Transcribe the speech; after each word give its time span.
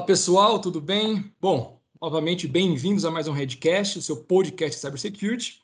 Olá 0.00 0.06
pessoal, 0.06 0.58
tudo 0.58 0.80
bem? 0.80 1.30
Bom, 1.38 1.78
novamente 2.00 2.48
bem-vindos 2.48 3.04
a 3.04 3.10
mais 3.10 3.28
um 3.28 3.32
Redcast, 3.32 3.98
o 3.98 4.02
seu 4.02 4.16
podcast 4.16 4.80
Cybersecurity. 4.80 5.60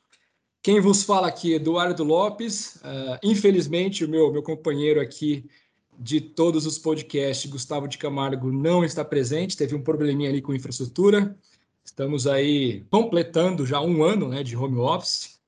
Quem 0.61 0.79
vos 0.79 1.01
fala 1.01 1.27
aqui 1.27 1.53
é 1.53 1.55
Eduardo 1.55 2.03
Lopes. 2.03 2.75
Uh, 2.75 3.17
infelizmente, 3.23 4.05
o 4.05 4.07
meu, 4.07 4.31
meu 4.31 4.43
companheiro 4.43 5.01
aqui 5.01 5.49
de 5.97 6.21
todos 6.21 6.67
os 6.67 6.77
podcasts, 6.77 7.49
Gustavo 7.49 7.87
de 7.87 7.97
Camargo, 7.97 8.51
não 8.51 8.83
está 8.83 9.03
presente, 9.03 9.57
teve 9.57 9.73
um 9.73 9.81
probleminha 9.81 10.29
ali 10.29 10.39
com 10.39 10.53
infraestrutura. 10.53 11.35
Estamos 11.83 12.27
aí 12.27 12.85
completando 12.91 13.65
já 13.65 13.81
um 13.81 14.03
ano 14.03 14.29
né, 14.29 14.43
de 14.43 14.55
home 14.55 14.77
office 14.77 15.39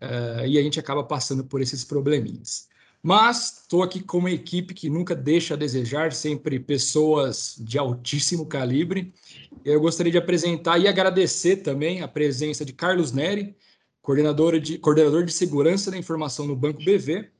uh, 0.00 0.46
e 0.46 0.56
a 0.56 0.62
gente 0.62 0.78
acaba 0.78 1.02
passando 1.02 1.42
por 1.42 1.60
esses 1.60 1.84
probleminhas. 1.84 2.68
Mas 3.06 3.58
estou 3.62 3.84
aqui 3.84 4.02
com 4.02 4.18
uma 4.18 4.32
equipe 4.32 4.74
que 4.74 4.90
nunca 4.90 5.14
deixa 5.14 5.54
a 5.54 5.56
desejar, 5.56 6.12
sempre 6.12 6.58
pessoas 6.58 7.54
de 7.56 7.78
altíssimo 7.78 8.44
calibre. 8.46 9.14
Eu 9.64 9.80
gostaria 9.80 10.10
de 10.10 10.18
apresentar 10.18 10.76
e 10.80 10.88
agradecer 10.88 11.58
também 11.58 12.02
a 12.02 12.08
presença 12.08 12.64
de 12.64 12.72
Carlos 12.72 13.12
Neri, 13.12 13.56
coordenador 14.02 14.58
de, 14.58 14.76
coordenador 14.78 15.24
de 15.24 15.32
segurança 15.32 15.88
da 15.88 15.96
informação 15.96 16.48
no 16.48 16.56
Banco 16.56 16.82
BV, 16.84 17.30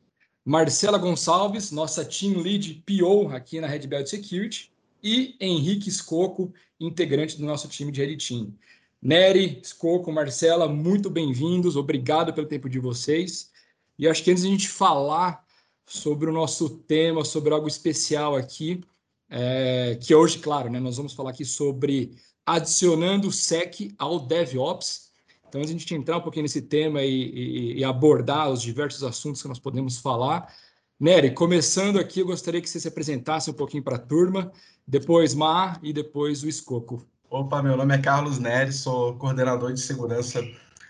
Marcela 0.45 0.99
Gonçalves, 0.99 1.73
nossa 1.73 2.05
team 2.05 2.39
lead 2.41 2.85
PO 2.87 3.35
aqui 3.35 3.61
na 3.61 3.67
Red 3.67 3.89
Belt 3.89 4.07
Security, 4.07 4.73
e 5.03 5.35
Henrique 5.41 5.89
Escoco, 5.89 6.55
integrante 6.79 7.37
do 7.37 7.45
nosso 7.45 7.67
time 7.67 7.91
de 7.91 8.05
Red 8.05 8.19
Team. 8.19 8.55
Nery, 9.03 9.59
Escoco, 9.61 10.13
Marcela, 10.13 10.69
muito 10.69 11.11
bem-vindos, 11.11 11.75
obrigado 11.75 12.33
pelo 12.33 12.47
tempo 12.47 12.69
de 12.69 12.79
vocês. 12.79 13.51
E 13.99 14.07
acho 14.07 14.23
que 14.23 14.31
antes 14.31 14.45
de 14.45 14.49
a 14.49 14.53
gente 14.53 14.69
falar 14.69 15.45
sobre 15.87 16.29
o 16.29 16.33
nosso 16.33 16.69
tema, 16.69 17.25
sobre 17.25 17.55
algo 17.55 17.69
especial 17.69 18.35
aqui, 18.35 18.83
é, 19.31 19.97
que 20.03 20.15
hoje, 20.15 20.39
claro, 20.39 20.69
né, 20.69 20.81
nós 20.81 20.97
vamos 20.97 21.15
falar 21.15 21.31
aqui 21.31 21.45
sobre 21.45 22.17
adicionando 22.45 23.29
o 23.29 23.33
SEC 23.33 23.95
ao 23.97 24.19
DevOps. 24.19 25.11
Então, 25.49 25.61
antes 25.61 25.71
de 25.71 25.77
a 25.77 25.79
gente 25.79 25.95
entrar 25.95 26.19
um 26.19 26.21
pouquinho 26.21 26.43
nesse 26.43 26.63
tema 26.63 27.03
e, 27.03 27.11
e, 27.11 27.79
e 27.79 27.85
abordar 27.85 28.51
os 28.51 28.61
diversos 28.61 29.05
assuntos 29.05 29.41
que 29.41 29.49
nós 29.49 29.61
podemos 29.61 29.99
falar, 29.99 30.53
Nery, 30.99 31.33
começando 31.33 31.99
aqui, 31.99 32.21
eu 32.21 32.27
gostaria 32.27 32.61
que 32.61 32.69
você 32.69 32.81
se 32.81 32.89
apresentasse 32.89 33.51
um 33.51 33.55
pouquinho 33.55 33.83
para 33.83 33.97
a 33.97 33.99
turma, 33.99 34.51
depois 34.87 35.35
Mar 35.35 35.79
e 35.83 35.93
depois 35.93 36.43
o 36.43 36.49
Escoco. 36.49 37.07
Opa, 37.31 37.63
meu 37.63 37.77
nome 37.77 37.95
é 37.95 37.99
Carlos 37.99 38.39
Nery, 38.39 38.73
sou 38.73 39.15
coordenador 39.17 39.73
de 39.73 39.81
segurança 39.81 40.43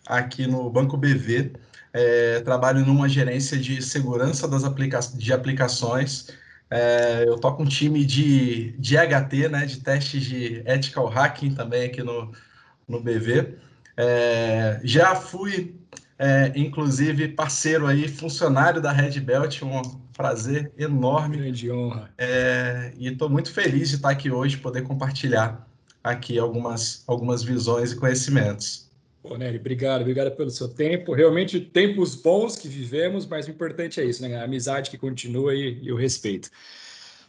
aqui 0.07 0.47
no 0.47 0.71
Banco 0.71 0.97
BV 0.97 1.53
é, 1.93 2.41
trabalho 2.41 2.85
numa 2.85 3.09
gerência 3.09 3.57
de 3.57 3.83
segurança 3.83 4.47
das 4.47 4.65
aplica 4.65 5.01
de 5.15 5.33
aplicações. 5.33 6.29
É, 6.71 7.25
eu 7.27 7.37
toco 7.37 7.63
um 7.63 7.67
time 7.67 8.05
de, 8.05 8.73
de 8.79 8.97
HT, 8.97 9.49
né, 9.49 9.67
de 9.67 9.81
testes 9.81 10.25
de 10.25 10.63
ethical 10.67 11.07
hacking 11.07 11.55
também 11.55 11.85
aqui 11.85 12.03
no, 12.03 12.33
no 12.89 13.01
BV. 13.01 13.57
É, 13.97 14.81
já 14.85 15.15
fui, 15.15 15.75
é, 16.19 16.53
inclusive, 16.55 17.29
parceiro 17.29 17.87
aí, 17.87 18.09
funcionário 18.09 18.81
da 18.81 18.93
Red 18.93 19.21
Belt, 19.21 19.63
um 19.63 19.83
prazer 20.13 20.73
enorme. 20.77 21.39
Grande 21.39 21.71
honra. 21.71 22.11
É, 22.19 22.93
e 22.99 23.09
estou 23.09 23.31
muito 23.31 23.53
feliz 23.53 23.91
de 23.91 23.97
estar 23.97 24.11
aqui 24.11 24.31
hoje, 24.31 24.57
poder 24.57 24.83
compartilhar 24.83 25.67
aqui 26.03 26.39
algumas, 26.39 27.03
algumas 27.07 27.43
visões 27.43 27.93
e 27.93 27.97
conhecimentos. 27.97 28.86
Pô, 29.27 29.37
Nery, 29.37 29.59
obrigado, 29.59 30.03
obrigado 30.03 30.37
pelo 30.37 30.51
seu 30.51 30.69
tempo. 30.73 31.13
Realmente, 31.13 31.59
tempos 31.61 32.15
bons 32.15 32.57
que 32.57 32.69
vivemos, 32.69 33.27
mas 33.27 33.49
o 33.49 33.51
importante 33.51 34.01
é 34.01 34.05
isso, 34.05 34.23
né? 34.23 34.37
A 34.37 34.45
amizade 34.45 34.89
que 34.89 34.97
continua 34.97 35.53
e, 35.53 35.83
e 35.83 35.93
o 35.93 35.97
respeito. 35.97 36.49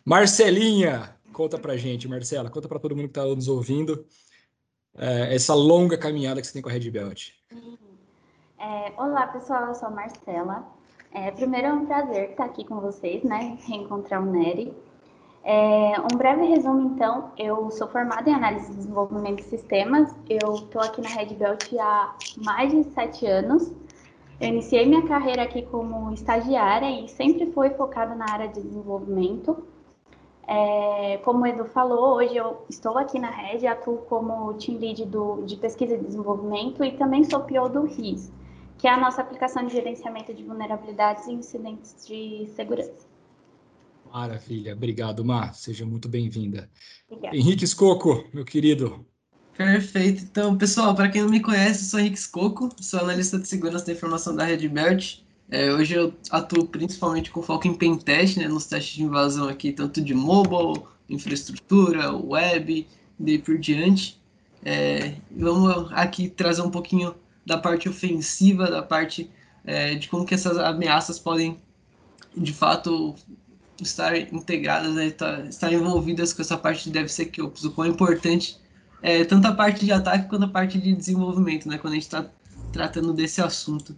Marcelinha, 0.05 1.15
conta 1.33 1.57
pra 1.57 1.75
gente, 1.75 2.07
Marcela, 2.07 2.49
conta 2.49 2.67
para 2.67 2.79
todo 2.79 2.95
mundo 2.95 3.09
que 3.09 3.19
está 3.19 3.25
nos 3.25 3.47
ouvindo 3.47 4.05
é, 4.95 5.33
essa 5.33 5.55
longa 5.55 5.97
caminhada 5.97 6.39
que 6.39 6.47
você 6.47 6.53
tem 6.53 6.61
com 6.61 6.69
a 6.69 6.71
Red 6.71 6.89
Belt. 6.91 7.31
É, 8.59 8.93
olá, 8.95 9.27
pessoal, 9.27 9.67
eu 9.67 9.75
sou 9.75 9.87
a 9.87 9.91
Marcela. 9.91 10.67
É, 11.11 11.31
primeiro 11.31 11.67
é 11.67 11.73
um 11.73 11.85
prazer 11.87 12.31
estar 12.31 12.45
aqui 12.45 12.63
com 12.63 12.79
vocês, 12.79 13.23
né? 13.23 13.57
Reencontrar 13.65 14.21
o 14.21 14.31
Nery. 14.31 14.71
É, 15.49 15.93
um 16.01 16.17
breve 16.17 16.43
resumo, 16.43 16.93
então, 16.93 17.31
eu 17.37 17.71
sou 17.71 17.87
formada 17.87 18.29
em 18.29 18.33
análise 18.33 18.69
de 18.69 18.79
desenvolvimento 18.79 19.37
de 19.37 19.43
sistemas, 19.43 20.13
eu 20.29 20.55
estou 20.55 20.81
aqui 20.81 20.99
na 20.99 21.07
Red 21.07 21.35
Belt 21.35 21.73
há 21.79 22.17
mais 22.35 22.69
de 22.69 22.83
sete 22.91 23.25
anos. 23.25 23.71
Eu 24.41 24.49
iniciei 24.49 24.85
minha 24.85 25.07
carreira 25.07 25.43
aqui 25.43 25.61
como 25.61 26.11
estagiária 26.11 26.99
e 26.99 27.07
sempre 27.07 27.49
fui 27.53 27.69
focada 27.69 28.13
na 28.13 28.25
área 28.29 28.49
de 28.49 28.61
desenvolvimento. 28.61 29.65
É, 30.45 31.17
como 31.23 31.43
o 31.43 31.47
Edu 31.47 31.63
falou, 31.63 32.17
hoje 32.17 32.35
eu 32.35 32.65
estou 32.69 32.97
aqui 32.97 33.17
na 33.17 33.29
Red, 33.29 33.65
atuo 33.67 33.99
como 33.99 34.53
team 34.55 34.77
lead 34.79 35.05
do, 35.05 35.43
de 35.43 35.55
pesquisa 35.55 35.95
e 35.95 35.97
desenvolvimento 35.97 36.83
e 36.83 36.91
também 36.97 37.23
sou 37.23 37.39
PO 37.39 37.69
do 37.69 37.83
RIS, 37.85 38.33
que 38.77 38.85
é 38.85 38.91
a 38.91 38.97
nossa 38.97 39.21
aplicação 39.21 39.65
de 39.65 39.71
gerenciamento 39.71 40.33
de 40.33 40.43
vulnerabilidades 40.43 41.25
e 41.25 41.31
incidentes 41.31 42.05
de 42.05 42.47
segurança. 42.53 43.06
Maravilha, 44.11 44.73
obrigado, 44.73 45.23
Mar. 45.23 45.53
Seja 45.53 45.85
muito 45.85 46.07
bem-vinda. 46.07 46.69
Henrique 47.31 47.63
Escoco, 47.63 48.25
meu 48.33 48.45
querido. 48.45 49.05
Perfeito. 49.55 50.23
Então, 50.23 50.57
pessoal, 50.57 50.93
para 50.93 51.09
quem 51.09 51.23
não 51.23 51.29
me 51.29 51.39
conhece, 51.39 51.83
eu 51.83 51.89
sou 51.89 51.99
Henrique 51.99 52.17
Escoco, 52.17 52.69
sou 52.79 52.99
analista 52.99 53.39
de 53.39 53.47
segurança 53.47 53.85
da 53.85 53.93
informação 53.93 54.35
da 54.35 54.45
Red 54.45 54.67
Belt. 54.69 55.19
É, 55.49 55.71
hoje 55.73 55.95
eu 55.95 56.13
atuo 56.29 56.67
principalmente 56.67 57.31
com 57.31 57.41
foco 57.41 57.67
em 57.67 57.73
pentest, 57.73 58.37
né, 58.37 58.47
nos 58.47 58.65
testes 58.65 58.95
de 58.95 59.03
invasão 59.03 59.47
aqui, 59.47 59.71
tanto 59.71 60.01
de 60.01 60.13
mobile, 60.13 60.83
infraestrutura, 61.09 62.11
web, 62.11 62.85
e 63.19 63.37
por 63.39 63.57
diante. 63.57 64.21
É, 64.63 65.15
vamos 65.31 65.91
aqui 65.93 66.29
trazer 66.29 66.61
um 66.61 66.69
pouquinho 66.69 67.15
da 67.45 67.57
parte 67.57 67.87
ofensiva, 67.87 68.69
da 68.69 68.83
parte 68.83 69.31
é, 69.65 69.95
de 69.95 70.07
como 70.09 70.25
que 70.25 70.33
essas 70.33 70.57
ameaças 70.57 71.17
podem, 71.17 71.59
de 72.35 72.53
fato, 72.53 73.15
estar 73.81 74.17
integradas, 74.17 74.93
né, 74.93 75.07
estar, 75.07 75.37
tá, 75.37 75.45
estar 75.45 75.73
envolvidas 75.73 76.33
com 76.33 76.41
essa 76.41 76.57
parte 76.57 76.85
de 76.85 76.91
DevSecOps, 76.91 77.63
o 77.63 77.71
quão 77.71 77.87
importante 77.87 78.57
é 79.01 79.23
tanto 79.23 79.47
a 79.47 79.53
parte 79.53 79.85
de 79.85 79.91
ataque 79.91 80.27
quanto 80.27 80.45
a 80.45 80.49
parte 80.49 80.77
de 80.77 80.93
desenvolvimento, 80.93 81.67
né, 81.67 81.77
quando 81.77 81.93
a 81.93 81.95
gente 81.95 82.03
está 82.03 82.29
tratando 82.71 83.13
desse 83.13 83.41
assunto. 83.41 83.95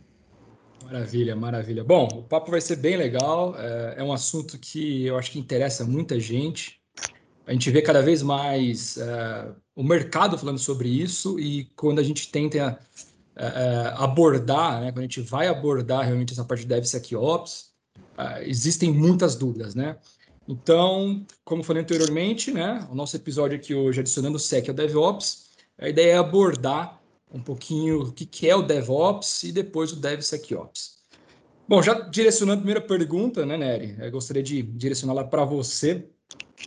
Maravilha, 0.84 1.36
maravilha. 1.36 1.84
Bom, 1.84 2.08
o 2.12 2.24
papo 2.24 2.52
vai 2.52 2.62
ser 2.62 2.78
bem 2.78 2.98
legal, 2.98 3.56
é, 3.58 3.96
é 3.98 4.04
um 4.04 4.12
assunto 4.12 4.58
que 4.58 5.06
eu 5.06 5.18
acho 5.18 5.32
que 5.32 5.40
interessa 5.40 5.86
muita 5.86 6.20
gente. 6.20 6.80
A 7.46 7.54
gente 7.54 7.70
vê 7.72 7.82
cada 7.82 8.02
vez 8.02 8.22
mais 8.22 8.98
é, 8.98 9.52
o 9.76 9.84
mercado 9.84 10.38
falando 10.38 10.60
sobre 10.60 10.90
isso 10.90 11.40
e 11.40 11.66
quando 11.76 12.00
a 12.00 12.04
gente 12.04 12.32
tenta 12.32 12.80
é, 13.36 13.46
é 13.46 13.94
abordar, 13.98 14.82
né, 14.82 14.92
quando 14.92 15.00
a 15.00 15.04
gente 15.04 15.22
vai 15.22 15.48
abordar 15.48 16.06
realmente 16.06 16.34
essa 16.34 16.44
parte 16.44 16.62
de 16.62 16.68
DevSecOps, 16.68 17.69
uh, 18.20 18.44
existem 18.44 18.92
muitas 18.92 19.36
dúvidas, 19.36 19.74
né? 19.74 19.98
Então, 20.48 21.26
como 21.46 21.64
falei 21.64 21.84
anteriormente, 21.84 22.52
né, 22.52 22.88
o 22.92 22.96
nosso 22.96 23.16
episódio 23.16 23.56
aqui 23.56 23.76
hoje, 23.76 24.00
adicionando 24.00 24.36
o 24.36 24.40
SEC 24.40 24.68
ao 24.68 24.76
DevOps, 24.76 25.50
a 25.78 25.88
ideia 25.88 26.14
é 26.14 26.18
abordar 26.18 27.00
um 27.32 27.42
pouquinho 27.42 28.02
o 28.02 28.12
que, 28.12 28.26
que 28.26 28.50
é 28.50 28.56
o 28.56 28.64
DevOps 28.64 29.44
e 29.44 29.52
depois 29.52 29.92
o 29.92 29.96
DevSecOps. 29.96 30.98
Bom, 31.68 31.84
já 31.84 31.94
direcionando 31.94 32.56
a 32.56 32.62
primeira 32.62 32.82
pergunta, 32.82 33.46
né, 33.46 33.56
Nery? 33.56 33.96
Eu 34.00 34.12
gostaria 34.12 34.42
de 34.42 34.64
direcioná-la 34.64 35.24
para 35.24 35.46
você, 35.46 36.10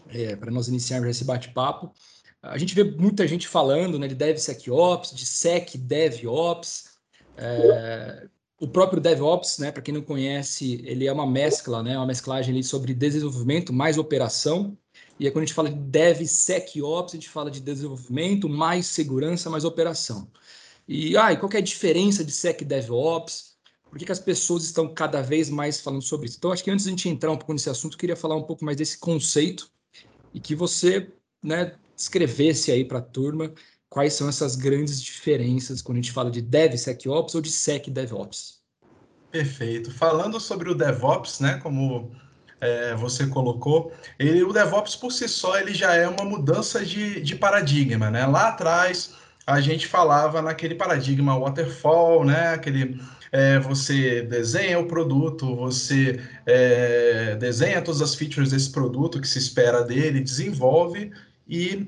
é, 0.08 0.36
para 0.36 0.52
nós 0.52 0.68
iniciarmos 0.68 1.10
esse 1.10 1.24
bate-papo. 1.24 1.92
A 2.40 2.56
gente 2.56 2.74
vê 2.74 2.84
muita 2.84 3.26
gente 3.26 3.48
falando 3.48 3.98
né, 3.98 4.06
de 4.06 4.14
DevSecOps, 4.14 5.12
de 5.12 5.26
SecDevOps. 5.26 6.84
É, 7.36 8.28
o 8.62 8.68
próprio 8.68 9.02
DevOps, 9.02 9.58
né, 9.58 9.72
para 9.72 9.82
quem 9.82 9.92
não 9.92 10.02
conhece, 10.02 10.80
ele 10.84 11.08
é 11.08 11.12
uma 11.12 11.26
mescla, 11.26 11.82
né, 11.82 11.96
uma 11.96 12.06
mesclagem 12.06 12.54
ali 12.54 12.62
sobre 12.62 12.94
desenvolvimento 12.94 13.72
mais 13.72 13.98
operação. 13.98 14.78
E 15.18 15.26
aí, 15.26 15.32
quando 15.32 15.42
a 15.42 15.46
gente 15.46 15.54
fala 15.54 15.68
de 15.68 15.74
DevSecOps, 15.74 17.12
a 17.12 17.16
gente 17.16 17.28
fala 17.28 17.50
de 17.50 17.60
desenvolvimento 17.60 18.48
mais 18.48 18.86
segurança 18.86 19.50
mais 19.50 19.64
operação. 19.64 20.30
E, 20.86 21.16
ah, 21.16 21.32
e 21.32 21.36
qual 21.38 21.50
é 21.54 21.56
a 21.56 21.60
diferença 21.60 22.24
de 22.24 22.30
SecDevOps? 22.30 23.56
Por 23.90 23.98
que, 23.98 24.04
que 24.04 24.12
as 24.12 24.20
pessoas 24.20 24.62
estão 24.62 24.94
cada 24.94 25.20
vez 25.20 25.50
mais 25.50 25.80
falando 25.80 26.02
sobre 26.02 26.28
isso? 26.28 26.36
Então, 26.38 26.52
acho 26.52 26.62
que 26.62 26.70
antes 26.70 26.84
de 26.84 26.90
a 26.90 26.92
gente 26.92 27.08
entrar 27.08 27.32
um 27.32 27.36
pouco 27.36 27.52
nesse 27.52 27.68
assunto, 27.68 27.94
eu 27.94 27.98
queria 27.98 28.14
falar 28.14 28.36
um 28.36 28.44
pouco 28.44 28.64
mais 28.64 28.76
desse 28.76 28.96
conceito 28.96 29.68
e 30.32 30.38
que 30.38 30.54
você 30.54 31.10
né, 31.42 31.74
escrevesse 31.96 32.70
aí 32.70 32.84
para 32.84 32.98
a 32.98 33.02
turma 33.02 33.52
quais 33.92 34.14
são 34.14 34.26
essas 34.26 34.56
grandes 34.56 35.02
diferenças 35.02 35.82
quando 35.82 35.98
a 35.98 36.00
gente 36.00 36.12
fala 36.12 36.30
de 36.30 36.40
DevSecOps 36.40 37.34
ou 37.34 37.42
de 37.42 37.52
SecDevOps. 37.52 38.62
Perfeito. 39.30 39.90
Falando 39.90 40.40
sobre 40.40 40.70
o 40.70 40.74
DevOps, 40.74 41.40
né, 41.40 41.60
como 41.62 42.10
é, 42.58 42.94
você 42.94 43.26
colocou, 43.26 43.92
ele, 44.18 44.42
o 44.42 44.52
DevOps 44.52 44.96
por 44.96 45.12
si 45.12 45.28
só 45.28 45.58
ele 45.58 45.74
já 45.74 45.94
é 45.94 46.08
uma 46.08 46.24
mudança 46.24 46.82
de, 46.84 47.20
de 47.20 47.36
paradigma, 47.36 48.10
né? 48.10 48.24
Lá 48.26 48.48
atrás 48.48 49.14
a 49.46 49.60
gente 49.60 49.86
falava 49.86 50.40
naquele 50.40 50.74
paradigma 50.74 51.38
waterfall, 51.38 52.24
né? 52.24 52.54
Aquele 52.54 52.98
é, 53.30 53.58
você 53.58 54.22
desenha 54.22 54.78
o 54.78 54.86
produto, 54.86 55.54
você 55.54 56.18
é, 56.46 57.36
desenha 57.36 57.82
todas 57.82 58.00
as 58.00 58.14
features 58.14 58.50
desse 58.50 58.70
produto 58.70 59.20
que 59.20 59.28
se 59.28 59.38
espera 59.38 59.82
dele, 59.82 60.20
desenvolve 60.20 61.10
e 61.46 61.86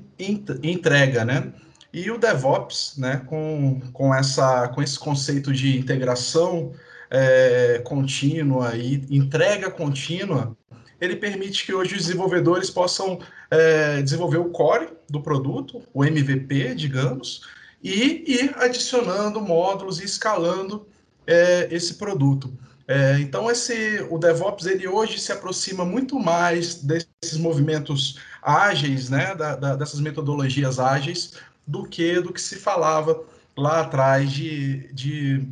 entrega, 0.61 1.25
né? 1.25 1.51
E 1.95 2.11
o 2.11 2.17
DevOps, 2.17 2.95
né, 2.97 3.21
com, 3.25 3.79
com, 3.93 4.13
essa, 4.13 4.67
com 4.67 4.83
esse 4.83 4.99
conceito 4.99 5.53
de 5.53 5.77
integração 5.79 6.73
é, 7.09 7.79
contínua 7.85 8.75
e 8.75 8.95
entrega 9.09 9.71
contínua, 9.71 10.57
ele 10.99 11.15
permite 11.15 11.65
que 11.65 11.73
hoje 11.73 11.95
os 11.95 12.01
desenvolvedores 12.01 12.69
possam 12.69 13.17
é, 13.49 14.01
desenvolver 14.01 14.39
o 14.39 14.49
core 14.49 14.89
do 15.09 15.21
produto, 15.21 15.83
o 15.93 16.03
MVP, 16.03 16.75
digamos, 16.75 17.43
e 17.81 18.25
ir 18.27 18.53
adicionando 18.57 19.39
módulos 19.39 20.01
e 20.01 20.03
escalando 20.03 20.85
é, 21.25 21.69
esse 21.71 21.93
produto. 21.93 22.53
É, 22.89 23.19
então, 23.21 23.49
esse, 23.49 24.05
o 24.09 24.17
DevOps 24.17 24.65
ele 24.65 24.85
hoje 24.85 25.17
se 25.17 25.31
aproxima 25.31 25.85
muito 25.85 26.19
mais 26.19 26.75
desses 26.75 27.37
movimentos 27.37 28.19
ágeis, 28.41 29.09
né, 29.09 29.33
da, 29.33 29.55
da, 29.55 29.75
dessas 29.77 30.01
metodologias 30.01 30.77
ágeis, 30.77 31.35
do 31.65 31.83
que 31.83 32.19
do 32.21 32.33
que 32.33 32.41
se 32.41 32.57
falava 32.57 33.23
lá 33.57 33.81
atrás 33.81 34.31
de, 34.31 34.91
de, 34.93 35.47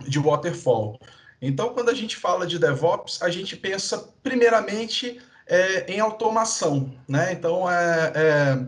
de 0.00 0.18
waterfall. 0.18 0.98
Então, 1.40 1.74
quando 1.74 1.90
a 1.90 1.94
gente 1.94 2.16
fala 2.16 2.46
de 2.46 2.58
DevOps, 2.58 3.20
a 3.20 3.28
gente 3.28 3.56
pensa 3.56 4.12
primeiramente 4.22 5.20
é, 5.46 5.92
em 5.92 6.00
automação, 6.00 6.94
né? 7.08 7.32
Então, 7.32 7.68
é, 7.70 8.12
é 8.14 8.66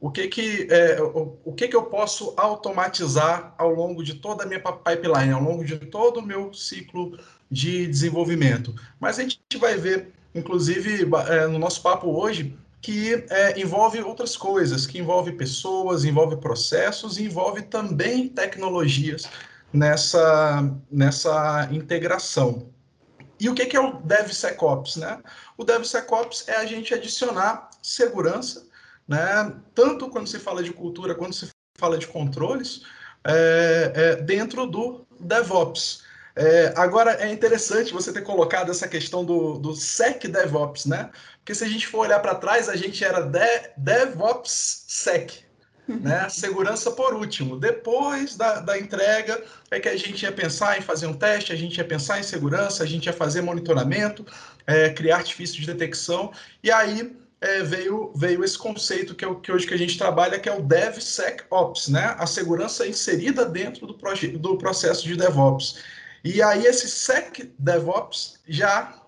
o 0.00 0.10
que 0.10 0.28
que 0.28 0.66
é, 0.70 1.00
o, 1.00 1.38
o, 1.44 1.52
que 1.52 1.68
que 1.68 1.76
eu 1.76 1.84
posso 1.84 2.34
automatizar 2.36 3.54
ao 3.58 3.70
longo 3.74 4.02
de 4.02 4.14
toda 4.14 4.44
a 4.44 4.46
minha 4.46 4.60
pipeline, 4.60 5.32
ao 5.32 5.42
longo 5.42 5.64
de 5.64 5.76
todo 5.76 6.20
o 6.20 6.26
meu 6.26 6.52
ciclo 6.52 7.18
de 7.50 7.86
desenvolvimento. 7.86 8.74
Mas 8.98 9.18
a 9.18 9.22
gente 9.22 9.38
vai 9.58 9.76
ver, 9.76 10.12
inclusive, 10.34 11.06
é, 11.28 11.46
no 11.46 11.58
nosso 11.58 11.82
papo 11.82 12.08
hoje, 12.08 12.56
que 12.86 13.26
é, 13.30 13.58
envolve 13.58 14.00
outras 14.00 14.36
coisas, 14.36 14.86
que 14.86 15.00
envolve 15.00 15.32
pessoas, 15.32 16.04
envolve 16.04 16.36
processos, 16.36 17.18
envolve 17.18 17.62
também 17.62 18.28
tecnologias 18.28 19.24
nessa, 19.72 20.72
nessa 20.88 21.68
integração. 21.72 22.70
E 23.40 23.48
o 23.48 23.54
que, 23.56 23.66
que 23.66 23.76
é 23.76 23.80
o 23.80 23.94
DevSecOps? 23.94 24.98
Né? 24.98 25.20
O 25.58 25.64
DevSecOps 25.64 26.46
é 26.46 26.58
a 26.58 26.64
gente 26.64 26.94
adicionar 26.94 27.70
segurança, 27.82 28.68
né? 29.08 29.52
tanto 29.74 30.08
quando 30.08 30.28
se 30.28 30.38
fala 30.38 30.62
de 30.62 30.72
cultura 30.72 31.12
quanto 31.12 31.34
se 31.34 31.48
fala 31.76 31.98
de 31.98 32.06
controles, 32.06 32.82
é, 33.24 33.92
é, 33.96 34.16
dentro 34.22 34.64
do 34.64 35.04
DevOps. 35.18 36.04
É, 36.38 36.74
agora, 36.76 37.12
é 37.12 37.32
interessante 37.32 37.94
você 37.94 38.12
ter 38.12 38.20
colocado 38.20 38.70
essa 38.70 38.86
questão 38.86 39.24
do, 39.24 39.58
do 39.58 39.74
Sec 39.74 40.26
DevOps, 40.26 40.84
né? 40.84 41.10
Porque 41.38 41.54
se 41.54 41.64
a 41.64 41.68
gente 41.68 41.86
for 41.86 42.00
olhar 42.00 42.20
para 42.20 42.34
trás, 42.34 42.68
a 42.68 42.76
gente 42.76 43.02
era 43.02 43.22
de, 43.22 43.70
DevOps 43.78 44.84
Sec, 44.86 45.32
né? 45.88 46.28
Segurança 46.28 46.90
por 46.90 47.14
último. 47.14 47.58
Depois 47.58 48.36
da, 48.36 48.60
da 48.60 48.78
entrega, 48.78 49.42
é 49.70 49.80
que 49.80 49.88
a 49.88 49.96
gente 49.96 50.24
ia 50.24 50.32
pensar 50.32 50.76
em 50.76 50.82
fazer 50.82 51.06
um 51.06 51.14
teste, 51.14 51.54
a 51.54 51.56
gente 51.56 51.78
ia 51.78 51.84
pensar 51.84 52.20
em 52.20 52.22
segurança, 52.22 52.84
a 52.84 52.86
gente 52.86 53.06
ia 53.06 53.14
fazer 53.14 53.40
monitoramento, 53.40 54.26
é, 54.66 54.90
criar 54.90 55.16
artifício 55.16 55.58
de 55.58 55.66
detecção, 55.66 56.32
e 56.62 56.70
aí 56.70 57.16
é, 57.40 57.62
veio, 57.62 58.12
veio 58.14 58.44
esse 58.44 58.58
conceito 58.58 59.14
que, 59.14 59.24
é 59.24 59.28
o, 59.28 59.36
que 59.36 59.50
hoje 59.50 59.66
que 59.66 59.72
a 59.72 59.78
gente 59.78 59.96
trabalha, 59.96 60.38
que 60.38 60.50
é 60.50 60.54
o 60.54 60.60
DevSecOps, 60.60 61.88
né? 61.88 62.14
A 62.18 62.26
segurança 62.26 62.86
inserida 62.86 63.46
dentro 63.46 63.86
do, 63.86 63.94
do 63.94 64.58
processo 64.58 65.02
de 65.02 65.16
DevOps. 65.16 65.95
E 66.26 66.42
aí 66.42 66.66
esse 66.66 66.88
Sec 66.88 67.52
DevOps 67.56 68.40
já 68.48 69.00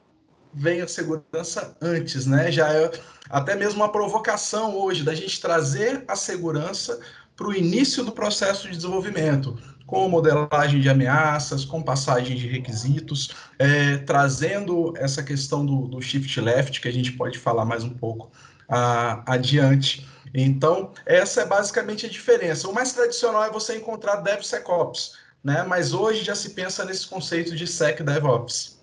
vem 0.54 0.80
a 0.82 0.86
segurança 0.86 1.76
antes, 1.80 2.26
né? 2.26 2.52
Já 2.52 2.72
é 2.72 2.92
até 3.28 3.56
mesmo 3.56 3.80
uma 3.80 3.90
provocação 3.90 4.76
hoje 4.76 5.02
da 5.02 5.12
gente 5.16 5.40
trazer 5.40 6.04
a 6.06 6.14
segurança 6.14 7.00
para 7.34 7.48
o 7.48 7.52
início 7.52 8.04
do 8.04 8.12
processo 8.12 8.68
de 8.68 8.76
desenvolvimento, 8.76 9.58
com 9.84 10.08
modelagem 10.08 10.80
de 10.80 10.88
ameaças, 10.88 11.64
com 11.64 11.82
passagem 11.82 12.36
de 12.36 12.46
requisitos, 12.46 13.30
é, 13.58 13.96
trazendo 13.98 14.94
essa 14.96 15.20
questão 15.20 15.66
do, 15.66 15.88
do, 15.88 16.00
shift 16.00 16.40
left, 16.40 16.80
que 16.80 16.86
a 16.86 16.92
gente 16.92 17.10
pode 17.10 17.36
falar 17.36 17.64
mais 17.64 17.82
um 17.82 17.90
pouco 17.90 18.30
a, 18.68 19.24
adiante. 19.26 20.08
Então, 20.32 20.92
essa 21.04 21.40
é 21.40 21.46
basicamente 21.46 22.06
a 22.06 22.08
diferença. 22.08 22.68
O 22.68 22.72
mais 22.72 22.92
tradicional 22.92 23.42
é 23.42 23.50
você 23.50 23.76
encontrar 23.76 24.16
DevSecOps, 24.16 25.14
né? 25.42 25.62
Mas 25.64 25.92
hoje 25.92 26.24
já 26.24 26.34
se 26.34 26.50
pensa 26.50 26.84
nesse 26.84 27.06
conceito 27.06 27.54
de 27.54 27.66
Sec 27.66 28.02
DevOps. 28.02 28.78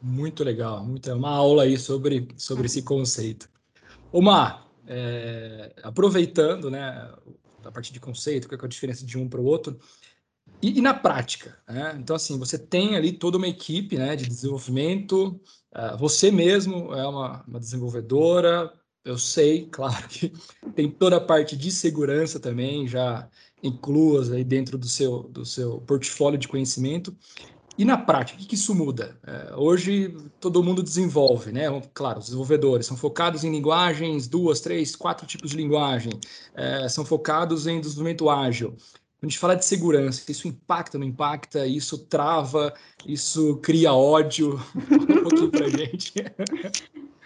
Muito 0.00 0.44
legal, 0.44 0.84
muito, 0.84 1.10
é 1.10 1.14
uma 1.14 1.30
aula 1.30 1.64
aí 1.64 1.76
sobre, 1.76 2.28
sobre 2.36 2.66
esse 2.66 2.82
conceito. 2.82 3.48
Omar, 4.12 4.66
é, 4.86 5.74
aproveitando, 5.82 6.70
né, 6.70 7.10
a 7.64 7.72
partir 7.72 7.92
de 7.92 7.98
conceito, 7.98 8.48
qual 8.48 8.60
é 8.60 8.64
a 8.64 8.68
diferença 8.68 9.04
de 9.04 9.18
um 9.18 9.28
para 9.28 9.40
o 9.40 9.44
outro, 9.44 9.78
e, 10.62 10.78
e, 10.78 10.80
na 10.80 10.94
prática, 10.94 11.58
né? 11.68 11.96
Então, 11.98 12.16
assim, 12.16 12.38
você 12.38 12.56
tem 12.58 12.96
ali 12.96 13.12
toda 13.12 13.36
uma 13.36 13.48
equipe 13.48 13.98
né, 13.98 14.16
de 14.16 14.26
desenvolvimento, 14.26 15.40
uh, 15.74 15.98
você 15.98 16.30
mesmo 16.30 16.94
é 16.94 17.06
uma, 17.06 17.44
uma 17.46 17.60
desenvolvedora, 17.60 18.72
eu 19.06 19.16
sei, 19.16 19.66
claro 19.72 20.06
que 20.08 20.32
tem 20.74 20.90
toda 20.90 21.16
a 21.16 21.20
parte 21.20 21.56
de 21.56 21.70
segurança 21.70 22.38
também, 22.38 22.86
já 22.86 23.28
incluas 23.62 24.30
aí 24.30 24.44
dentro 24.44 24.76
do 24.76 24.86
seu, 24.86 25.22
do 25.24 25.44
seu 25.46 25.80
portfólio 25.80 26.38
de 26.38 26.48
conhecimento. 26.48 27.16
E 27.78 27.84
na 27.84 27.98
prática, 27.98 28.40
o 28.40 28.46
que, 28.46 28.54
isso 28.54 28.74
muda? 28.74 29.18
É, 29.26 29.54
hoje 29.54 30.16
todo 30.40 30.62
mundo 30.62 30.82
desenvolve, 30.82 31.52
né? 31.52 31.64
Claro, 31.92 32.18
os 32.18 32.26
desenvolvedores 32.26 32.86
são 32.86 32.96
focados 32.96 33.44
em 33.44 33.50
linguagens, 33.50 34.26
duas, 34.26 34.60
três, 34.60 34.96
quatro 34.96 35.26
tipos 35.26 35.50
de 35.50 35.58
linguagem, 35.58 36.12
é, 36.54 36.88
são 36.88 37.04
focados 37.04 37.66
em 37.66 37.78
desenvolvimento 37.78 38.30
ágil. 38.30 38.70
Quando 38.70 39.24
a 39.24 39.26
gente 39.28 39.38
fala 39.38 39.56
de 39.56 39.64
segurança, 39.64 40.30
isso 40.30 40.48
impacta, 40.48 40.98
não 40.98 41.06
impacta? 41.06 41.66
Isso 41.66 41.98
trava? 41.98 42.72
Isso 43.06 43.56
cria 43.56 43.92
ódio? 43.92 44.58
um 44.76 45.22
pouquinho 45.22 45.50
para 45.50 45.68
gente. 45.70 46.14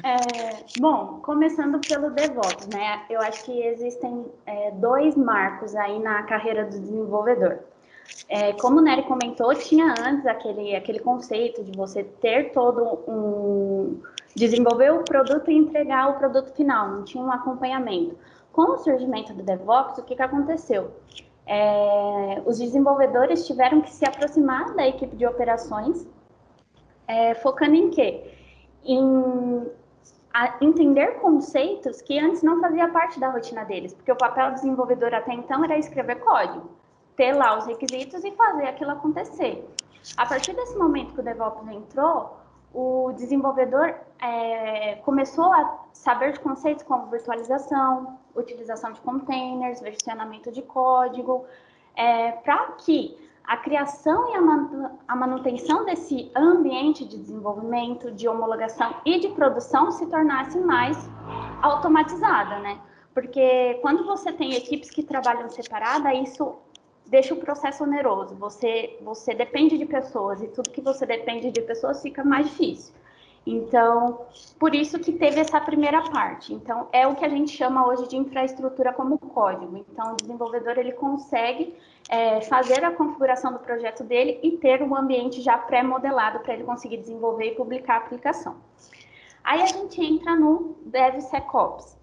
É, 0.03 0.65
bom, 0.79 1.21
começando 1.23 1.79
pelo 1.87 2.11
DevOps, 2.11 2.69
né? 2.69 3.03
Eu 3.11 3.21
acho 3.21 3.45
que 3.45 3.63
existem 3.63 4.27
é, 4.47 4.71
dois 4.73 5.15
marcos 5.17 5.75
aí 5.75 5.99
na 5.99 6.23
carreira 6.23 6.65
do 6.65 6.79
desenvolvedor. 6.79 7.59
É, 8.29 8.53
como 8.55 8.79
o 8.79 8.83
Nery 8.83 9.03
comentou, 9.03 9.55
tinha 9.55 9.95
antes 10.01 10.27
aquele, 10.27 10.75
aquele 10.75 10.99
conceito 11.01 11.63
de 11.63 11.77
você 11.77 12.03
ter 12.03 12.53
todo 12.53 13.01
um. 13.07 14.01
desenvolver 14.35 14.91
o 14.91 15.05
produto 15.05 15.51
e 15.51 15.57
entregar 15.57 16.11
o 16.11 16.19
produto 16.19 16.53
final, 16.55 16.89
não 16.89 17.05
tinha 17.05 17.23
um 17.23 17.31
acompanhamento. 17.31 18.17
Com 18.53 18.73
o 18.73 18.79
surgimento 18.79 19.33
do 19.35 19.43
DevOps, 19.43 19.99
o 19.99 20.03
que, 20.03 20.17
que 20.17 20.23
aconteceu? 20.23 20.91
É, 21.47 22.43
os 22.47 22.59
desenvolvedores 22.59 23.47
tiveram 23.47 23.81
que 23.81 23.93
se 23.93 24.05
aproximar 24.05 24.75
da 24.75 24.87
equipe 24.87 25.15
de 25.17 25.27
operações, 25.27 26.07
é, 27.07 27.35
focando 27.35 27.75
em 27.75 27.91
quê? 27.91 28.25
Em 28.85 29.67
entender 30.61 31.19
conceitos 31.21 32.01
que 32.01 32.19
antes 32.19 32.43
não 32.43 32.61
fazia 32.61 32.89
parte 32.89 33.19
da 33.19 33.31
rotina 33.31 33.65
deles, 33.65 33.93
porque 33.93 34.13
o 34.13 34.17
papel 34.17 34.51
do 34.51 34.55
desenvolvedor 34.55 35.13
até 35.13 35.33
então 35.33 35.65
era 35.65 35.77
escrever 35.77 36.21
código, 36.21 36.71
ter 37.17 37.33
lá 37.33 37.59
os 37.59 37.67
requisitos 37.67 38.25
e 38.25 38.31
fazer 38.33 38.67
aquilo 38.67 38.93
acontecer. 38.93 39.69
A 40.17 40.25
partir 40.27 40.55
desse 40.55 40.77
momento 40.77 41.15
que 41.15 41.21
o 41.21 41.23
DevOps 41.23 41.69
entrou, 41.69 42.37
o 42.73 43.13
desenvolvedor 43.17 43.95
é, 44.23 44.97
começou 45.05 45.53
a 45.53 45.81
saber 45.93 46.33
de 46.33 46.41
conceitos 46.41 46.85
como 46.85 47.07
virtualização, 47.07 48.19
utilização 48.35 48.93
de 48.93 49.01
containers, 49.01 49.81
versionamento 49.81 50.53
de 50.53 50.63
código, 50.63 51.45
é, 51.97 52.33
para 52.33 52.73
que 52.79 53.30
a 53.51 53.57
criação 53.57 54.31
e 54.31 54.37
a 55.09 55.17
manutenção 55.17 55.85
desse 55.85 56.31
ambiente 56.37 57.05
de 57.05 57.19
desenvolvimento, 57.19 58.13
de 58.13 58.29
homologação 58.29 58.95
e 59.05 59.19
de 59.19 59.29
produção 59.31 59.91
se 59.91 60.07
tornasse 60.07 60.57
mais 60.61 60.97
automatizada, 61.61 62.61
né? 62.61 62.79
Porque 63.13 63.77
quando 63.83 64.07
você 64.07 64.33
tem 64.33 64.55
equipes 64.55 64.89
que 64.89 65.03
trabalham 65.03 65.49
separada, 65.49 66.15
isso 66.15 66.59
deixa 67.07 67.35
o 67.35 67.39
processo 67.39 67.83
oneroso. 67.83 68.37
Você, 68.37 68.97
você 69.03 69.35
depende 69.35 69.77
de 69.77 69.85
pessoas 69.85 70.41
e 70.41 70.47
tudo 70.47 70.71
que 70.71 70.81
você 70.81 71.05
depende 71.05 71.51
de 71.51 71.61
pessoas 71.61 72.01
fica 72.01 72.23
mais 72.23 72.47
difícil. 72.47 72.95
Então, 73.47 74.27
por 74.59 74.75
isso 74.75 74.99
que 74.99 75.13
teve 75.13 75.41
essa 75.41 75.61
primeira 75.61 76.03
parte. 76.11 76.53
Então, 76.53 76.89
é 76.93 77.07
o 77.07 77.15
que 77.15 77.25
a 77.25 77.29
gente 77.29 77.57
chama 77.57 77.87
hoje 77.87 78.07
de 78.09 78.17
infraestrutura 78.17 78.93
como 78.93 79.19
código. 79.19 79.77
Então, 79.77 80.13
o 80.13 80.17
desenvolvedor 80.17 80.79
ele 80.79 80.93
consegue 80.93 81.75
é, 82.09 82.41
fazer 82.43 82.85
a 82.85 82.91
configuração 82.91 83.53
do 83.53 83.59
projeto 83.59 84.05
dele 84.05 84.39
e 84.43 84.53
ter 84.53 84.83
um 84.83 84.95
ambiente 84.95 85.41
já 85.41 85.57
pré-modelado 85.57 86.41
para 86.41 86.55
ele 86.55 86.65
conseguir 86.65 86.99
desenvolver 86.99 87.53
e 87.53 87.55
publicar 87.55 87.95
a 87.95 87.99
aplicação. 87.99 88.57
Aí 89.43 89.63
a 89.63 89.67
gente 89.67 90.05
entra 90.05 90.37
no 90.37 90.77
DevSecOps, 90.85 91.99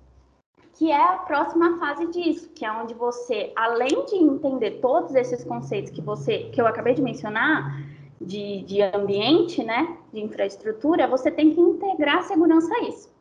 que 0.74 0.92
é 0.92 1.02
a 1.02 1.18
próxima 1.18 1.78
fase 1.78 2.08
disso, 2.08 2.50
que 2.50 2.66
é 2.66 2.72
onde 2.72 2.94
você, 2.94 3.52
além 3.56 4.06
de 4.06 4.16
entender 4.16 4.80
todos 4.82 5.14
esses 5.14 5.44
conceitos 5.44 5.92
que 5.92 6.02
você, 6.02 6.50
que 6.52 6.60
eu 6.60 6.66
acabei 6.66 6.96
de 6.96 7.02
mencionar, 7.02 7.80
de, 8.20 8.64
de 8.64 8.82
ambiente, 8.82 9.64
né, 9.64 9.98
de 10.18 10.26
infraestrutura, 10.26 11.08
você 11.08 11.30
tem 11.30 11.54
que 11.54 11.62
integrar 11.62 12.18
a 12.18 12.24
segurança 12.24 12.74
a 12.76 12.80
isso. 12.82 13.16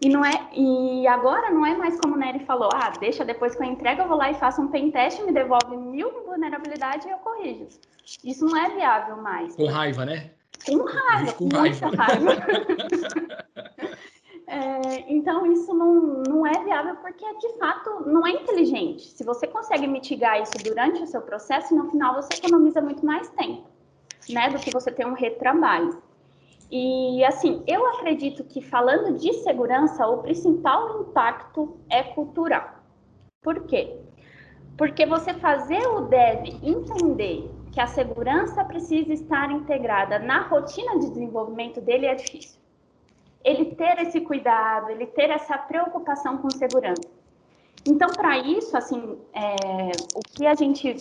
E, 0.00 0.10
não 0.10 0.22
é, 0.22 0.48
e 0.52 1.06
agora 1.06 1.50
não 1.50 1.64
é 1.64 1.74
mais 1.74 1.98
como 1.98 2.14
o 2.14 2.18
Nery 2.18 2.44
falou, 2.44 2.68
ah, 2.74 2.92
deixa 3.00 3.24
depois 3.24 3.54
que 3.54 3.62
eu 3.62 3.66
entrego, 3.66 4.02
eu 4.02 4.08
vou 4.08 4.18
lá 4.18 4.30
e 4.30 4.34
faço 4.34 4.60
um 4.60 4.68
pen 4.68 4.90
teste, 4.90 5.22
me 5.22 5.32
devolve 5.32 5.74
mil 5.76 6.10
vulnerabilidades 6.24 7.06
e 7.06 7.10
eu 7.10 7.16
corrijo. 7.18 7.68
Isso 8.22 8.44
não 8.44 8.56
é 8.58 8.68
viável 8.74 9.16
mais. 9.16 9.56
Com 9.56 9.66
raiva, 9.66 10.04
né? 10.04 10.30
Com 10.66 10.84
raiva, 10.84 11.32
com, 11.38 11.48
raiva. 11.48 11.90
raiva. 11.96 12.36
é, 14.46 15.12
então, 15.12 15.50
isso 15.50 15.72
não, 15.72 16.22
não 16.28 16.46
é 16.46 16.62
viável 16.62 16.96
porque, 16.96 17.24
de 17.38 17.58
fato, 17.58 18.04
não 18.06 18.26
é 18.26 18.32
inteligente. 18.32 19.08
Se 19.08 19.24
você 19.24 19.46
consegue 19.46 19.86
mitigar 19.86 20.42
isso 20.42 20.58
durante 20.62 21.02
o 21.02 21.06
seu 21.06 21.22
processo, 21.22 21.74
no 21.74 21.90
final 21.90 22.14
você 22.14 22.34
economiza 22.34 22.82
muito 22.82 23.04
mais 23.04 23.30
tempo, 23.30 23.66
né, 24.28 24.50
do 24.50 24.58
que 24.58 24.70
você 24.70 24.92
ter 24.92 25.06
um 25.06 25.14
retrabalho. 25.14 26.02
E 26.70 27.24
assim, 27.24 27.62
eu 27.66 27.86
acredito 27.86 28.42
que 28.44 28.60
falando 28.60 29.16
de 29.16 29.32
segurança, 29.34 30.06
o 30.06 30.18
principal 30.18 31.02
impacto 31.02 31.78
é 31.88 32.02
cultural. 32.02 32.80
Por 33.42 33.64
quê? 33.64 33.96
Porque 34.76 35.06
você 35.06 35.32
fazer 35.34 35.86
o 35.86 36.02
dev 36.02 36.46
entender 36.62 37.48
que 37.72 37.80
a 37.80 37.86
segurança 37.86 38.64
precisa 38.64 39.12
estar 39.12 39.50
integrada 39.50 40.18
na 40.18 40.42
rotina 40.42 40.98
de 40.98 41.10
desenvolvimento 41.10 41.80
dele 41.80 42.06
é 42.06 42.14
difícil. 42.14 42.58
Ele 43.44 43.66
ter 43.76 43.98
esse 44.00 44.20
cuidado, 44.20 44.90
ele 44.90 45.06
ter 45.06 45.30
essa 45.30 45.56
preocupação 45.56 46.38
com 46.38 46.50
segurança. 46.50 47.08
Então, 47.86 48.08
para 48.08 48.38
isso, 48.38 48.76
assim, 48.76 49.16
é, 49.32 49.92
o 50.14 50.20
que 50.34 50.46
a 50.46 50.54
gente 50.54 50.96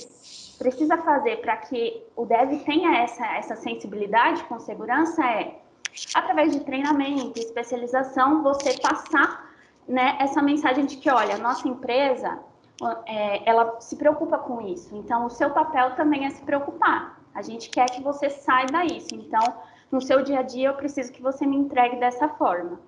precisa 0.58 0.98
fazer 0.98 1.42
para 1.42 1.58
que 1.58 2.04
o 2.16 2.26
dev 2.26 2.64
tenha 2.64 2.98
essa, 2.98 3.26
essa 3.36 3.56
sensibilidade 3.56 4.44
com 4.46 4.60
segurança 4.60 5.24
é, 5.24 5.60
através 6.14 6.54
de 6.54 6.62
treinamento, 6.62 7.40
especialização, 7.40 8.44
você 8.44 8.78
passar 8.80 9.54
né, 9.88 10.18
essa 10.20 10.42
mensagem 10.42 10.86
de 10.86 10.98
que, 10.98 11.10
olha, 11.10 11.38
nossa 11.38 11.68
empresa, 11.68 12.40
é, 13.06 13.50
ela 13.50 13.80
se 13.80 13.96
preocupa 13.96 14.38
com 14.38 14.62
isso. 14.62 14.96
Então, 14.96 15.26
o 15.26 15.30
seu 15.30 15.50
papel 15.52 15.96
também 15.96 16.26
é 16.26 16.30
se 16.30 16.42
preocupar. 16.42 17.22
A 17.34 17.42
gente 17.42 17.70
quer 17.70 17.90
que 17.90 18.02
você 18.02 18.30
saiba 18.30 18.86
isso. 18.86 19.14
Então, 19.14 19.42
no 19.92 20.02
seu 20.02 20.24
dia 20.24 20.40
a 20.40 20.42
dia, 20.42 20.70
eu 20.70 20.74
preciso 20.74 21.12
que 21.12 21.22
você 21.22 21.46
me 21.46 21.56
entregue 21.56 21.98
dessa 21.98 22.28
forma. 22.30 22.80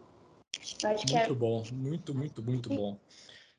muito 1.12 1.34
é... 1.34 1.36
bom, 1.36 1.64
muito, 1.72 2.16
muito, 2.16 2.44
muito 2.44 2.70
bom. 2.70 2.98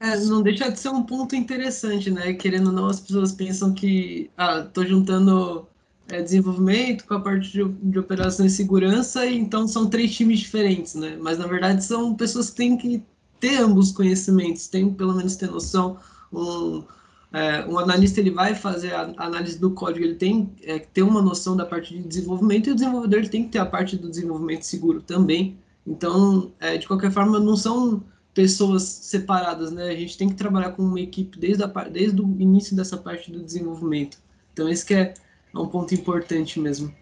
É, 0.00 0.16
não 0.16 0.42
deixa 0.42 0.70
de 0.70 0.78
ser 0.78 0.90
um 0.90 1.02
ponto 1.02 1.34
interessante, 1.34 2.10
né? 2.10 2.32
Querendo 2.32 2.68
ou 2.68 2.72
não, 2.72 2.86
as 2.86 3.00
pessoas 3.00 3.32
pensam 3.32 3.74
que, 3.74 4.30
ah, 4.36 4.62
tô 4.62 4.84
juntando 4.86 5.66
é, 6.08 6.22
desenvolvimento 6.22 7.04
com 7.04 7.14
a 7.14 7.20
parte 7.20 7.50
de, 7.52 7.64
de 7.64 7.98
operação 7.98 8.46
e 8.46 8.50
segurança, 8.50 9.26
e 9.26 9.36
então 9.36 9.66
são 9.66 9.90
três 9.90 10.14
times 10.14 10.40
diferentes, 10.40 10.94
né? 10.94 11.18
Mas 11.20 11.38
na 11.38 11.46
verdade 11.48 11.84
são 11.84 12.14
pessoas 12.14 12.48
que 12.50 12.56
têm 12.56 12.76
que 12.76 13.02
ter 13.40 13.58
ambos 13.58 13.90
conhecimentos, 13.92 14.68
tem 14.68 14.92
pelo 14.92 15.14
menos 15.14 15.36
ter 15.36 15.50
noção. 15.50 15.98
Um, 16.32 16.84
é, 17.32 17.66
um 17.66 17.78
analista 17.78 18.20
ele 18.20 18.30
vai 18.30 18.54
fazer 18.54 18.94
a 18.94 19.12
análise 19.18 19.58
do 19.58 19.72
código, 19.72 20.04
ele 20.04 20.14
tem 20.14 20.50
é, 20.62 20.78
que 20.78 20.88
ter 20.88 21.02
uma 21.02 21.20
noção 21.20 21.56
da 21.56 21.66
parte 21.66 21.94
de 21.94 22.02
desenvolvimento 22.02 22.68
e 22.68 22.72
o 22.72 22.74
desenvolvedor 22.74 23.28
tem 23.28 23.44
que 23.44 23.50
ter 23.50 23.58
a 23.58 23.66
parte 23.66 23.96
do 23.96 24.08
desenvolvimento 24.08 24.62
seguro 24.62 25.02
também. 25.02 25.58
Então, 25.86 26.52
é, 26.60 26.78
de 26.78 26.86
qualquer 26.86 27.10
forma, 27.10 27.40
não 27.40 27.56
são 27.56 28.02
pessoas 28.38 28.84
separadas, 28.84 29.72
né? 29.72 29.88
A 29.88 29.96
gente 29.96 30.16
tem 30.16 30.28
que 30.28 30.36
trabalhar 30.36 30.70
com 30.70 30.82
uma 30.84 31.00
equipe 31.00 31.36
desde, 31.36 31.64
a, 31.64 31.66
desde 31.66 32.22
o 32.22 32.36
início 32.38 32.76
dessa 32.76 32.96
parte 32.96 33.32
do 33.32 33.42
desenvolvimento. 33.42 34.16
Então, 34.52 34.68
esse 34.68 34.86
que 34.86 34.94
é, 34.94 35.12
é 35.52 35.58
um 35.58 35.66
ponto 35.66 35.92
importante 35.92 36.60
mesmo. 36.60 36.94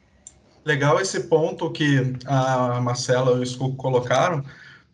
Legal 0.64 0.98
esse 0.98 1.20
ponto 1.24 1.70
que 1.70 2.14
a 2.24 2.80
Marcela 2.80 3.36
e 3.36 3.42
o 3.42 3.46
Scoop 3.46 3.76
colocaram, 3.76 4.42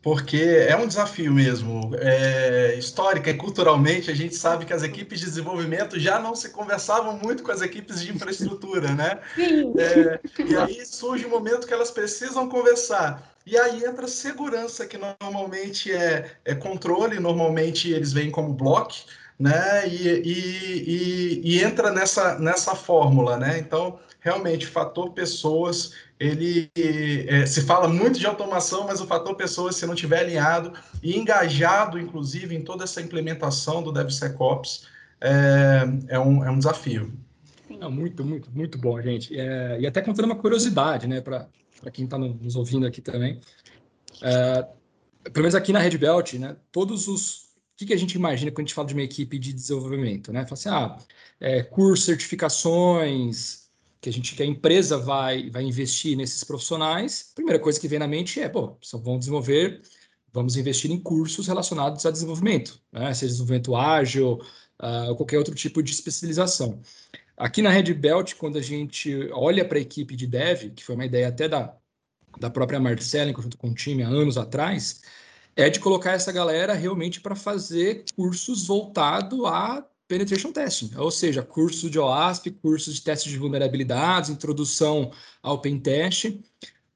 porque 0.02 0.66
é 0.68 0.76
um 0.76 0.88
desafio 0.88 1.32
mesmo. 1.32 1.92
É, 1.94 2.74
histórica 2.76 3.30
e 3.30 3.34
culturalmente, 3.34 4.10
a 4.10 4.14
gente 4.14 4.34
sabe 4.34 4.64
que 4.64 4.72
as 4.72 4.82
equipes 4.82 5.20
de 5.20 5.26
desenvolvimento 5.26 5.96
já 6.00 6.18
não 6.18 6.34
se 6.34 6.48
conversavam 6.48 7.16
muito 7.22 7.44
com 7.44 7.52
as 7.52 7.62
equipes 7.62 8.00
de 8.00 8.10
infraestrutura, 8.10 8.92
né? 8.92 9.20
É, 9.78 10.18
e 10.44 10.56
aí 10.56 10.84
surge 10.84 11.24
o 11.24 11.28
um 11.28 11.30
momento 11.30 11.68
que 11.68 11.72
elas 11.72 11.92
precisam 11.92 12.48
conversar. 12.48 13.31
E 13.44 13.56
aí 13.56 13.84
entra 13.84 14.06
segurança, 14.06 14.86
que 14.86 14.96
normalmente 14.96 15.92
é, 15.92 16.36
é 16.44 16.54
controle, 16.54 17.18
normalmente 17.18 17.90
eles 17.90 18.12
vêm 18.12 18.30
como 18.30 18.52
bloco, 18.52 18.94
né? 19.38 19.88
E, 19.88 20.08
e, 20.08 20.84
e, 20.86 21.40
e, 21.44 21.62
entra 21.64 21.90
nessa, 21.90 22.38
nessa 22.38 22.74
fórmula, 22.74 23.36
né? 23.36 23.58
Então, 23.58 23.98
realmente, 24.20 24.66
fator 24.66 25.12
pessoas, 25.12 25.94
ele 26.18 26.70
é, 26.76 27.44
se 27.44 27.62
fala 27.62 27.88
muito 27.88 28.18
de 28.18 28.26
automação, 28.26 28.86
mas 28.86 29.00
o 29.00 29.06
fator 29.06 29.34
pessoas, 29.34 29.74
se 29.74 29.86
não 29.86 29.94
tiver 29.94 30.20
alinhado 30.20 30.72
e 31.02 31.18
engajado, 31.18 31.98
inclusive, 31.98 32.54
em 32.54 32.62
toda 32.62 32.84
essa 32.84 33.02
implementação 33.02 33.82
do 33.82 33.90
DevSecOps, 33.90 34.86
é, 35.20 36.14
é, 36.14 36.18
um, 36.20 36.44
é 36.44 36.50
um 36.50 36.58
desafio. 36.58 37.12
É 37.68 37.88
muito, 37.88 38.24
muito, 38.24 38.48
muito 38.52 38.78
bom, 38.78 39.00
gente. 39.02 39.36
É, 39.36 39.80
e 39.80 39.86
até 39.86 40.00
contando 40.00 40.26
uma 40.26 40.36
curiosidade, 40.36 41.08
né, 41.08 41.20
para 41.20 41.48
para 41.82 41.90
quem 41.90 42.04
está 42.04 42.16
nos 42.16 42.54
ouvindo 42.54 42.86
aqui 42.86 43.02
também. 43.02 43.40
É, 44.22 44.62
pelo 45.24 45.42
menos 45.42 45.56
aqui 45.56 45.72
na 45.72 45.80
Red 45.80 45.98
Belt, 45.98 46.34
né, 46.34 46.56
todos 46.70 47.08
os. 47.08 47.42
O 47.42 47.76
que, 47.76 47.86
que 47.86 47.92
a 47.92 47.98
gente 47.98 48.14
imagina 48.14 48.52
quando 48.52 48.60
a 48.60 48.68
gente 48.68 48.74
fala 48.74 48.86
de 48.86 48.94
uma 48.94 49.02
equipe 49.02 49.38
de 49.38 49.52
desenvolvimento? 49.52 50.32
Né? 50.32 50.44
Fala 50.46 50.52
assim, 50.52 50.68
ah, 50.68 50.96
é, 51.40 51.68
certificações, 51.96 53.62
que 54.00 54.08
a 54.08 54.12
gente 54.12 54.36
que 54.36 54.42
a 54.42 54.46
empresa 54.46 54.96
vai, 54.98 55.50
vai 55.50 55.64
investir 55.64 56.16
nesses 56.16 56.44
profissionais. 56.44 57.32
Primeira 57.34 57.58
coisa 57.58 57.80
que 57.80 57.88
vem 57.88 57.98
na 57.98 58.06
mente 58.06 58.40
é, 58.40 58.48
pô, 58.48 58.76
vão 59.02 59.18
desenvolver, 59.18 59.80
vamos 60.32 60.56
investir 60.56 60.92
em 60.92 61.00
cursos 61.00 61.48
relacionados 61.48 62.06
a 62.06 62.10
desenvolvimento, 62.10 62.80
né? 62.92 63.12
seja 63.14 63.32
desenvolvimento 63.32 63.74
ágil, 63.74 64.40
uh, 64.80 65.08
ou 65.08 65.16
qualquer 65.16 65.38
outro 65.38 65.54
tipo 65.54 65.82
de 65.82 65.90
especialização. 65.90 66.80
Aqui 67.42 67.60
na 67.60 67.70
Red 67.70 67.92
Belt, 67.94 68.34
quando 68.34 68.56
a 68.56 68.62
gente 68.62 69.28
olha 69.32 69.64
para 69.64 69.76
a 69.76 69.80
equipe 69.80 70.14
de 70.14 70.28
dev, 70.28 70.70
que 70.76 70.84
foi 70.84 70.94
uma 70.94 71.04
ideia 71.04 71.26
até 71.26 71.48
da, 71.48 71.74
da 72.38 72.48
própria 72.48 72.78
Marcela, 72.78 73.32
junto 73.32 73.58
com 73.58 73.70
o 73.70 73.74
time 73.74 74.04
há 74.04 74.06
anos 74.06 74.38
atrás, 74.38 75.02
é 75.56 75.68
de 75.68 75.80
colocar 75.80 76.12
essa 76.12 76.30
galera 76.30 76.72
realmente 76.72 77.20
para 77.20 77.34
fazer 77.34 78.04
cursos 78.14 78.64
voltados 78.64 79.44
a 79.44 79.84
penetration 80.06 80.52
testing, 80.52 80.92
ou 80.96 81.10
seja, 81.10 81.42
curso 81.42 81.90
de 81.90 81.98
OASP, 81.98 82.52
cursos 82.52 82.94
de 82.94 83.02
teste 83.02 83.28
de 83.28 83.38
vulnerabilidades, 83.38 84.30
introdução 84.30 85.10
ao 85.42 85.60
pen 85.60 85.80
test, 85.80 86.38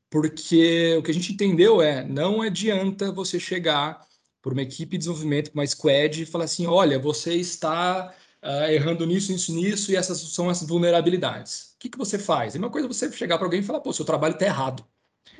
porque 0.08 0.94
o 0.96 1.02
que 1.02 1.10
a 1.10 1.14
gente 1.14 1.32
entendeu 1.32 1.82
é 1.82 2.04
não 2.04 2.40
adianta 2.40 3.10
você 3.10 3.40
chegar 3.40 4.06
por 4.40 4.52
uma 4.52 4.62
equipe 4.62 4.92
de 4.92 4.98
desenvolvimento, 4.98 5.50
uma 5.52 5.66
squad, 5.66 6.22
e 6.22 6.24
falar 6.24 6.44
assim, 6.44 6.68
olha, 6.68 7.00
você 7.00 7.34
está 7.34 8.14
uh, 8.46 8.70
errando 8.70 9.04
nisso, 9.04 9.32
nisso, 9.32 9.52
nisso, 9.52 9.92
e 9.92 9.96
essas 9.96 10.18
são 10.18 10.48
as 10.48 10.62
vulnerabilidades. 10.62 11.74
O 11.74 11.78
que, 11.80 11.88
que 11.88 11.98
você 11.98 12.18
faz? 12.18 12.54
É 12.54 12.58
uma 12.58 12.70
coisa 12.70 12.86
você 12.86 13.10
chegar 13.10 13.36
para 13.36 13.46
alguém 13.46 13.60
e 13.60 13.62
falar, 13.64 13.80
pô, 13.80 13.92
seu 13.92 14.04
trabalho 14.04 14.34
está 14.34 14.46
errado. 14.46 14.84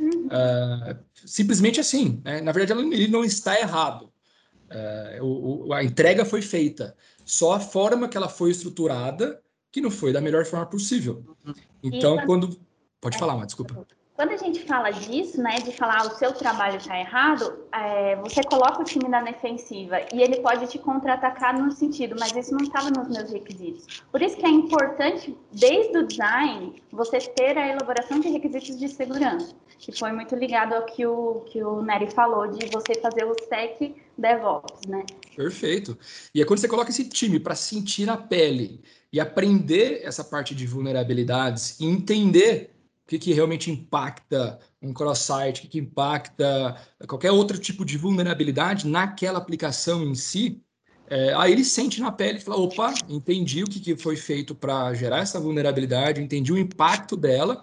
Uh, 0.00 0.98
simplesmente 1.24 1.80
assim. 1.80 2.20
Né? 2.24 2.40
Na 2.40 2.52
verdade, 2.52 2.80
ele 2.80 3.08
não 3.08 3.24
está 3.24 3.58
errado. 3.58 4.12
Uh, 5.20 5.24
o, 5.24 5.68
o, 5.68 5.72
a 5.72 5.84
entrega 5.84 6.24
foi 6.24 6.42
feita. 6.42 6.96
Só 7.24 7.52
a 7.52 7.60
forma 7.60 8.08
que 8.08 8.16
ela 8.16 8.28
foi 8.28 8.50
estruturada 8.50 9.40
que 9.70 9.80
não 9.80 9.90
foi 9.90 10.12
da 10.12 10.20
melhor 10.20 10.44
forma 10.44 10.66
possível. 10.66 11.24
Uhum. 11.44 11.54
Então, 11.82 12.24
quando... 12.26 12.58
Pode 13.00 13.18
falar, 13.18 13.36
mas 13.36 13.48
desculpa. 13.48 13.86
Quando 14.16 14.30
a 14.30 14.36
gente 14.38 14.60
fala 14.64 14.90
disso, 14.90 15.42
né, 15.42 15.56
de 15.56 15.72
falar 15.72 16.00
ah, 16.00 16.06
o 16.06 16.16
seu 16.16 16.32
trabalho 16.32 16.78
está 16.78 16.98
errado, 16.98 17.66
é, 17.70 18.16
você 18.16 18.42
coloca 18.42 18.80
o 18.80 18.84
time 18.84 19.06
na 19.10 19.20
defensiva 19.20 20.00
e 20.12 20.22
ele 20.22 20.40
pode 20.40 20.66
te 20.68 20.78
contra-atacar 20.78 21.56
no 21.60 21.70
sentido, 21.70 22.16
mas 22.18 22.34
isso 22.34 22.52
não 22.52 22.62
estava 22.64 22.88
nos 22.88 23.08
meus 23.08 23.30
requisitos. 23.30 24.02
Por 24.10 24.22
isso 24.22 24.38
que 24.38 24.46
é 24.46 24.48
importante, 24.48 25.36
desde 25.52 25.98
o 25.98 26.06
design, 26.06 26.82
você 26.90 27.18
ter 27.18 27.58
a 27.58 27.68
elaboração 27.68 28.18
de 28.18 28.28
requisitos 28.30 28.78
de 28.78 28.88
segurança, 28.88 29.54
que 29.78 29.92
foi 29.92 30.10
muito 30.12 30.34
ligado 30.34 30.72
ao 30.72 30.86
que 30.86 31.04
o, 31.04 31.42
que 31.46 31.62
o 31.62 31.82
Nery 31.82 32.10
falou, 32.10 32.46
de 32.46 32.66
você 32.70 32.94
fazer 32.94 33.24
o 33.24 33.34
SEC 33.34 33.96
DevOps, 34.16 34.88
né? 34.88 35.04
Perfeito. 35.36 35.96
E 36.34 36.40
é 36.40 36.44
quando 36.46 36.60
você 36.60 36.68
coloca 36.68 36.88
esse 36.88 37.06
time 37.06 37.38
para 37.38 37.54
sentir 37.54 38.06
na 38.06 38.16
pele 38.16 38.82
e 39.12 39.20
aprender 39.20 40.00
essa 40.04 40.24
parte 40.24 40.54
de 40.54 40.66
vulnerabilidades 40.66 41.78
e 41.78 41.84
entender 41.84 42.75
o 43.06 43.08
que, 43.08 43.20
que 43.20 43.32
realmente 43.32 43.70
impacta 43.70 44.58
um 44.82 44.92
cross-site, 44.92 45.60
o 45.60 45.62
que, 45.62 45.68
que 45.68 45.78
impacta 45.78 46.76
qualquer 47.06 47.30
outro 47.30 47.56
tipo 47.56 47.84
de 47.84 47.96
vulnerabilidade 47.96 48.84
naquela 48.84 49.38
aplicação 49.38 50.02
em 50.02 50.16
si, 50.16 50.60
é, 51.08 51.32
aí 51.34 51.52
ele 51.52 51.64
sente 51.64 52.00
na 52.00 52.10
pele 52.10 52.38
e 52.38 52.40
fala: 52.40 52.60
opa, 52.60 52.92
entendi 53.08 53.62
o 53.62 53.66
que, 53.66 53.78
que 53.78 53.96
foi 53.96 54.16
feito 54.16 54.56
para 54.56 54.92
gerar 54.92 55.20
essa 55.20 55.38
vulnerabilidade, 55.38 56.20
entendi 56.20 56.52
o 56.52 56.58
impacto 56.58 57.16
dela, 57.16 57.62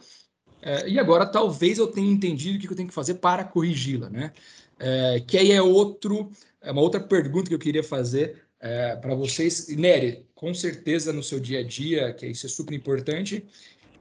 é, 0.61 0.87
e 0.87 0.97
agora 0.97 1.25
talvez 1.25 1.77
eu 1.77 1.87
tenha 1.87 2.09
entendido 2.09 2.57
o 2.57 2.61
que, 2.61 2.67
que 2.67 2.71
eu 2.73 2.77
tenho 2.77 2.87
que 2.87 2.95
fazer 2.95 3.15
para 3.15 3.43
corrigi-la. 3.43 4.09
Né? 4.09 4.31
É, 4.79 5.19
que 5.19 5.37
aí 5.37 5.51
é 5.51 5.61
outro, 5.61 6.31
é 6.61 6.71
uma 6.71 6.81
outra 6.81 7.01
pergunta 7.01 7.49
que 7.49 7.55
eu 7.55 7.59
queria 7.59 7.83
fazer 7.83 8.43
é, 8.61 8.95
para 8.95 9.13
vocês. 9.13 9.67
Nery, 9.67 10.25
com 10.33 10.53
certeza 10.53 11.11
no 11.11 11.21
seu 11.21 11.39
dia 11.39 11.59
a 11.59 11.63
dia, 11.63 12.13
que 12.13 12.27
isso 12.27 12.45
é 12.45 12.49
super 12.49 12.73
importante, 12.73 13.45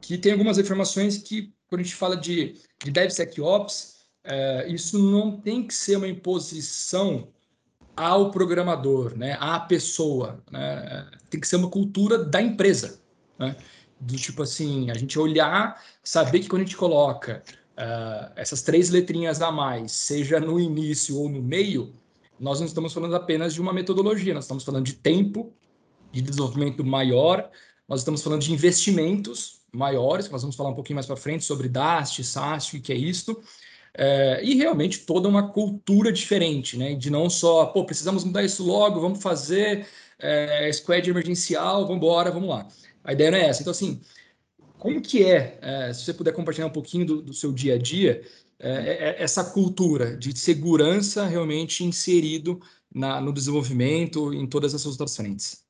que 0.02 0.18
tem 0.18 0.32
algumas 0.32 0.58
informações 0.58 1.16
que, 1.16 1.54
quando 1.68 1.80
a 1.80 1.84
gente 1.84 1.94
fala 1.94 2.16
de, 2.16 2.56
de 2.84 2.90
DevSecOps, 2.90 4.02
é, 4.24 4.68
isso 4.68 4.98
não 4.98 5.40
tem 5.40 5.66
que 5.66 5.72
ser 5.72 5.96
uma 5.96 6.08
imposição 6.08 7.28
ao 7.96 8.30
programador, 8.30 9.16
né, 9.16 9.36
à 9.40 9.60
pessoa. 9.60 10.42
Né? 10.50 11.08
Tem 11.30 11.40
que 11.40 11.46
ser 11.46 11.56
uma 11.56 11.70
cultura 11.70 12.18
da 12.18 12.42
empresa. 12.42 13.00
Né? 13.38 13.56
Do 14.00 14.16
tipo 14.16 14.42
assim, 14.42 14.90
a 14.90 14.94
gente 14.94 15.18
olhar, 15.18 15.80
saber 16.02 16.40
que 16.40 16.48
quando 16.48 16.62
a 16.62 16.64
gente 16.64 16.76
coloca 16.76 17.42
uh, 17.78 18.32
essas 18.34 18.60
três 18.60 18.90
letrinhas 18.90 19.40
a 19.40 19.52
mais, 19.52 19.92
seja 19.92 20.40
no 20.40 20.58
início 20.58 21.16
ou 21.16 21.28
no 21.28 21.40
meio, 21.40 21.94
nós 22.40 22.58
não 22.58 22.66
estamos 22.66 22.92
falando 22.92 23.14
apenas 23.14 23.54
de 23.54 23.60
uma 23.60 23.72
metodologia, 23.72 24.34
nós 24.34 24.44
estamos 24.44 24.64
falando 24.64 24.84
de 24.84 24.94
tempo, 24.94 25.52
de 26.10 26.20
desenvolvimento 26.20 26.84
maior, 26.84 27.48
nós 27.88 28.00
estamos 28.00 28.20
falando 28.20 28.42
de 28.42 28.52
investimentos 28.52 29.61
maiores, 29.72 30.28
nós 30.28 30.42
vamos 30.42 30.56
falar 30.56 30.70
um 30.70 30.74
pouquinho 30.74 30.96
mais 30.96 31.06
para 31.06 31.16
frente 31.16 31.44
sobre 31.44 31.68
DAST, 31.68 32.22
SAST, 32.22 32.76
o 32.76 32.80
que 32.80 32.92
é 32.92 32.96
isto, 32.96 33.42
é, 33.94 34.42
e 34.42 34.54
realmente 34.54 35.00
toda 35.00 35.28
uma 35.28 35.48
cultura 35.48 36.12
diferente, 36.12 36.78
né? 36.78 36.94
De 36.94 37.10
não 37.10 37.28
só, 37.28 37.66
pô, 37.66 37.84
precisamos 37.84 38.24
mudar 38.24 38.44
isso 38.44 38.64
logo, 38.64 39.00
vamos 39.00 39.22
fazer 39.22 39.86
é, 40.18 40.70
squad 40.72 41.08
emergencial, 41.08 41.82
vamos 41.82 41.96
embora, 41.96 42.30
vamos 42.30 42.48
lá. 42.48 42.68
A 43.04 43.12
ideia 43.12 43.30
não 43.30 43.38
é 43.38 43.46
essa. 43.46 43.62
Então, 43.62 43.70
assim, 43.70 44.00
como 44.78 45.00
que 45.00 45.24
é, 45.24 45.58
é 45.60 45.92
se 45.92 46.04
você 46.04 46.14
puder 46.14 46.32
compartilhar 46.32 46.66
um 46.66 46.70
pouquinho 46.70 47.04
do, 47.04 47.22
do 47.22 47.34
seu 47.34 47.52
dia 47.52 47.74
a 47.74 47.78
dia, 47.78 48.22
é, 48.58 48.70
é, 48.70 49.08
é 49.10 49.22
essa 49.22 49.44
cultura 49.44 50.16
de 50.16 50.38
segurança 50.38 51.26
realmente 51.26 51.84
inserido 51.84 52.60
na, 52.94 53.20
no 53.20 53.32
desenvolvimento 53.32 54.32
em 54.32 54.46
todas 54.46 54.72
essas 54.74 54.92
outras 54.92 55.16
frentes? 55.16 55.64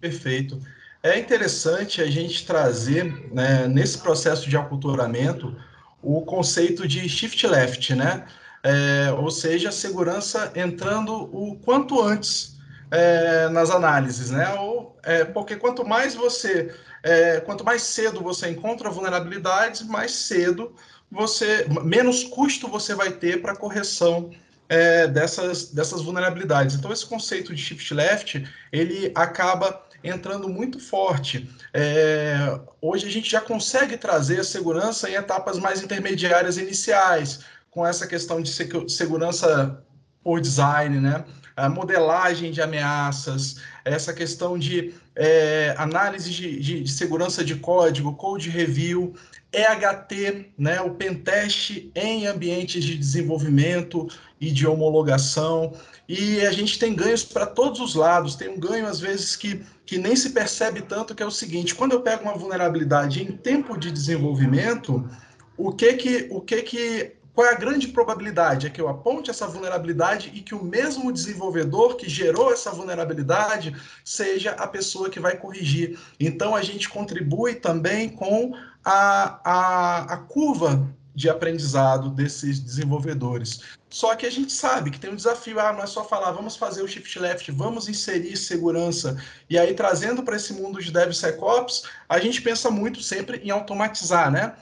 Perfeito. 0.00 0.60
É 1.02 1.18
interessante 1.18 2.02
a 2.02 2.06
gente 2.10 2.44
trazer, 2.44 3.04
né, 3.32 3.68
nesse 3.68 3.98
processo 3.98 4.48
de 4.48 4.56
aculturamento, 4.56 5.56
o 6.02 6.22
conceito 6.22 6.88
de 6.88 7.08
shift 7.08 7.46
left, 7.46 7.94
né? 7.94 8.26
É, 8.62 9.12
ou 9.12 9.30
seja, 9.30 9.70
segurança 9.70 10.52
entrando 10.56 11.14
o 11.14 11.56
quanto 11.60 12.02
antes 12.02 12.56
é, 12.90 13.48
nas 13.48 13.70
análises, 13.70 14.30
né? 14.30 14.52
Ou, 14.54 14.98
é, 15.04 15.24
porque 15.24 15.54
quanto 15.56 15.86
mais 15.86 16.14
você, 16.14 16.74
é, 17.02 17.40
quanto 17.40 17.64
mais 17.64 17.82
cedo 17.82 18.20
você 18.20 18.50
encontra 18.50 18.90
vulnerabilidades, 18.90 19.82
mais 19.82 20.10
cedo 20.12 20.74
você, 21.10 21.66
menos 21.84 22.24
custo 22.24 22.66
você 22.68 22.94
vai 22.94 23.12
ter 23.12 23.40
para 23.40 23.56
correção 23.56 24.30
é, 24.68 25.06
dessas, 25.06 25.70
dessas 25.70 26.02
vulnerabilidades. 26.02 26.76
Então, 26.76 26.92
esse 26.92 27.06
conceito 27.06 27.54
de 27.54 27.62
shift 27.62 27.94
left, 27.94 28.46
ele 28.72 29.10
acaba 29.14 29.87
entrando 30.02 30.48
muito 30.48 30.78
forte. 30.78 31.48
É, 31.72 32.58
hoje 32.80 33.06
a 33.06 33.10
gente 33.10 33.30
já 33.30 33.40
consegue 33.40 33.96
trazer 33.96 34.40
a 34.40 34.44
segurança 34.44 35.08
em 35.10 35.14
etapas 35.14 35.58
mais 35.58 35.82
intermediárias 35.82 36.56
iniciais, 36.56 37.40
com 37.70 37.86
essa 37.86 38.06
questão 38.06 38.40
de 38.40 38.50
segurança 38.88 39.82
por 40.22 40.40
design, 40.40 41.00
né? 41.00 41.24
A 41.56 41.68
modelagem 41.68 42.52
de 42.52 42.62
ameaças, 42.62 43.56
essa 43.84 44.12
questão 44.12 44.56
de 44.56 44.94
é, 45.16 45.74
análise 45.76 46.30
de, 46.30 46.82
de, 46.82 46.90
segurança 46.90 47.44
de 47.44 47.56
código, 47.56 48.14
code 48.14 48.48
review, 48.48 49.14
EHT, 49.52 50.52
né, 50.58 50.80
o 50.80 50.90
pentest 50.90 51.90
em 51.94 52.26
ambientes 52.26 52.84
de 52.84 52.96
desenvolvimento 52.96 54.06
e 54.40 54.50
de 54.50 54.66
homologação. 54.66 55.72
E 56.08 56.40
a 56.42 56.52
gente 56.52 56.78
tem 56.78 56.94
ganhos 56.94 57.24
para 57.24 57.46
todos 57.46 57.80
os 57.80 57.94
lados. 57.94 58.36
Tem 58.36 58.48
um 58.48 58.60
ganho, 58.60 58.86
às 58.86 59.00
vezes, 59.00 59.36
que, 59.36 59.62
que 59.86 59.98
nem 59.98 60.14
se 60.14 60.30
percebe 60.30 60.82
tanto, 60.82 61.14
que 61.14 61.22
é 61.22 61.26
o 61.26 61.30
seguinte: 61.30 61.74
quando 61.74 61.92
eu 61.92 62.02
pego 62.02 62.24
uma 62.24 62.36
vulnerabilidade 62.36 63.22
em 63.22 63.32
tempo 63.32 63.78
de 63.78 63.90
desenvolvimento, 63.90 65.08
o 65.56 65.72
que 65.72 65.94
que, 65.94 66.28
o 66.30 66.40
que, 66.40 66.62
que 66.62 67.18
qual 67.38 67.46
é 67.46 67.52
a 67.52 67.56
grande 67.56 67.86
probabilidade? 67.86 68.66
É 68.66 68.70
que 68.70 68.80
eu 68.80 68.88
aponte 68.88 69.30
essa 69.30 69.46
vulnerabilidade 69.46 70.32
e 70.34 70.40
que 70.40 70.56
o 70.56 70.64
mesmo 70.64 71.12
desenvolvedor 71.12 71.94
que 71.94 72.08
gerou 72.08 72.52
essa 72.52 72.72
vulnerabilidade 72.72 73.76
seja 74.04 74.50
a 74.54 74.66
pessoa 74.66 75.08
que 75.08 75.20
vai 75.20 75.36
corrigir. 75.36 75.96
Então, 76.18 76.56
a 76.56 76.62
gente 76.62 76.88
contribui 76.88 77.54
também 77.54 78.08
com 78.08 78.54
a, 78.88 79.40
a, 79.44 80.14
a 80.14 80.16
curva 80.16 80.88
de 81.14 81.28
aprendizado 81.28 82.08
desses 82.08 82.58
desenvolvedores. 82.58 83.60
Só 83.90 84.14
que 84.14 84.24
a 84.24 84.30
gente 84.30 84.50
sabe 84.50 84.90
que 84.90 84.98
tem 84.98 85.10
um 85.10 85.16
desafio, 85.16 85.60
ah, 85.60 85.72
não 85.74 85.82
é 85.82 85.86
só 85.86 86.04
falar, 86.04 86.30
vamos 86.30 86.56
fazer 86.56 86.82
o 86.82 86.88
shift 86.88 87.18
left, 87.18 87.50
vamos 87.52 87.86
inserir 87.86 88.34
segurança. 88.36 89.22
E 89.50 89.58
aí, 89.58 89.74
trazendo 89.74 90.22
para 90.22 90.36
esse 90.36 90.54
mundo 90.54 90.80
de 90.80 90.90
DevSecOps, 90.90 91.82
a 92.08 92.18
gente 92.18 92.40
pensa 92.40 92.70
muito 92.70 93.02
sempre 93.02 93.38
em 93.38 93.50
automatizar, 93.50 94.30
né? 94.30 94.54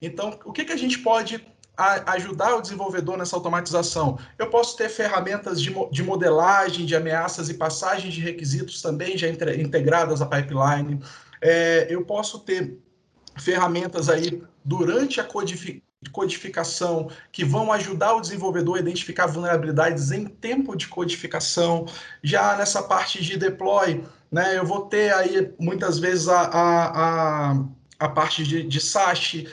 Então, 0.00 0.38
o 0.44 0.52
que, 0.52 0.64
que 0.64 0.72
a 0.72 0.76
gente 0.76 1.00
pode 1.00 1.44
ajudar 1.76 2.54
o 2.54 2.62
desenvolvedor 2.62 3.16
nessa 3.16 3.34
automatização? 3.34 4.16
Eu 4.38 4.48
posso 4.48 4.76
ter 4.76 4.90
ferramentas 4.90 5.60
de, 5.60 5.74
de 5.90 6.02
modelagem, 6.04 6.86
de 6.86 6.94
ameaças 6.94 7.48
e 7.48 7.54
passagem 7.54 8.10
de 8.10 8.20
requisitos 8.20 8.80
também 8.80 9.18
já 9.18 9.28
integradas 9.28 10.22
à 10.22 10.26
pipeline. 10.26 11.00
É, 11.40 11.86
eu 11.90 12.04
posso 12.04 12.40
ter 12.40 12.78
ferramentas 13.36 14.08
aí 14.08 14.42
durante 14.64 15.20
a 15.20 15.28
codificação 16.10 17.10
que 17.30 17.44
vão 17.44 17.72
ajudar 17.72 18.14
o 18.14 18.20
desenvolvedor 18.20 18.76
a 18.76 18.80
identificar 18.80 19.26
vulnerabilidades 19.26 20.10
em 20.10 20.26
tempo 20.26 20.76
de 20.76 20.88
codificação. 20.88 21.86
Já 22.22 22.56
nessa 22.56 22.82
parte 22.82 23.22
de 23.22 23.36
deploy, 23.36 24.04
né, 24.30 24.58
eu 24.58 24.64
vou 24.64 24.86
ter 24.86 25.12
aí 25.12 25.52
muitas 25.58 25.98
vezes 25.98 26.28
a, 26.28 26.40
a, 26.40 27.50
a, 27.50 27.64
a 27.98 28.08
parte 28.08 28.44
de, 28.44 28.62
de 28.62 28.80
SASH, 28.80 29.44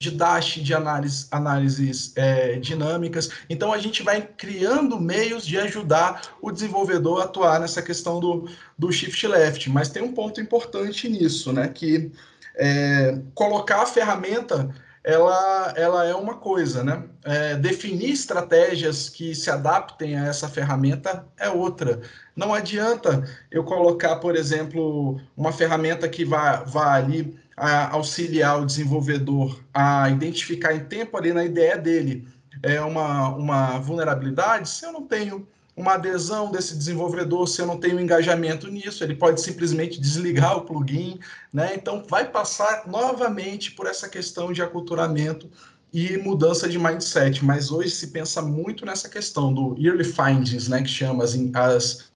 de 0.00 0.12
Dash, 0.12 0.54
de 0.62 0.72
análise, 0.72 1.26
análises 1.30 2.12
é, 2.14 2.56
dinâmicas. 2.60 3.30
Então, 3.50 3.72
a 3.72 3.78
gente 3.78 4.02
vai 4.04 4.22
criando 4.22 5.00
meios 5.00 5.44
de 5.44 5.58
ajudar 5.58 6.36
o 6.40 6.52
desenvolvedor 6.52 7.20
a 7.20 7.24
atuar 7.24 7.58
nessa 7.58 7.82
questão 7.82 8.20
do, 8.20 8.48
do 8.78 8.92
shift 8.92 9.26
left. 9.26 9.68
Mas 9.68 9.88
tem 9.88 10.00
um 10.00 10.12
ponto 10.12 10.40
importante 10.40 11.08
nisso, 11.08 11.52
né? 11.52 11.66
Que 11.66 12.12
é, 12.58 13.18
colocar 13.34 13.82
a 13.82 13.86
ferramenta 13.86 14.68
ela, 15.04 15.72
ela 15.74 16.04
é 16.04 16.14
uma 16.14 16.34
coisa, 16.34 16.84
né? 16.84 17.04
É, 17.24 17.54
definir 17.54 18.10
estratégias 18.10 19.08
que 19.08 19.34
se 19.34 19.50
adaptem 19.50 20.18
a 20.18 20.26
essa 20.26 20.48
ferramenta 20.48 21.24
é 21.38 21.48
outra. 21.48 22.02
Não 22.36 22.52
adianta 22.52 23.24
eu 23.50 23.64
colocar, 23.64 24.16
por 24.16 24.36
exemplo, 24.36 25.18
uma 25.34 25.50
ferramenta 25.50 26.06
que 26.08 26.24
vá, 26.26 26.56
vá 26.64 26.94
ali 26.94 27.38
a, 27.56 27.94
auxiliar 27.94 28.60
o 28.60 28.66
desenvolvedor 28.66 29.58
a 29.72 30.10
identificar 30.10 30.74
em 30.74 30.84
tempo 30.84 31.16
ali 31.16 31.32
na 31.32 31.44
ideia 31.44 31.78
dele 31.78 32.28
é 32.62 32.80
uma, 32.80 33.28
uma 33.28 33.78
vulnerabilidade 33.78 34.68
se 34.68 34.84
eu 34.84 34.92
não 34.92 35.06
tenho 35.06 35.46
uma 35.78 35.94
adesão 35.94 36.50
desse 36.50 36.76
desenvolvedor 36.76 37.46
se 37.46 37.62
eu 37.62 37.66
não 37.66 37.78
tenho 37.78 38.00
engajamento 38.00 38.68
nisso, 38.68 39.04
ele 39.04 39.14
pode 39.14 39.40
simplesmente 39.40 40.00
desligar 40.00 40.56
o 40.56 40.62
plugin, 40.62 41.20
né? 41.52 41.72
Então 41.74 42.04
vai 42.08 42.28
passar 42.28 42.88
novamente 42.88 43.70
por 43.70 43.86
essa 43.86 44.08
questão 44.08 44.52
de 44.52 44.60
aculturamento 44.60 45.48
e 45.92 46.18
mudança 46.18 46.68
de 46.68 46.78
mindset, 46.78 47.44
mas 47.44 47.70
hoje 47.70 47.90
se 47.90 48.08
pensa 48.08 48.42
muito 48.42 48.84
nessa 48.84 49.08
questão 49.08 49.54
do 49.54 49.76
early 49.78 50.04
findings, 50.04 50.68
né, 50.68 50.82
que 50.82 50.88
chama 50.88 51.24
assim, 51.24 51.50
as, 51.54 52.10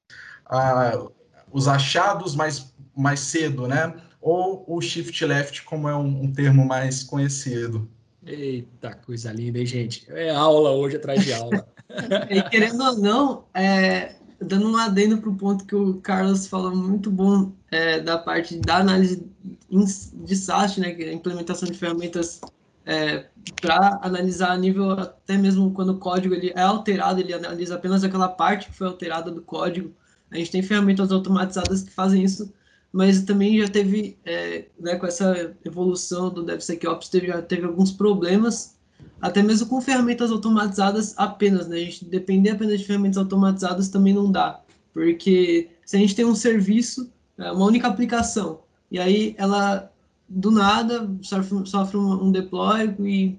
a, 0.44 1.07
os 1.51 1.68
achados 1.68 2.35
mais, 2.35 2.75
mais 2.94 3.20
cedo, 3.20 3.66
né, 3.66 3.94
ou 4.20 4.64
o 4.66 4.81
shift 4.81 5.25
left, 5.25 5.62
como 5.62 5.88
é 5.88 5.96
um, 5.96 6.25
um 6.25 6.33
termo 6.33 6.66
mais 6.66 7.03
conhecido. 7.03 7.88
Eita, 8.25 8.95
coisa 8.95 9.33
linda, 9.33 9.59
hein, 9.59 9.67
gente? 9.67 10.07
É 10.11 10.31
aula 10.31 10.71
hoje 10.71 10.97
atrás 10.97 11.25
de 11.25 11.33
aula. 11.33 11.67
e 12.31 12.43
querendo 12.51 12.83
ou 12.83 12.99
não, 12.99 13.45
é, 13.53 14.15
dando 14.41 14.69
um 14.69 14.77
adendo 14.77 15.19
para 15.19 15.31
o 15.31 15.37
ponto 15.37 15.65
que 15.65 15.75
o 15.75 15.95
Carlos 16.01 16.47
falou 16.47 16.75
muito 16.75 17.11
bom 17.11 17.53
é, 17.71 18.01
da 18.01 18.19
parte 18.19 18.59
da 18.59 18.77
análise 18.77 19.27
de 19.71 20.37
SAST, 20.37 20.79
né, 20.79 20.93
que 20.93 21.03
é 21.05 21.09
a 21.09 21.13
implementação 21.13 21.69
de 21.69 21.77
ferramentas 21.77 22.41
é, 22.85 23.27
para 23.61 23.99
analisar 24.03 24.53
a 24.53 24.57
nível 24.57 24.91
até 24.93 25.37
mesmo 25.37 25.73
quando 25.73 25.91
o 25.91 25.99
código 25.99 26.35
ele 26.35 26.53
é 26.55 26.63
alterado, 26.63 27.21
ele 27.21 27.33
analisa 27.33 27.75
apenas 27.75 28.05
aquela 28.05 28.29
parte 28.29 28.69
que 28.69 28.75
foi 28.75 28.87
alterada 28.87 29.31
do 29.31 29.43
código. 29.43 29.93
A 30.31 30.37
gente 30.37 30.51
tem 30.51 30.63
ferramentas 30.63 31.13
automatizadas 31.13 31.83
que 31.83 31.91
fazem 31.91 32.23
isso, 32.23 32.53
mas 32.93 33.23
também 33.23 33.59
já 33.59 33.69
teve, 33.69 34.19
é, 34.25 34.67
né, 34.79 34.97
com 34.97 35.07
essa 35.07 35.57
evolução 35.65 36.29
do 36.29 36.43
DevSecOps, 36.43 37.09
teve, 37.09 37.29
já 37.29 37.41
teve 37.41 37.65
alguns 37.65 37.91
problemas 37.91 38.77
até 39.21 39.43
mesmo 39.43 39.69
com 39.69 39.81
ferramentas 39.81 40.31
automatizadas 40.31 41.15
apenas, 41.17 41.69
né? 41.69 41.77
A 41.77 41.81
gente 41.81 42.05
depender 42.05 42.51
apenas 42.51 42.81
de 42.81 42.87
ferramentas 42.87 43.19
automatizadas 43.19 43.89
também 43.89 44.13
não 44.13 44.31
dá, 44.31 44.61
porque 44.93 45.71
se 45.87 45.97
a 45.97 45.99
gente 45.99 46.15
tem 46.15 46.25
um 46.25 46.35
serviço, 46.35 47.11
é, 47.39 47.51
uma 47.53 47.65
única 47.65 47.89
aplicação, 47.89 48.61
e 48.91 48.99
aí 48.99 49.35
ela 49.39 49.91
do 50.29 50.51
nada 50.51 51.09
sofre, 51.23 51.67
sofre 51.67 51.97
um, 51.97 52.33
deploy 52.33 52.95
e 53.01 53.39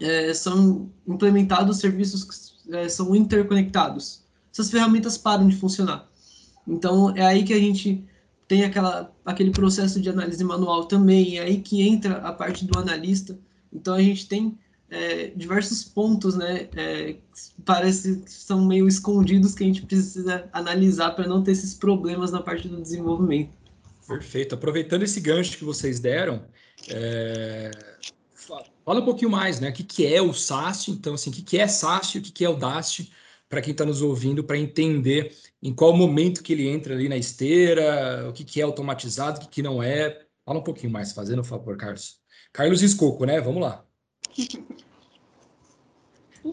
é, 0.00 0.32
são 0.34 0.90
implementados 1.06 1.78
serviços 1.78 2.24
que 2.24 2.74
é, 2.74 2.88
são 2.88 3.14
interconectados. 3.14 4.22
Essas 4.52 4.70
ferramentas 4.70 5.16
param 5.16 5.46
de 5.48 5.56
funcionar. 5.56 6.08
Então 6.66 7.14
é 7.16 7.24
aí 7.24 7.44
que 7.44 7.52
a 7.52 7.58
gente 7.58 8.04
tem 8.52 8.64
aquela, 8.64 9.10
aquele 9.24 9.50
processo 9.50 9.98
de 9.98 10.10
análise 10.10 10.44
manual 10.44 10.84
também, 10.84 11.38
aí 11.38 11.62
que 11.62 11.80
entra 11.88 12.18
a 12.18 12.34
parte 12.34 12.66
do 12.66 12.78
analista. 12.78 13.38
Então 13.72 13.94
a 13.94 14.02
gente 14.02 14.28
tem 14.28 14.58
é, 14.90 15.28
diversos 15.28 15.82
pontos, 15.82 16.36
né? 16.36 16.68
É, 16.76 17.16
parece 17.64 18.16
que 18.16 18.30
são 18.30 18.62
meio 18.66 18.86
escondidos 18.86 19.54
que 19.54 19.64
a 19.64 19.66
gente 19.66 19.80
precisa 19.86 20.50
analisar 20.52 21.12
para 21.12 21.26
não 21.26 21.42
ter 21.42 21.52
esses 21.52 21.72
problemas 21.72 22.30
na 22.30 22.42
parte 22.42 22.68
do 22.68 22.78
desenvolvimento. 22.78 23.52
Perfeito. 24.06 24.54
Aproveitando 24.54 25.02
esse 25.02 25.18
gancho 25.18 25.56
que 25.56 25.64
vocês 25.64 25.98
deram, 25.98 26.44
é... 26.90 27.70
fala 28.84 29.00
um 29.00 29.04
pouquinho 29.06 29.30
mais, 29.30 29.60
né? 29.60 29.70
O 29.70 29.72
que, 29.72 29.82
que 29.82 30.06
é 30.06 30.20
o 30.20 30.34
SAST? 30.34 30.90
Então, 30.90 31.14
assim, 31.14 31.30
o 31.30 31.32
que, 31.32 31.40
que 31.40 31.56
é 31.56 31.66
SAST 31.66 32.18
o 32.18 32.20
que, 32.20 32.30
que 32.30 32.44
é 32.44 32.50
o 32.50 32.56
DAST? 32.56 33.10
Para 33.48 33.62
quem 33.62 33.72
está 33.72 33.86
nos 33.86 34.02
ouvindo, 34.02 34.44
para 34.44 34.58
entender 34.58 35.34
em 35.62 35.72
qual 35.72 35.96
momento 35.96 36.42
que 36.42 36.52
ele 36.52 36.68
entra 36.68 36.94
ali 36.94 37.08
na 37.08 37.16
esteira, 37.16 38.28
o 38.28 38.32
que, 38.32 38.42
que 38.42 38.60
é 38.60 38.64
automatizado, 38.64 39.38
o 39.38 39.40
que, 39.42 39.48
que 39.48 39.62
não 39.62 39.82
é. 39.82 40.26
Fala 40.44 40.58
um 40.58 40.64
pouquinho 40.64 40.92
mais, 40.92 41.12
fazendo 41.12 41.40
um 41.40 41.44
favor, 41.44 41.76
Carlos. 41.76 42.16
Carlos 42.52 42.82
Escoco, 42.82 43.24
né? 43.24 43.40
Vamos 43.40 43.62
lá. 43.62 43.84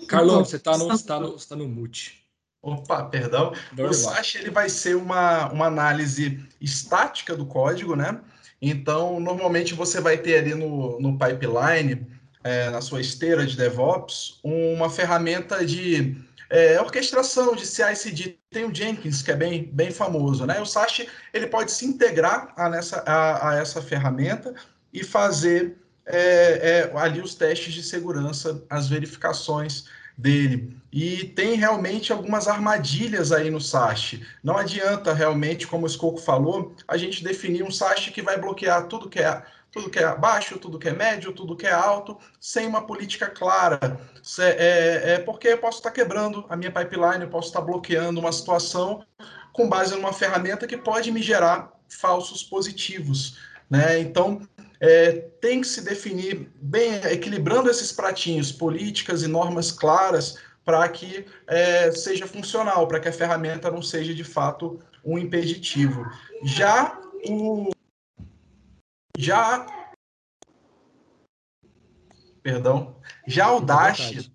Carlão, 0.07 0.45
você 0.45 0.57
está 0.57 0.77
no, 0.77 0.87
tá 1.03 1.19
no, 1.19 1.31
você 1.31 1.49
tá 1.49 1.55
no 1.55 1.67
mute. 1.67 2.23
Opa, 2.61 3.03
perdão. 3.05 3.53
Normal. 3.71 3.89
O 3.89 3.93
SASH 3.93 4.35
ele 4.35 4.51
vai 4.51 4.69
ser 4.69 4.95
uma, 4.95 5.51
uma 5.51 5.65
análise 5.65 6.45
estática 6.61 7.35
do 7.35 7.45
código, 7.45 7.95
né? 7.95 8.21
Então, 8.61 9.19
normalmente 9.19 9.73
você 9.73 9.99
vai 9.99 10.17
ter 10.17 10.37
ali 10.37 10.53
no, 10.53 10.99
no 10.99 11.17
pipeline, 11.17 12.05
é, 12.43 12.69
na 12.69 12.81
sua 12.81 13.01
esteira 13.01 13.45
de 13.45 13.57
DevOps, 13.57 14.39
uma 14.43 14.89
ferramenta 14.89 15.65
de 15.65 16.15
é, 16.49 16.81
orquestração 16.81 17.55
de 17.55 17.65
CI/CD. 17.65 18.38
Tem 18.49 18.65
o 18.65 18.73
Jenkins, 18.73 19.21
que 19.21 19.31
é 19.31 19.35
bem, 19.35 19.69
bem 19.71 19.91
famoso, 19.91 20.45
né? 20.45 20.59
O 20.59 20.65
SASH 20.65 21.05
ele 21.33 21.47
pode 21.47 21.71
se 21.71 21.85
integrar 21.85 22.53
a, 22.57 22.69
nessa, 22.69 23.03
a, 23.05 23.49
a 23.49 23.55
essa 23.55 23.81
ferramenta 23.81 24.53
e 24.91 25.03
fazer 25.03 25.77
é, 26.05 26.89
é, 26.91 26.97
ali 26.97 27.21
os 27.21 27.35
testes 27.35 27.73
de 27.73 27.83
segurança, 27.83 28.63
as 28.69 28.88
verificações 28.88 29.85
dele. 30.17 30.75
E 30.91 31.25
tem 31.25 31.55
realmente 31.55 32.12
algumas 32.12 32.47
armadilhas 32.47 33.31
aí 33.31 33.51
no 33.51 33.62
SASH. 33.62 34.19
Não 34.43 34.57
adianta 34.57 35.13
realmente, 35.13 35.67
como 35.67 35.85
o 35.85 35.89
Skoco 35.89 36.19
falou, 36.19 36.75
a 36.88 36.97
gente 36.97 37.23
definir 37.23 37.63
um 37.63 37.69
SASH 37.71 38.09
que 38.09 38.23
vai 38.23 38.39
bloquear 38.39 38.88
tudo 38.88 39.07
que 39.07 39.19
é 39.19 39.43
tudo 39.71 39.89
que 39.89 39.99
é 39.99 40.15
baixo, 40.15 40.58
tudo 40.58 40.79
que 40.79 40.89
é 40.89 40.93
médio, 40.93 41.34
tudo 41.34 41.55
que 41.55 41.67
é 41.67 41.71
alto, 41.71 42.17
sem 42.39 42.67
uma 42.67 42.86
política 42.86 43.27
clara. 43.27 43.99
É, 44.39 45.13
é 45.13 45.19
porque 45.19 45.49
eu 45.49 45.58
posso 45.58 45.77
estar 45.77 45.91
quebrando 45.91 46.45
a 46.49 46.55
minha 46.55 46.71
pipeline, 46.71 47.21
eu 47.21 47.29
posso 47.29 47.47
estar 47.47 47.62
bloqueando 47.62 48.19
uma 48.19 48.32
situação 48.32 49.05
com 49.53 49.69
base 49.69 49.95
numa 49.95 50.13
ferramenta 50.13 50.67
que 50.67 50.77
pode 50.77 51.12
me 51.12 51.21
gerar 51.21 51.71
falsos 51.88 52.43
positivos. 52.43 53.38
Né? 53.69 53.99
Então, 53.99 54.41
é, 54.79 55.12
tem 55.41 55.62
que 55.62 55.67
se 55.67 55.82
definir 55.82 56.49
bem, 56.55 56.95
equilibrando 57.12 57.69
esses 57.69 57.91
pratinhos, 57.91 58.51
políticas 58.51 59.23
e 59.23 59.27
normas 59.27 59.71
claras 59.71 60.38
para 60.63 60.88
que 60.88 61.25
é, 61.47 61.91
seja 61.91 62.27
funcional, 62.27 62.88
para 62.88 62.99
que 62.99 63.08
a 63.08 63.13
ferramenta 63.13 63.71
não 63.71 63.82
seja 63.82 64.13
de 64.13 64.23
fato 64.23 64.79
um 65.03 65.17
impeditivo. 65.17 66.05
Já 66.43 66.99
o 67.27 67.71
já 69.19 69.65
perdão, 72.41 72.95
já 73.27 73.51
o 73.51 73.60
Dash, 73.60 74.32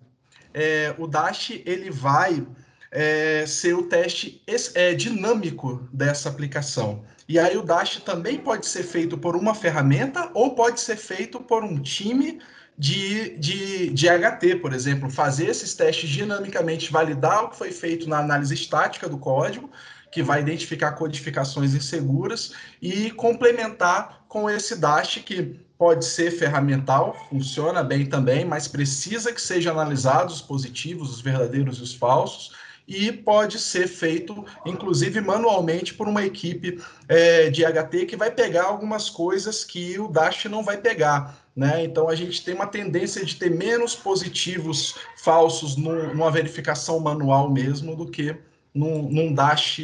é, 0.53 0.93
o 0.99 1.07
Dash 1.07 1.49
ele 1.65 1.89
vai 1.89 2.45
é, 2.91 3.47
ser 3.47 3.73
o 3.73 3.89
teste 3.89 4.43
é, 4.75 4.93
dinâmico 4.93 5.89
dessa 5.91 6.29
aplicação. 6.29 7.03
E 7.27 7.39
aí 7.39 7.57
o 7.57 7.63
Dash 7.63 7.97
também 8.05 8.37
pode 8.37 8.67
ser 8.67 8.83
feito 8.83 9.17
por 9.17 9.35
uma 9.35 9.55
ferramenta 9.55 10.29
ou 10.35 10.53
pode 10.53 10.79
ser 10.79 10.97
feito 10.97 11.39
por 11.39 11.63
um 11.63 11.81
time 11.81 12.39
de, 12.77 13.37
de, 13.39 13.89
de 13.89 14.07
HT, 14.07 14.57
por 14.57 14.71
exemplo, 14.71 15.09
fazer 15.09 15.49
esses 15.49 15.73
testes 15.73 16.09
dinamicamente, 16.09 16.91
validar 16.91 17.45
o 17.45 17.49
que 17.49 17.57
foi 17.57 17.71
feito 17.71 18.07
na 18.07 18.19
análise 18.19 18.53
estática 18.53 19.09
do 19.09 19.17
código, 19.17 19.71
que 20.15 20.23
vai 20.23 20.39
identificar 20.39 20.93
codificações 20.93 21.75
inseguras 21.75 22.53
e 22.81 23.11
complementar 23.11 24.23
com 24.29 24.49
esse 24.49 24.77
Dash 24.77 25.21
que 25.25 25.59
pode 25.77 26.05
ser 26.05 26.31
ferramental, 26.31 27.13
funciona 27.29 27.83
bem 27.83 28.05
também, 28.05 28.45
mas 28.45 28.65
precisa 28.65 29.33
que 29.33 29.41
sejam 29.41 29.73
analisados 29.73 30.35
os 30.35 30.41
positivos, 30.41 31.09
os 31.09 31.19
verdadeiros 31.19 31.79
e 31.79 31.81
os 31.81 31.93
falsos, 31.93 32.53
e 32.87 33.11
pode 33.11 33.59
ser 33.59 33.89
feito, 33.89 34.45
inclusive, 34.65 35.19
manualmente 35.19 35.93
por 35.93 36.07
uma 36.07 36.23
equipe 36.23 36.81
é, 37.09 37.49
de 37.49 37.65
HT 37.65 38.05
que 38.05 38.15
vai 38.15 38.31
pegar 38.31 38.67
algumas 38.67 39.09
coisas 39.09 39.65
que 39.65 39.99
o 39.99 40.07
Dash 40.07 40.45
não 40.45 40.63
vai 40.63 40.77
pegar. 40.77 41.35
Né? 41.53 41.83
Então, 41.83 42.07
a 42.07 42.15
gente 42.15 42.41
tem 42.41 42.55
uma 42.55 42.67
tendência 42.67 43.25
de 43.25 43.35
ter 43.35 43.49
menos 43.49 43.93
positivos 43.95 44.95
falsos 45.17 45.75
no, 45.75 46.13
numa 46.13 46.31
verificação 46.31 47.01
manual 47.01 47.51
mesmo 47.51 47.97
do 47.97 48.09
que 48.09 48.37
num, 48.75 49.09
num 49.09 49.33
Dash 49.33 49.79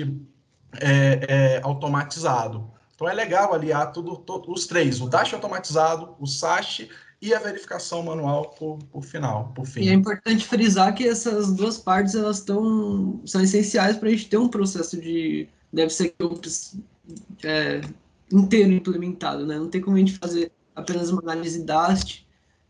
é, 0.80 1.26
é, 1.28 1.62
automatizado. 1.64 2.70
Então, 2.94 3.10
é 3.10 3.14
legal 3.14 3.54
aliar 3.54 3.92
tudo, 3.92 4.18
tudo, 4.18 4.52
os 4.52 4.68
três, 4.68 5.02
o 5.02 5.08
Dash 5.08 5.34
automatizado, 5.34 6.16
o 6.20 6.28
SASH 6.28 6.88
e 7.22 7.34
a 7.34 7.40
verificação 7.40 8.04
manual 8.04 8.50
por, 8.50 8.80
por 8.92 9.04
final, 9.04 9.52
por 9.56 9.66
fim. 9.66 9.82
E 9.82 9.90
é 9.90 9.94
importante 9.94 10.46
frisar 10.46 10.94
que 10.94 11.08
essas 11.08 11.54
duas 11.54 11.78
partes 11.78 12.16
elas 12.16 12.40
são 12.40 13.22
essenciais 13.42 13.98
para 13.98 14.10
a 14.10 14.12
gente 14.12 14.28
ter 14.28 14.38
um 14.38 14.48
processo 14.48 15.00
de 15.00 15.48
deve 15.72 15.92
ser 15.92 16.14
é, 17.44 17.82
inteiro 18.32 18.72
implementado, 18.72 19.46
né? 19.46 19.58
Não 19.58 19.70
tem 19.70 19.82
como 19.82 19.96
a 19.96 20.00
gente 20.00 20.18
fazer 20.18 20.52
apenas 20.76 21.10
uma 21.10 21.22
análise 21.22 21.64
DAST 21.64 22.26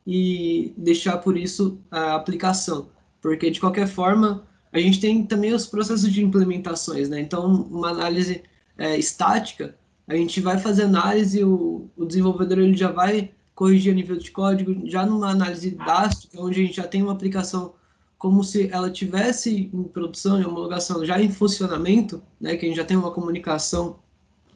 e 0.05 0.73
deixar 0.77 1.17
por 1.17 1.37
isso 1.37 1.79
a 1.89 2.15
aplicação, 2.15 2.89
porque 3.21 3.49
de 3.49 3.59
qualquer 3.59 3.87
forma 3.87 4.45
a 4.73 4.79
gente 4.79 4.99
tem 4.99 5.23
também 5.25 5.53
os 5.53 5.67
processos 5.67 6.11
de 6.11 6.23
implementações, 6.23 7.09
né? 7.09 7.19
Então 7.19 7.45
uma 7.69 7.89
análise 7.89 8.43
é, 8.77 8.97
estática 8.97 9.75
a 10.11 10.15
gente 10.15 10.41
vai 10.41 10.57
fazer 10.57 10.83
análise, 10.83 11.41
o, 11.43 11.89
o 11.95 12.05
desenvolvedor 12.05 12.59
ele 12.59 12.75
já 12.75 12.91
vai 12.91 13.31
corrigir 13.55 13.93
a 13.93 13.95
nível 13.95 14.17
de 14.17 14.29
código, 14.29 14.85
já 14.85 15.05
numa 15.05 15.29
análise 15.29 15.71
DAST, 15.71 16.29
onde 16.35 16.59
a 16.59 16.65
gente 16.65 16.75
já 16.75 16.87
tem 16.87 17.01
uma 17.01 17.13
aplicação 17.13 17.73
como 18.17 18.43
se 18.43 18.69
ela 18.71 18.89
tivesse 18.89 19.69
em 19.73 19.83
produção, 19.83 20.39
em 20.39 20.45
homologação, 20.45 21.05
já 21.05 21.21
em 21.21 21.31
funcionamento, 21.31 22.21
né, 22.39 22.55
que 22.55 22.65
a 22.65 22.69
gente 22.69 22.77
já 22.77 22.83
tem 22.83 22.97
uma 22.97 23.11
comunicação 23.11 23.99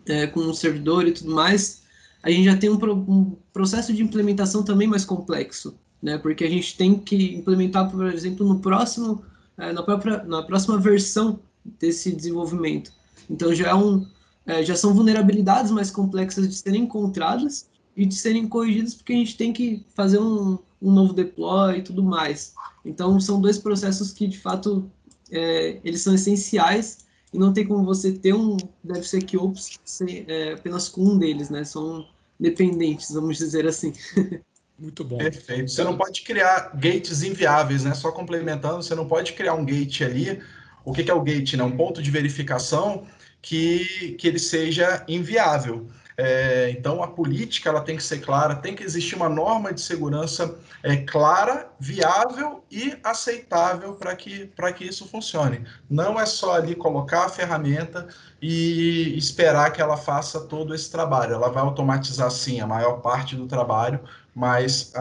é, 0.05 0.27
com 0.27 0.41
o 0.41 0.53
servidor 0.53 1.07
e 1.07 1.11
tudo 1.11 1.33
mais, 1.33 1.83
a 2.21 2.29
gente 2.29 2.43
já 2.43 2.57
tem 2.57 2.69
um, 2.69 2.77
um, 3.09 3.35
processo 3.53 3.93
de 3.93 4.03
implementação 4.03 4.61
também 4.61 4.87
mais 4.87 5.05
complexo, 5.05 5.79
né, 6.01 6.17
porque 6.17 6.43
a 6.43 6.49
gente 6.49 6.75
tem 6.75 6.99
que 6.99 7.33
implementar, 7.33 7.89
por 7.89 8.05
exemplo, 8.07 8.45
no 8.45 8.59
próximo, 8.59 9.23
é, 9.57 9.71
na, 9.71 9.83
própria, 9.83 10.23
na 10.23 10.43
próxima 10.43 10.77
versão 10.77 11.39
desse 11.79 12.11
desenvolvimento. 12.11 12.91
Então 13.29 13.53
já, 13.53 13.69
é 13.69 13.75
um, 13.75 14.05
é, 14.45 14.63
já 14.63 14.75
são 14.75 14.93
vulnerabilidades 14.93 15.71
mais 15.71 15.89
complexas 15.89 16.47
de 16.47 16.55
serem 16.55 16.83
encontradas 16.83 17.67
e 17.95 18.05
de 18.05 18.15
serem 18.15 18.47
corrigidos 18.47 18.93
porque 18.93 19.13
a 19.13 19.17
gente 19.17 19.37
tem 19.37 19.53
que 19.53 19.83
fazer 19.95 20.19
um, 20.19 20.57
um 20.81 20.91
novo 20.91 21.13
deploy 21.13 21.79
e 21.79 21.81
tudo 21.81 22.03
mais. 22.03 22.53
Então, 22.85 23.19
são 23.19 23.41
dois 23.41 23.57
processos 23.57 24.13
que, 24.13 24.27
de 24.27 24.37
fato, 24.37 24.89
é, 25.31 25.79
eles 25.83 26.01
são 26.01 26.13
essenciais 26.13 27.05
e 27.33 27.37
não 27.37 27.51
tem 27.51 27.65
como 27.67 27.83
você 27.83 28.11
ter 28.11 28.33
um 28.33 28.57
DevSecOps 28.83 29.79
sem, 29.83 30.25
é, 30.27 30.53
apenas 30.53 30.87
com 30.87 31.01
um 31.01 31.17
deles, 31.17 31.49
né? 31.49 31.63
São 31.63 32.05
dependentes, 32.39 33.11
vamos 33.11 33.37
dizer 33.37 33.67
assim. 33.67 33.93
Muito 34.77 35.03
bom. 35.03 35.17
Perfeito. 35.17 35.71
Você 35.71 35.83
não 35.83 35.97
pode 35.97 36.21
criar 36.21 36.71
gates 36.75 37.23
inviáveis, 37.23 37.83
né? 37.83 37.93
Só 37.93 38.11
complementando, 38.11 38.83
você 38.83 38.93
não 38.93 39.07
pode 39.07 39.33
criar 39.33 39.53
um 39.53 39.63
gate 39.63 40.01
ali. 40.01 40.41
O 40.83 40.91
que, 40.91 41.03
que 41.03 41.11
é 41.11 41.13
o 41.13 41.21
gate? 41.21 41.53
Né? 41.53 41.63
Um 41.63 41.75
ponto 41.75 42.01
de 42.01 42.11
verificação 42.11 43.07
que, 43.41 44.15
que 44.19 44.27
ele 44.27 44.39
seja 44.39 45.03
inviável. 45.07 45.87
É, 46.17 46.69
então, 46.69 47.03
a 47.03 47.07
política 47.07 47.69
ela 47.69 47.81
tem 47.81 47.97
que 47.97 48.03
ser 48.03 48.19
clara, 48.19 48.55
tem 48.55 48.73
que 48.73 48.83
existir 48.83 49.15
uma 49.15 49.27
norma 49.27 49.73
de 49.73 49.81
segurança 49.81 50.57
é, 50.81 50.95
clara, 50.97 51.69
viável 51.77 52.63
e 52.71 52.97
aceitável 53.03 53.95
para 53.95 54.15
que, 54.15 54.49
que 54.77 54.83
isso 54.85 55.07
funcione. 55.07 55.65
Não 55.89 56.17
é 56.19 56.25
só 56.25 56.55
ali 56.55 56.73
colocar 56.73 57.25
a 57.25 57.29
ferramenta 57.29 58.07
e 58.41 59.17
esperar 59.17 59.71
que 59.73 59.81
ela 59.81 59.97
faça 59.97 60.39
todo 60.39 60.73
esse 60.73 60.89
trabalho. 60.89 61.33
Ela 61.33 61.49
vai 61.49 61.63
automatizar, 61.63 62.31
sim, 62.31 62.61
a 62.61 62.67
maior 62.67 63.01
parte 63.01 63.35
do 63.35 63.45
trabalho, 63.45 63.99
mas 64.35 64.91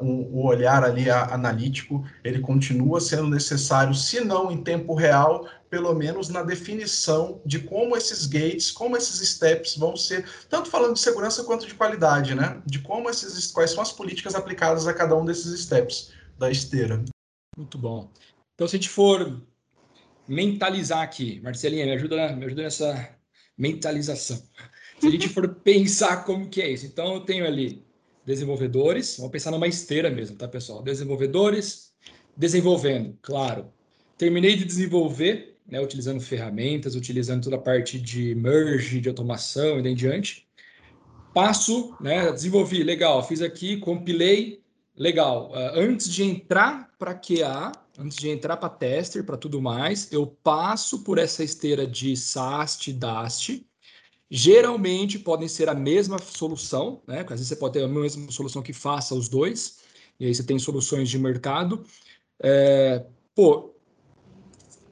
o, 0.00 0.38
o, 0.38 0.46
olhar 0.46 0.84
ali 0.84 1.10
a, 1.10 1.34
analítico, 1.34 2.06
ele 2.22 2.38
continua 2.38 3.00
sendo 3.00 3.26
necessário, 3.26 3.92
se 3.92 4.20
não 4.20 4.52
em 4.52 4.62
tempo 4.62 4.94
real, 4.94 5.48
pelo 5.68 5.92
menos 5.92 6.28
na 6.28 6.44
definição 6.44 7.42
de 7.44 7.58
como 7.58 7.96
esses 7.96 8.26
gates, 8.26 8.70
como 8.70 8.96
esses 8.96 9.28
steps 9.28 9.76
vão 9.76 9.96
ser, 9.96 10.24
tanto 10.48 10.70
falando 10.70 10.94
de 10.94 11.00
segurança 11.00 11.42
quanto 11.42 11.66
de 11.66 11.74
qualidade, 11.74 12.32
né? 12.32 12.62
De 12.64 12.78
como 12.78 13.10
esses, 13.10 13.50
quais 13.50 13.72
são 13.72 13.82
as 13.82 13.92
políticas 13.92 14.36
aplicadas 14.36 14.86
a 14.86 14.94
cada 14.94 15.16
um 15.16 15.24
desses 15.24 15.60
steps 15.62 16.12
da 16.38 16.48
esteira. 16.48 17.04
Muito 17.56 17.76
bom. 17.76 18.08
Então, 18.54 18.68
se 18.68 18.76
a 18.76 18.78
gente 18.78 18.88
for 18.88 19.42
mentalizar 20.28 21.02
aqui, 21.02 21.40
Marcelinha, 21.40 21.86
me 21.86 21.92
ajuda, 21.92 22.36
me 22.36 22.46
ajuda 22.46 22.62
nessa 22.62 23.16
mentalização. 23.58 24.40
Se 25.00 25.08
a 25.08 25.10
gente 25.10 25.28
for 25.28 25.48
pensar 25.64 26.24
como 26.24 26.48
que 26.48 26.62
é 26.62 26.70
isso, 26.70 26.86
então 26.86 27.14
eu 27.14 27.20
tenho 27.20 27.44
ali 27.44 27.89
desenvolvedores, 28.24 29.16
vamos 29.16 29.32
pensar 29.32 29.50
numa 29.50 29.66
esteira 29.66 30.10
mesmo, 30.10 30.36
tá, 30.36 30.46
pessoal? 30.46 30.82
Desenvolvedores, 30.82 31.92
desenvolvendo, 32.36 33.16
claro. 33.22 33.72
Terminei 34.16 34.56
de 34.56 34.64
desenvolver, 34.64 35.56
né, 35.66 35.80
utilizando 35.80 36.20
ferramentas, 36.20 36.94
utilizando 36.94 37.44
toda 37.44 37.56
a 37.56 37.60
parte 37.60 37.98
de 37.98 38.34
merge, 38.34 39.00
de 39.00 39.08
automação 39.08 39.78
e 39.78 39.82
daí 39.82 39.92
em 39.92 39.94
diante. 39.96 40.46
Passo, 41.32 41.96
né, 42.00 42.30
desenvolvi, 42.32 42.82
legal, 42.82 43.26
fiz 43.26 43.40
aqui, 43.40 43.76
compilei, 43.78 44.60
legal. 44.96 45.50
Uh, 45.52 45.78
antes 45.78 46.10
de 46.12 46.22
entrar 46.22 46.90
para 46.98 47.14
QA, 47.14 47.72
antes 47.98 48.18
de 48.18 48.28
entrar 48.28 48.56
para 48.56 48.68
tester, 48.68 49.24
para 49.24 49.36
tudo 49.36 49.62
mais, 49.62 50.12
eu 50.12 50.26
passo 50.26 51.02
por 51.02 51.18
essa 51.18 51.42
esteira 51.42 51.86
de 51.86 52.16
SAST, 52.16 52.92
DAST, 52.92 53.64
Geralmente 54.30 55.18
podem 55.18 55.48
ser 55.48 55.68
a 55.68 55.74
mesma 55.74 56.16
solução, 56.18 57.02
né? 57.06 57.22
Às 57.22 57.30
vezes 57.30 57.48
você 57.48 57.56
pode 57.56 57.74
ter 57.74 57.84
a 57.84 57.88
mesma 57.88 58.30
solução 58.30 58.62
que 58.62 58.72
faça 58.72 59.14
os 59.14 59.28
dois, 59.28 59.78
e 60.20 60.26
aí 60.26 60.34
você 60.34 60.44
tem 60.44 60.58
soluções 60.58 61.08
de 61.08 61.18
mercado. 61.18 61.84
É, 62.40 63.04
pô, 63.34 63.74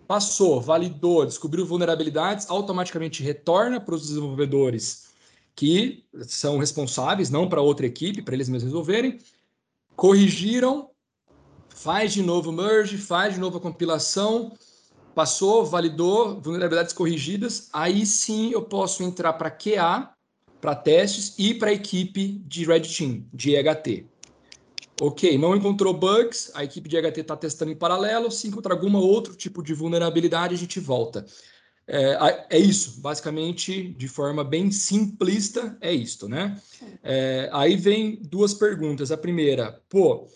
passou, 0.08 0.60
validou, 0.60 1.24
descobriu 1.24 1.64
vulnerabilidades, 1.64 2.50
automaticamente 2.50 3.22
retorna 3.22 3.80
para 3.80 3.94
os 3.94 4.08
desenvolvedores 4.08 5.08
que 5.54 6.04
são 6.26 6.58
responsáveis, 6.58 7.30
não 7.30 7.48
para 7.48 7.60
outra 7.60 7.86
equipe, 7.86 8.22
para 8.22 8.34
eles 8.34 8.48
mesmos 8.48 8.64
resolverem. 8.72 9.18
Corrigiram, 9.94 10.90
faz 11.68 12.12
de 12.12 12.22
novo 12.22 12.50
merge, 12.50 12.96
faz 12.96 13.34
de 13.34 13.40
novo 13.40 13.58
a 13.58 13.60
compilação, 13.60 14.56
Passou, 15.18 15.66
validou, 15.66 16.40
vulnerabilidades 16.40 16.92
corrigidas, 16.92 17.68
aí 17.72 18.06
sim 18.06 18.52
eu 18.52 18.62
posso 18.62 19.02
entrar 19.02 19.32
para 19.32 19.50
QA, 19.50 20.12
para 20.60 20.76
testes 20.76 21.34
e 21.36 21.52
para 21.52 21.70
a 21.70 21.72
equipe 21.72 22.40
de 22.46 22.64
Red 22.64 22.82
Team, 22.82 23.26
de 23.34 23.56
EHT. 23.56 24.06
Ok, 25.00 25.36
não 25.36 25.56
encontrou 25.56 25.92
bugs, 25.92 26.52
a 26.54 26.62
equipe 26.62 26.88
de 26.88 26.96
EHT 26.96 27.18
está 27.18 27.36
testando 27.36 27.72
em 27.72 27.76
paralelo, 27.76 28.30
se 28.30 28.46
encontrar 28.46 28.74
alguma 28.74 29.00
outro 29.00 29.34
tipo 29.34 29.60
de 29.60 29.74
vulnerabilidade, 29.74 30.54
a 30.54 30.56
gente 30.56 30.78
volta. 30.78 31.26
É, 31.84 32.46
é, 32.50 32.58
isso, 32.60 33.00
basicamente, 33.00 33.88
de 33.94 34.06
forma 34.06 34.44
bem 34.44 34.70
simplista, 34.70 35.76
é 35.80 35.92
isto, 35.92 36.28
né? 36.28 36.62
É, 37.02 37.50
aí 37.52 37.74
vem 37.74 38.22
duas 38.22 38.54
perguntas. 38.54 39.10
A 39.10 39.16
primeira, 39.16 39.82
pô, 39.88 40.28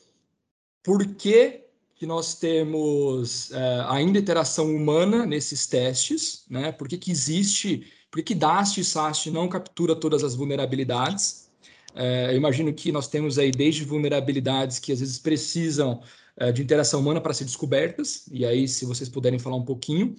por 0.82 1.06
que 1.14 1.61
que 2.02 2.06
nós 2.06 2.34
temos 2.34 3.50
uh, 3.50 3.86
ainda 3.86 4.18
interação 4.18 4.74
humana 4.74 5.24
nesses 5.24 5.68
testes, 5.68 6.44
né? 6.50 6.72
Por 6.72 6.88
que, 6.88 6.98
que 6.98 7.12
existe, 7.12 7.86
por 8.10 8.16
que, 8.16 8.24
que 8.24 8.34
DAST 8.34 8.78
e 8.78 8.84
SAST 8.84 9.30
não 9.30 9.46
captura 9.46 9.94
todas 9.94 10.24
as 10.24 10.34
vulnerabilidades? 10.34 11.48
Uh, 11.94 12.32
eu 12.32 12.36
imagino 12.36 12.74
que 12.74 12.90
nós 12.90 13.06
temos 13.06 13.38
aí 13.38 13.52
desde 13.52 13.84
vulnerabilidades 13.84 14.80
que 14.80 14.90
às 14.90 14.98
vezes 14.98 15.20
precisam 15.20 16.02
uh, 16.40 16.52
de 16.52 16.60
interação 16.60 16.98
humana 16.98 17.20
para 17.20 17.32
ser 17.32 17.44
descobertas, 17.44 18.24
e 18.32 18.44
aí 18.44 18.66
se 18.66 18.84
vocês 18.84 19.08
puderem 19.08 19.38
falar 19.38 19.54
um 19.54 19.64
pouquinho. 19.64 20.16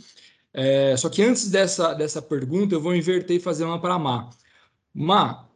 só 0.97 1.09
que 1.09 1.21
antes 1.21 1.49
dessa, 1.49 1.93
dessa 1.93 2.21
pergunta, 2.21 2.73
eu 2.75 2.79
vou 2.79 2.95
inverter 2.95 3.35
e 3.35 3.41
fazer 3.41 3.65
uma 3.65 3.81
para 3.81 3.95
a 3.95 3.99
Má. 3.99 4.29
Má, 4.93 5.49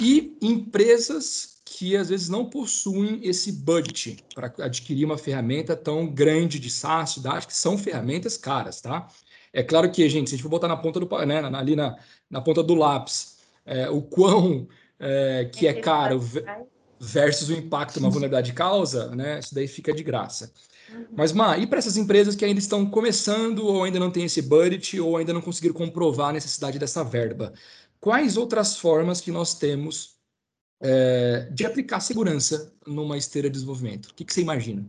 e 0.00 0.36
empresas 0.42 1.57
que 1.70 1.96
às 1.96 2.08
vezes 2.08 2.28
não 2.28 2.48
possuem 2.48 3.20
esse 3.22 3.52
budget 3.52 4.24
para 4.34 4.52
adquirir 4.60 5.04
uma 5.04 5.18
ferramenta 5.18 5.76
tão 5.76 6.06
grande 6.06 6.58
de 6.58 6.70
SaaS, 6.70 7.16
de 7.16 7.46
que 7.46 7.54
são 7.54 7.76
ferramentas 7.76 8.36
caras, 8.36 8.80
tá? 8.80 9.06
É 9.52 9.62
claro 9.62 9.90
que, 9.90 10.08
gente, 10.08 10.30
se 10.30 10.34
a 10.34 10.36
gente 10.36 10.42
for 10.42 10.48
botar 10.48 10.68
na 10.68 10.76
ponta 10.76 10.98
do, 10.98 11.26
né, 11.26 11.40
ali 11.54 11.76
na, 11.76 11.96
na 12.30 12.40
ponta 12.40 12.62
do 12.62 12.74
lápis, 12.74 13.36
é, 13.66 13.88
o 13.90 14.00
quão 14.00 14.66
é, 14.98 15.50
que 15.52 15.66
é 15.66 15.74
caro 15.74 16.20
versus 16.98 17.48
o 17.50 17.52
impacto 17.52 17.98
uma 17.98 18.10
vulnerabilidade 18.10 18.52
causa, 18.54 19.14
né? 19.14 19.38
Isso 19.38 19.54
daí 19.54 19.68
fica 19.68 19.92
de 19.92 20.02
graça. 20.02 20.50
Uhum. 20.90 21.06
Mas, 21.16 21.32
Ma, 21.32 21.58
e 21.58 21.66
para 21.66 21.78
essas 21.78 21.96
empresas 21.96 22.34
que 22.34 22.44
ainda 22.44 22.58
estão 22.58 22.86
começando 22.86 23.60
ou 23.60 23.84
ainda 23.84 23.98
não 23.98 24.10
têm 24.10 24.24
esse 24.24 24.40
budget 24.40 24.98
ou 24.98 25.16
ainda 25.16 25.32
não 25.32 25.42
conseguiram 25.42 25.74
comprovar 25.74 26.30
a 26.30 26.32
necessidade 26.32 26.78
dessa 26.78 27.04
verba? 27.04 27.52
Quais 28.00 28.36
outras 28.36 28.76
formas 28.76 29.20
que 29.20 29.30
nós 29.30 29.54
temos 29.54 30.17
é, 30.80 31.48
de 31.50 31.66
aplicar 31.66 32.00
segurança 32.00 32.72
numa 32.86 33.16
esteira 33.16 33.48
de 33.48 33.54
desenvolvimento? 33.54 34.06
O 34.06 34.14
que, 34.14 34.24
que 34.24 34.32
você 34.32 34.42
imagina? 34.42 34.84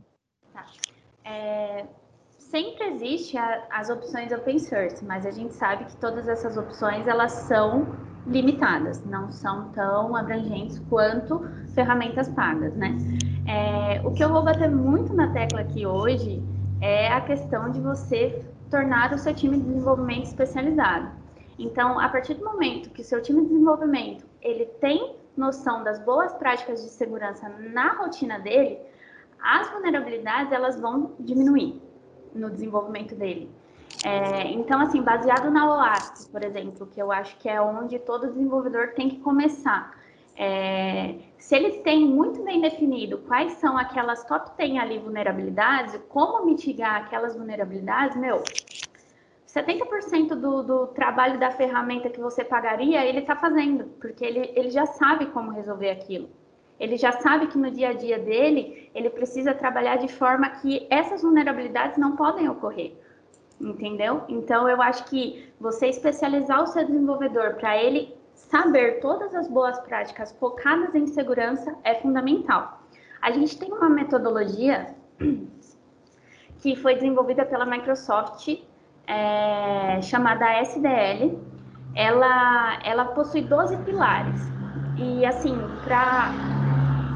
Tá. 0.54 0.66
É, 1.26 1.86
sempre 2.38 2.86
existe 2.90 3.38
a, 3.38 3.68
as 3.72 3.90
opções 3.90 4.32
open 4.32 4.60
source, 4.60 5.04
mas 5.04 5.26
a 5.26 5.32
gente 5.32 5.54
sabe 5.54 5.86
que 5.86 5.96
todas 5.98 6.28
essas 6.28 6.58
opções 6.58 7.08
elas 7.08 7.32
são 7.32 7.88
limitadas, 8.28 9.04
não 9.06 9.32
são 9.32 9.70
tão 9.70 10.16
abrangentes 10.16 10.80
quanto 10.90 11.42
ferramentas 11.74 12.28
pagas, 12.30 12.76
né? 12.76 12.96
É, 13.48 14.02
o 14.06 14.12
que 14.12 14.24
eu 14.24 14.30
vou 14.30 14.44
bater 14.44 14.70
muito 14.70 15.14
na 15.14 15.32
tecla 15.32 15.62
aqui 15.62 15.86
hoje 15.86 16.44
é 16.82 17.08
a 17.08 17.22
questão 17.22 17.72
de 17.72 17.80
você 17.80 18.46
tornar 18.70 19.14
o 19.14 19.18
seu 19.18 19.34
time 19.34 19.58
de 19.58 19.64
desenvolvimento 19.64 20.26
especializado. 20.26 21.10
Então, 21.58 22.00
a 22.00 22.08
partir 22.08 22.36
do 22.36 22.46
momento 22.46 22.90
que 22.92 23.02
o 23.02 23.04
seu 23.04 23.22
time 23.22 23.42
de 23.42 23.48
desenvolvimento 23.50 24.26
ele 24.42 24.66
tem 24.80 25.16
noção 25.40 25.84
das 25.84 26.00
boas 26.00 26.34
práticas 26.34 26.84
de 26.84 26.90
segurança 26.90 27.50
na 27.50 27.94
rotina 27.94 28.38
dele, 28.38 28.78
as 29.42 29.70
vulnerabilidades 29.72 30.52
elas 30.52 30.80
vão 30.80 31.14
diminuir 31.20 31.82
no 32.36 32.50
desenvolvimento 32.50 33.16
dele. 33.16 33.50
É, 34.04 34.52
então, 34.52 34.80
assim, 34.82 35.02
baseado 35.02 35.50
na 35.50 35.68
OASP, 35.68 36.30
por 36.30 36.44
exemplo, 36.44 36.86
que 36.88 37.02
eu 37.02 37.12
acho 37.12 37.38
que 37.38 37.50
é 37.50 37.60
onde 37.60 37.98
todo 38.00 38.28
desenvolvedor 38.28 38.90
tem 38.90 39.10
que 39.10 39.20
começar. 39.20 39.98
É, 40.36 41.16
se 41.38 41.56
ele 41.56 41.80
tem 41.80 42.06
muito 42.06 42.42
bem 42.44 42.62
definido 42.62 43.18
quais 43.20 43.54
são 43.54 43.78
aquelas 43.78 44.24
top 44.24 44.52
10 44.58 44.78
ali 44.78 45.00
vulnerabilidades, 45.00 46.00
como 46.08 46.46
mitigar 46.46 46.96
aquelas 47.04 47.36
vulnerabilidades, 47.36 48.16
meu, 48.16 48.42
70% 49.56 50.36
do, 50.36 50.62
do 50.62 50.88
trabalho 50.88 51.40
da 51.40 51.50
ferramenta 51.50 52.10
que 52.10 52.20
você 52.20 52.44
pagaria, 52.44 53.04
ele 53.04 53.20
está 53.20 53.36
fazendo, 53.36 53.86
porque 54.00 54.24
ele, 54.24 54.52
ele 54.56 54.70
já 54.70 54.86
sabe 54.86 55.26
como 55.28 55.52
resolver 55.52 55.90
aquilo. 55.90 56.30
Ele 56.80 56.96
já 56.98 57.12
sabe 57.14 57.48
que 57.48 57.58
no 57.58 57.72
dia 57.72 57.90
a 57.90 57.94
dia 57.94 58.20
dele, 58.20 58.90
ele 58.94 59.10
precisa 59.10 59.54
trabalhar 59.54 59.98
de 59.98 60.08
forma 60.08 60.50
que 60.50 60.88
essas 60.90 61.24
vulnerabilidades 61.24 61.98
não 61.98 62.16
podem 62.16 62.48
ocorrer. 62.48 62.94
Entendeu? 63.60 64.24
Então, 64.30 64.70
eu 64.70 64.82
acho 64.82 65.04
que 65.06 65.52
você 65.60 65.88
especializar 65.88 66.64
o 66.64 66.68
seu 66.68 66.86
desenvolvedor 66.86 67.56
para 67.56 67.76
ele 67.76 68.16
saber 68.34 69.02
todas 69.02 69.34
as 69.36 69.50
boas 69.50 69.78
práticas 69.80 70.32
focadas 70.40 70.96
em 70.96 71.08
segurança 71.08 71.76
é 71.84 71.96
fundamental. 71.96 72.84
A 73.22 73.32
gente 73.32 73.60
tem 73.60 73.70
uma 73.74 73.90
metodologia 73.90 74.96
que 76.62 76.76
foi 76.78 76.96
desenvolvida 76.96 77.44
pela 77.46 77.66
Microsoft 77.66 78.48
é, 79.10 80.02
chamada 80.02 80.62
SDL. 80.62 81.38
Ela, 81.96 82.80
ela 82.84 83.06
possui 83.06 83.42
12 83.42 83.76
pilares. 83.78 84.40
E, 84.96 85.26
assim, 85.26 85.58
para 85.84 86.32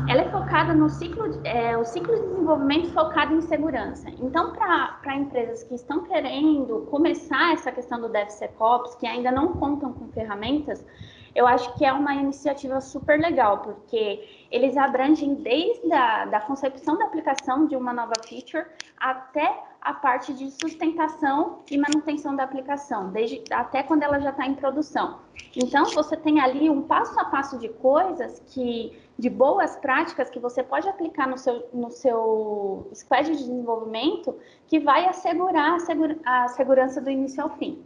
ela 0.09 0.21
é 0.21 0.29
focada 0.29 0.73
no 0.73 0.89
ciclo, 0.89 1.39
é, 1.45 1.77
o 1.77 1.85
ciclo 1.85 2.13
de 2.13 2.21
desenvolvimento 2.23 2.91
focado 2.91 3.33
em 3.33 3.41
segurança. 3.41 4.09
Então, 4.19 4.51
para 4.51 5.15
empresas 5.15 5.63
que 5.63 5.75
estão 5.75 6.03
querendo 6.03 6.87
começar 6.91 7.53
essa 7.53 7.71
questão 7.71 8.01
do 8.01 8.09
DevSecOps, 8.09 8.95
que 8.95 9.07
ainda 9.07 9.31
não 9.31 9.53
contam 9.53 9.93
com 9.93 10.09
ferramentas, 10.09 10.85
eu 11.33 11.47
acho 11.47 11.73
que 11.75 11.85
é 11.85 11.93
uma 11.93 12.13
iniciativa 12.15 12.79
super 12.81 13.19
legal, 13.19 13.59
porque 13.59 14.45
eles 14.51 14.75
abrangem 14.77 15.35
desde 15.35 15.91
a 15.91 16.25
da 16.25 16.41
concepção 16.41 16.97
da 16.97 17.05
aplicação 17.05 17.65
de 17.65 17.75
uma 17.75 17.93
nova 17.93 18.13
feature 18.27 18.65
até 18.99 19.63
a 19.83 19.93
parte 19.93 20.33
de 20.33 20.49
sustentação 20.49 21.59
e 21.69 21.77
manutenção 21.77 22.35
da 22.35 22.43
aplicação, 22.43 23.11
desde 23.11 23.43
até 23.51 23.83
quando 23.83 24.03
ela 24.03 24.17
já 24.19 24.29
está 24.29 24.47
em 24.47 24.55
produção. 24.55 25.19
Então, 25.55 25.85
você 25.85 26.15
tem 26.15 26.39
ali 26.39 26.69
um 26.69 26.81
passo 26.83 27.19
a 27.19 27.25
passo 27.25 27.59
de 27.59 27.67
coisas 27.67 28.41
que, 28.47 28.97
de 29.19 29.29
boas 29.29 29.75
práticas 29.75 30.29
que 30.29 30.39
você 30.39 30.63
pode 30.63 30.87
aplicar 30.87 31.27
no 31.27 31.37
seu, 31.37 31.67
no 31.73 31.91
seu 31.91 32.89
squad 32.95 33.29
de 33.29 33.37
desenvolvimento, 33.37 34.39
que 34.67 34.79
vai 34.79 35.05
assegurar 35.05 35.75
a, 35.75 35.79
segura, 35.79 36.17
a 36.25 36.47
segurança 36.47 37.01
do 37.01 37.09
início 37.09 37.43
ao 37.43 37.49
fim. 37.57 37.83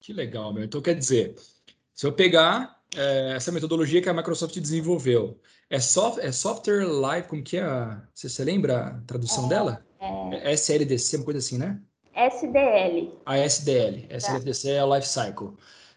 Que 0.00 0.14
legal, 0.14 0.52
meu. 0.52 0.64
Então, 0.64 0.80
quer 0.80 0.94
dizer, 0.94 1.34
se 1.94 2.06
eu 2.06 2.12
pegar 2.12 2.77
é, 2.96 3.32
essa 3.36 3.52
metodologia 3.52 4.00
que 4.00 4.08
a 4.08 4.14
Microsoft 4.14 4.58
desenvolveu, 4.58 5.38
é, 5.70 5.78
soft, 5.78 6.18
é 6.20 6.32
Software 6.32 6.84
Live, 6.84 7.28
como 7.28 7.42
que 7.42 7.58
é? 7.58 7.64
Você, 8.14 8.28
você 8.28 8.44
lembra 8.44 8.86
a 8.86 9.00
tradução 9.06 9.46
é, 9.46 9.48
dela? 9.48 9.86
É... 10.32 10.52
SLDC, 10.52 11.16
uma 11.16 11.24
coisa 11.24 11.38
assim, 11.38 11.58
né? 11.58 11.78
SDL. 12.14 13.12
A 13.24 13.38
SDL. 13.38 14.06
Tá. 14.08 14.16
SLDC 14.16 14.70
é 14.70 14.84
o 14.84 14.94
Life 14.94 15.06
Cycle. 15.06 15.52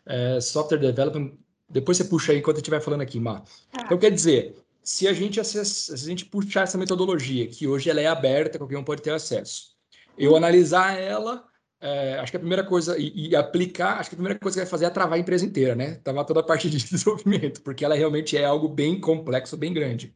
É, 0.06 0.40
software 0.42 0.78
Development. 0.78 1.32
Depois 1.70 1.98
você 1.98 2.04
puxa 2.04 2.32
aí 2.32 2.40
enquanto 2.40 2.58
eu 2.58 2.62
estiver 2.62 2.82
falando 2.82 3.02
aqui, 3.02 3.20
Mar. 3.20 3.44
Tá. 3.72 3.84
Então, 3.86 3.98
quer 3.98 4.12
dizer, 4.12 4.56
se 4.84 5.08
a, 5.08 5.14
gente 5.14 5.44
se 5.44 5.94
a 5.94 5.98
gente 5.98 6.26
puxar 6.26 6.64
essa 6.64 6.78
metodologia, 6.78 7.48
que 7.48 7.68
hoje 7.68 7.90
ela 7.90 8.02
é 8.02 8.08
aberta, 8.08 8.58
qualquer 8.58 8.78
um 8.78 8.84
pode 8.84 9.02
ter 9.02 9.12
acesso, 9.12 9.72
eu 10.18 10.34
hum. 10.34 10.36
analisar 10.36 11.00
ela, 11.00 11.46
é, 11.82 12.20
acho 12.20 12.32
que 12.32 12.38
a 12.38 12.40
primeira 12.40 12.64
coisa, 12.64 12.96
e, 12.98 13.30
e, 13.30 13.36
aplicar, 13.36 14.00
acho 14.00 14.10
que 14.12 14.16
a 14.16 14.18
primeira 14.18 14.38
coisa 14.38 14.56
que 14.56 14.64
vai 14.64 14.70
fazer 14.70 14.86
é 14.86 14.90
travar 14.92 15.18
a 15.18 15.20
empresa 15.20 15.44
inteira, 15.44 15.74
né? 15.74 15.96
Travar 16.04 16.26
toda 16.26 16.40
a 16.40 16.44
parte 16.44 16.70
de 16.70 16.78
desenvolvimento, 16.86 17.62
porque 17.62 17.84
ela 17.84 17.96
realmente 17.96 18.38
é 18.38 18.46
algo 18.46 18.70
bem 18.70 19.00
complexo, 19.00 19.58
bem 19.58 19.74
grande. 19.74 20.14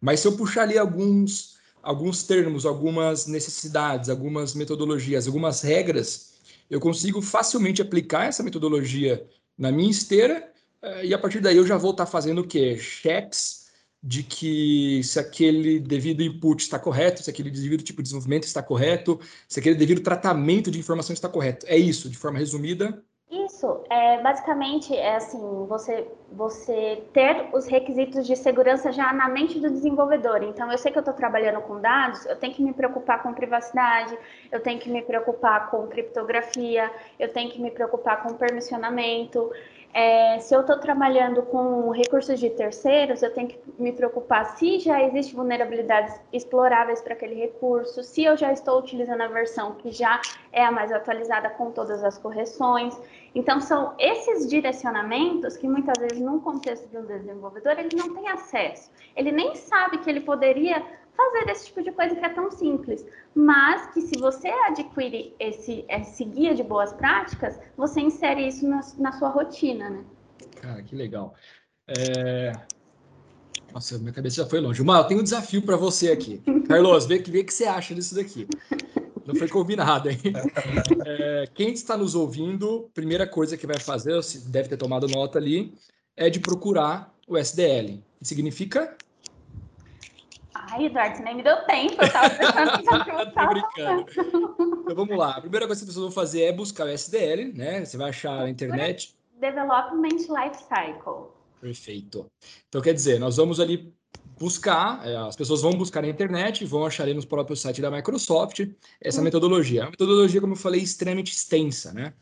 Mas 0.00 0.20
se 0.20 0.26
eu 0.26 0.36
puxar 0.36 0.62
ali 0.62 0.76
alguns, 0.76 1.58
alguns 1.80 2.24
termos, 2.24 2.66
algumas 2.66 3.28
necessidades, 3.28 4.10
algumas 4.10 4.52
metodologias, 4.54 5.28
algumas 5.28 5.62
regras, 5.62 6.34
eu 6.68 6.80
consigo 6.80 7.22
facilmente 7.22 7.80
aplicar 7.80 8.26
essa 8.26 8.42
metodologia 8.42 9.24
na 9.56 9.70
minha 9.70 9.90
esteira, 9.90 10.52
é, 10.82 11.06
e 11.06 11.14
a 11.14 11.18
partir 11.18 11.40
daí 11.40 11.56
eu 11.56 11.66
já 11.66 11.76
vou 11.76 11.92
estar 11.92 12.06
fazendo 12.06 12.40
o 12.40 12.46
quê? 12.46 12.76
Checks 12.78 13.65
de 14.02 14.22
que 14.22 15.02
se 15.02 15.18
aquele 15.18 15.80
devido 15.80 16.22
input 16.22 16.62
está 16.62 16.78
correto, 16.78 17.22
se 17.22 17.30
aquele 17.30 17.50
devido 17.50 17.82
tipo 17.82 17.98
de 17.98 18.04
desenvolvimento 18.04 18.44
está 18.44 18.62
correto, 18.62 19.18
se 19.48 19.58
aquele 19.58 19.74
devido 19.74 20.00
tratamento 20.00 20.70
de 20.70 20.78
informação 20.78 21.12
está 21.12 21.28
correto. 21.28 21.66
É 21.68 21.76
isso, 21.76 22.08
de 22.08 22.16
forma 22.16 22.38
resumida? 22.38 23.02
Isso, 23.28 23.82
é, 23.90 24.22
basicamente 24.22 24.96
é 24.96 25.16
assim, 25.16 25.66
você, 25.66 26.06
você 26.30 27.02
ter 27.12 27.48
os 27.52 27.66
requisitos 27.66 28.24
de 28.24 28.36
segurança 28.36 28.92
já 28.92 29.12
na 29.12 29.28
mente 29.28 29.58
do 29.58 29.68
desenvolvedor. 29.68 30.44
Então, 30.44 30.70
eu 30.70 30.78
sei 30.78 30.92
que 30.92 30.98
eu 30.98 31.00
estou 31.00 31.12
trabalhando 31.12 31.60
com 31.62 31.80
dados, 31.80 32.24
eu 32.26 32.36
tenho 32.36 32.54
que 32.54 32.62
me 32.62 32.72
preocupar 32.72 33.24
com 33.24 33.34
privacidade, 33.34 34.16
eu 34.52 34.60
tenho 34.60 34.78
que 34.78 34.88
me 34.88 35.02
preocupar 35.02 35.70
com 35.70 35.88
criptografia, 35.88 36.88
eu 37.18 37.32
tenho 37.32 37.50
que 37.50 37.60
me 37.60 37.72
preocupar 37.72 38.22
com 38.22 38.34
permissionamento, 38.34 39.50
é, 39.98 40.38
se 40.40 40.54
eu 40.54 40.60
estou 40.60 40.76
trabalhando 40.76 41.40
com 41.40 41.90
recursos 41.90 42.38
de 42.38 42.50
terceiros, 42.50 43.22
eu 43.22 43.32
tenho 43.32 43.48
que 43.48 43.58
me 43.78 43.90
preocupar 43.92 44.44
se 44.58 44.78
já 44.78 45.02
existe 45.02 45.34
vulnerabilidades 45.34 46.20
exploráveis 46.30 47.00
para 47.00 47.14
aquele 47.14 47.34
recurso, 47.34 48.02
se 48.02 48.22
eu 48.22 48.36
já 48.36 48.52
estou 48.52 48.78
utilizando 48.78 49.22
a 49.22 49.26
versão 49.26 49.72
que 49.76 49.90
já 49.90 50.20
é 50.52 50.62
a 50.62 50.70
mais 50.70 50.92
atualizada 50.92 51.48
com 51.48 51.70
todas 51.70 52.04
as 52.04 52.18
correções. 52.18 52.94
Então, 53.34 53.58
são 53.58 53.94
esses 53.98 54.46
direcionamentos 54.46 55.56
que 55.56 55.66
muitas 55.66 55.98
vezes, 55.98 56.20
num 56.20 56.40
contexto 56.40 56.86
de 56.88 56.98
um 56.98 57.06
desenvolvedor, 57.06 57.78
ele 57.78 57.96
não 57.96 58.14
tem 58.14 58.28
acesso. 58.28 58.90
Ele 59.16 59.32
nem 59.32 59.54
sabe 59.54 59.96
que 59.96 60.10
ele 60.10 60.20
poderia 60.20 60.84
fazer 61.16 61.50
esse 61.50 61.66
tipo 61.66 61.82
de 61.82 61.92
coisa 61.92 62.14
que 62.14 62.24
é 62.24 62.28
tão 62.28 62.50
simples, 62.50 63.04
mas 63.34 63.92
que 63.92 64.02
se 64.02 64.18
você 64.18 64.48
adquire 64.48 65.34
esse, 65.40 65.84
esse 65.88 66.24
guia 66.24 66.54
de 66.54 66.62
boas 66.62 66.92
práticas, 66.92 67.58
você 67.76 68.00
insere 68.00 68.46
isso 68.46 68.68
na, 68.68 68.80
na 68.98 69.12
sua 69.12 69.28
rotina, 69.28 69.88
né? 69.90 70.04
Cara, 70.60 70.82
que 70.82 70.94
legal. 70.94 71.34
É... 71.88 72.52
Nossa, 73.72 73.98
minha 73.98 74.12
cabeça 74.12 74.42
já 74.42 74.46
foi 74.48 74.60
longe. 74.60 74.82
Mal, 74.82 75.02
eu 75.02 75.08
tenho 75.08 75.20
um 75.20 75.24
desafio 75.24 75.62
para 75.62 75.76
você 75.76 76.10
aqui. 76.10 76.42
Carlos, 76.68 77.06
vê, 77.06 77.18
vê 77.18 77.40
o 77.40 77.44
que 77.44 77.52
você 77.52 77.64
acha 77.64 77.94
disso 77.94 78.14
daqui. 78.14 78.46
Não 79.26 79.34
foi 79.34 79.48
combinado, 79.48 80.08
hein? 80.08 80.18
É, 81.04 81.48
quem 81.52 81.72
está 81.72 81.96
nos 81.96 82.14
ouvindo, 82.14 82.88
primeira 82.94 83.26
coisa 83.26 83.56
que 83.56 83.66
vai 83.66 83.78
fazer, 83.78 84.14
você 84.14 84.38
deve 84.38 84.68
ter 84.68 84.76
tomado 84.76 85.08
nota 85.08 85.38
ali, 85.38 85.74
é 86.16 86.30
de 86.30 86.38
procurar 86.38 87.12
o 87.26 87.36
SDL. 87.36 88.02
Que 88.18 88.24
significa 88.24 88.96
Ai, 90.76 90.86
Eduardo, 90.86 91.22
nem 91.22 91.36
me 91.36 91.42
deu 91.42 91.56
tempo. 91.64 92.02
Eu 92.02 92.12
tava 92.12 92.30
pensando 92.30 92.70
Tô 93.32 93.46
brincando. 93.48 94.82
Então 94.82 94.94
vamos 94.94 95.16
lá. 95.16 95.36
A 95.36 95.40
primeira 95.40 95.66
coisa 95.66 95.80
que 95.80 95.88
as 95.88 95.94
pessoas 95.94 96.04
vão 96.04 96.12
fazer 96.12 96.42
é 96.42 96.52
buscar 96.52 96.84
o 96.84 96.90
SDL, 96.90 97.54
né? 97.54 97.82
Você 97.84 97.96
vai 97.96 98.10
achar 98.10 98.40
na 98.40 98.50
internet. 98.50 99.16
Development 99.40 100.18
Life 100.18 100.62
Cycle. 100.64 101.30
Perfeito. 101.60 102.30
Então, 102.68 102.82
quer 102.82 102.92
dizer, 102.92 103.18
nós 103.18 103.38
vamos 103.38 103.58
ali 103.58 103.90
buscar, 104.38 105.06
é, 105.06 105.16
as 105.16 105.34
pessoas 105.34 105.62
vão 105.62 105.72
buscar 105.72 106.02
na 106.02 106.08
internet, 106.08 106.66
vão 106.66 106.84
achar 106.84 107.04
ali 107.04 107.14
no 107.14 107.26
próprio 107.26 107.56
site 107.56 107.80
da 107.80 107.90
Microsoft 107.90 108.68
essa 109.00 109.20
hum. 109.20 109.24
metodologia. 109.24 109.80
É 109.80 109.84
uma 109.84 109.90
metodologia, 109.90 110.42
como 110.42 110.52
eu 110.52 110.58
falei, 110.58 110.82
extremamente 110.82 111.32
extensa, 111.32 111.94
né? 111.94 112.12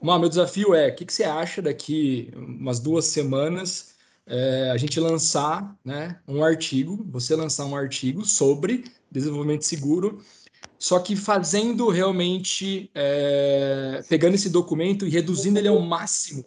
Bom, 0.00 0.18
meu 0.18 0.30
desafio 0.30 0.74
é, 0.74 0.88
o 0.88 0.94
que, 0.94 1.04
que 1.04 1.12
você 1.12 1.24
acha 1.24 1.60
daqui 1.60 2.32
umas 2.34 2.80
duas 2.80 3.04
semanas 3.04 3.91
é, 4.26 4.70
a 4.70 4.76
gente 4.76 4.98
lançar 5.00 5.76
né, 5.84 6.20
um 6.26 6.42
artigo, 6.42 7.04
você 7.10 7.34
lançar 7.34 7.66
um 7.66 7.76
artigo 7.76 8.24
sobre 8.24 8.84
desenvolvimento 9.10 9.62
seguro, 9.62 10.22
só 10.78 10.98
que 10.98 11.14
fazendo 11.14 11.88
realmente, 11.88 12.90
é, 12.94 14.02
pegando 14.08 14.34
esse 14.34 14.50
documento 14.50 15.06
e 15.06 15.10
reduzindo 15.10 15.58
ele 15.58 15.68
ao 15.68 15.80
máximo 15.80 16.44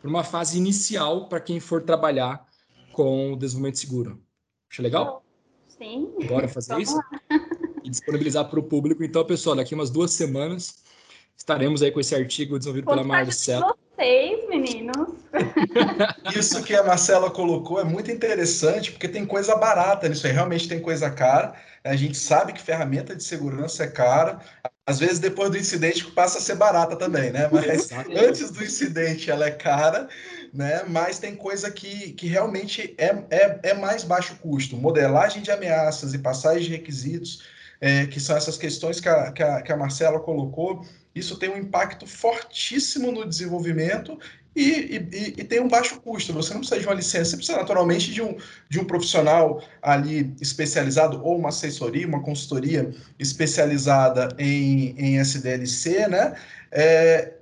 para 0.00 0.10
uma 0.10 0.24
fase 0.24 0.58
inicial 0.58 1.28
para 1.28 1.40
quem 1.40 1.60
for 1.60 1.82
trabalhar 1.82 2.46
com 2.92 3.32
o 3.32 3.36
desenvolvimento 3.36 3.78
seguro. 3.78 4.22
Acha 4.70 4.82
legal? 4.82 5.24
Sim. 5.68 6.12
Bora 6.28 6.48
fazer 6.48 6.80
isso? 6.80 6.98
E 7.82 7.88
disponibilizar 7.88 8.48
para 8.48 8.60
o 8.60 8.62
público. 8.62 9.02
Então, 9.02 9.24
pessoal, 9.24 9.56
daqui 9.56 9.74
umas 9.74 9.90
duas 9.90 10.10
semanas 10.12 10.82
estaremos 11.36 11.82
aí 11.82 11.90
com 11.90 12.00
esse 12.00 12.14
artigo 12.14 12.58
desenvolvido 12.58 12.86
pela 12.86 13.04
Marcela 13.04 13.74
vocês, 14.02 14.48
meninos. 14.48 15.11
Isso 16.36 16.62
que 16.62 16.74
a 16.74 16.82
Marcela 16.82 17.30
colocou 17.30 17.80
é 17.80 17.84
muito 17.84 18.10
interessante, 18.10 18.92
porque 18.92 19.08
tem 19.08 19.24
coisa 19.24 19.56
barata 19.56 20.08
nisso 20.08 20.26
aí, 20.26 20.32
realmente 20.32 20.68
tem 20.68 20.80
coisa 20.80 21.10
cara. 21.10 21.54
A 21.84 21.96
gente 21.96 22.16
sabe 22.16 22.52
que 22.52 22.62
ferramenta 22.62 23.14
de 23.14 23.24
segurança 23.24 23.84
é 23.84 23.88
cara. 23.88 24.40
Às 24.86 24.98
vezes, 24.98 25.18
depois 25.18 25.50
do 25.50 25.56
incidente, 25.56 26.04
passa 26.12 26.38
a 26.38 26.40
ser 26.40 26.54
barata 26.54 26.96
também, 26.96 27.30
né? 27.30 27.48
Mas 27.50 27.90
antes 28.16 28.50
do 28.50 28.62
incidente, 28.62 29.30
ela 29.30 29.46
é 29.46 29.50
cara, 29.50 30.08
né? 30.52 30.82
Mas 30.86 31.18
tem 31.18 31.34
coisa 31.34 31.70
que, 31.70 32.12
que 32.12 32.26
realmente 32.26 32.94
é, 32.98 33.14
é, 33.30 33.60
é 33.62 33.74
mais 33.74 34.04
baixo 34.04 34.36
custo. 34.36 34.76
Modelagem 34.76 35.42
de 35.42 35.50
ameaças 35.50 36.14
e 36.14 36.18
passagem 36.18 36.64
de 36.64 36.70
requisitos, 36.70 37.44
é, 37.80 38.06
que 38.06 38.20
são 38.20 38.36
essas 38.36 38.56
questões 38.56 39.00
que 39.00 39.08
a, 39.08 39.32
que 39.32 39.42
a, 39.42 39.62
que 39.62 39.72
a 39.72 39.76
Marcela 39.76 40.20
colocou 40.20 40.84
isso 41.14 41.38
tem 41.38 41.50
um 41.50 41.58
impacto 41.58 42.06
fortíssimo 42.06 43.12
no 43.12 43.28
desenvolvimento 43.28 44.18
e, 44.54 44.96
e, 45.12 45.34
e, 45.38 45.44
tem 45.44 45.60
um 45.60 45.68
baixo 45.68 46.00
custo. 46.00 46.32
Você 46.32 46.52
não 46.52 46.60
precisa 46.60 46.80
de 46.80 46.86
uma 46.86 46.94
licença, 46.94 47.30
você 47.30 47.36
precisa 47.36 47.58
naturalmente 47.58 48.12
de 48.12 48.20
um, 48.20 48.36
de 48.68 48.78
um 48.78 48.84
profissional 48.84 49.62
ali 49.80 50.34
especializado, 50.40 51.24
ou 51.24 51.38
uma 51.38 51.48
assessoria, 51.48 52.06
uma 52.06 52.22
consultoria 52.22 52.92
especializada 53.18 54.28
em, 54.38 54.94
em 54.98 55.18
SDLC, 55.18 56.08
né? 56.08 56.34
É, 56.70 57.32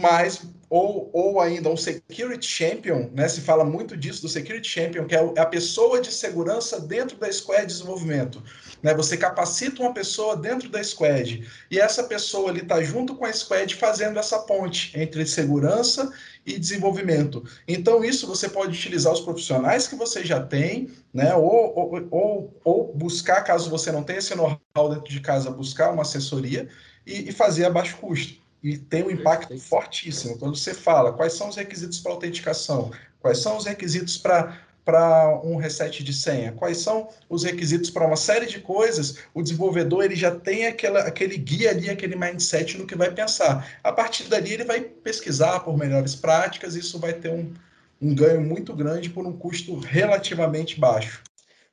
mas 0.00 0.42
ou, 0.68 1.10
ou 1.12 1.38
ainda 1.38 1.68
um 1.68 1.76
security 1.76 2.46
champion, 2.46 3.10
né? 3.12 3.28
Se 3.28 3.42
fala 3.42 3.62
muito 3.62 3.94
disso 3.94 4.22
do 4.22 4.28
security 4.28 4.66
champion, 4.66 5.04
que 5.04 5.14
é, 5.14 5.32
é 5.36 5.40
a 5.40 5.44
pessoa 5.44 6.00
de 6.00 6.10
segurança 6.10 6.80
dentro 6.80 7.18
da 7.18 7.30
squad 7.30 7.60
de 7.60 7.66
desenvolvimento. 7.66 8.42
Né? 8.82 8.94
Você 8.94 9.18
capacita 9.18 9.82
uma 9.82 9.92
pessoa 9.92 10.34
dentro 10.34 10.70
da 10.70 10.82
squad 10.82 11.46
e 11.70 11.78
essa 11.78 12.04
pessoa 12.04 12.48
ali 12.48 12.62
está 12.62 12.82
junto 12.82 13.14
com 13.14 13.26
a 13.26 13.32
squad 13.32 13.76
fazendo 13.76 14.18
essa 14.18 14.38
ponte 14.38 14.98
entre 14.98 15.26
segurança 15.26 16.10
e 16.46 16.58
desenvolvimento. 16.58 17.44
Então, 17.68 18.02
isso 18.02 18.26
você 18.26 18.48
pode 18.48 18.72
utilizar 18.72 19.12
os 19.12 19.20
profissionais 19.20 19.86
que 19.86 19.94
você 19.94 20.24
já 20.24 20.40
tem, 20.42 20.90
né? 21.12 21.34
ou, 21.34 21.78
ou, 21.78 22.08
ou, 22.10 22.60
ou 22.64 22.94
buscar, 22.94 23.42
caso 23.42 23.68
você 23.68 23.92
não 23.92 24.02
tenha 24.02 24.20
esse 24.20 24.34
know-how 24.34 24.88
dentro 24.88 25.12
de 25.12 25.20
casa, 25.20 25.50
buscar 25.50 25.92
uma 25.92 26.00
assessoria 26.00 26.66
e, 27.06 27.28
e 27.28 27.32
fazer 27.32 27.66
a 27.66 27.70
baixo 27.70 27.98
custo 27.98 28.41
e 28.62 28.78
tem 28.78 29.02
um 29.02 29.10
impacto 29.10 29.56
fortíssimo. 29.58 30.38
Quando 30.38 30.56
você 30.56 30.72
fala 30.72 31.12
quais 31.12 31.32
são 31.34 31.48
os 31.48 31.56
requisitos 31.56 31.98
para 32.00 32.12
autenticação, 32.12 32.90
quais 33.20 33.38
são 33.38 33.56
os 33.56 33.66
requisitos 33.66 34.16
para 34.16 34.60
para 34.84 35.40
um 35.44 35.56
reset 35.56 36.02
de 36.02 36.12
senha? 36.12 36.52
Quais 36.52 36.78
são 36.78 37.08
os 37.28 37.44
requisitos 37.44 37.88
para 37.88 38.06
uma 38.06 38.16
série 38.16 38.46
de 38.46 38.60
coisas? 38.60 39.18
O 39.32 39.42
desenvolvedor 39.42 40.04
ele 40.04 40.16
já 40.16 40.32
tem 40.32 40.66
aquela, 40.66 41.00
aquele 41.00 41.36
guia 41.36 41.70
ali, 41.70 41.88
aquele 41.88 42.16
mindset 42.16 42.76
no 42.76 42.86
que 42.86 42.96
vai 42.96 43.12
pensar. 43.12 43.78
A 43.82 43.92
partir 43.92 44.24
dali 44.24 44.54
ele 44.54 44.64
vai 44.64 44.80
pesquisar 44.80 45.60
por 45.60 45.78
melhores 45.78 46.14
práticas, 46.14 46.74
isso 46.74 46.98
vai 46.98 47.12
ter 47.12 47.30
um, 47.30 47.52
um 48.00 48.14
ganho 48.14 48.40
muito 48.40 48.74
grande 48.74 49.08
por 49.08 49.26
um 49.26 49.32
custo 49.32 49.78
relativamente 49.78 50.78
baixo. 50.80 51.22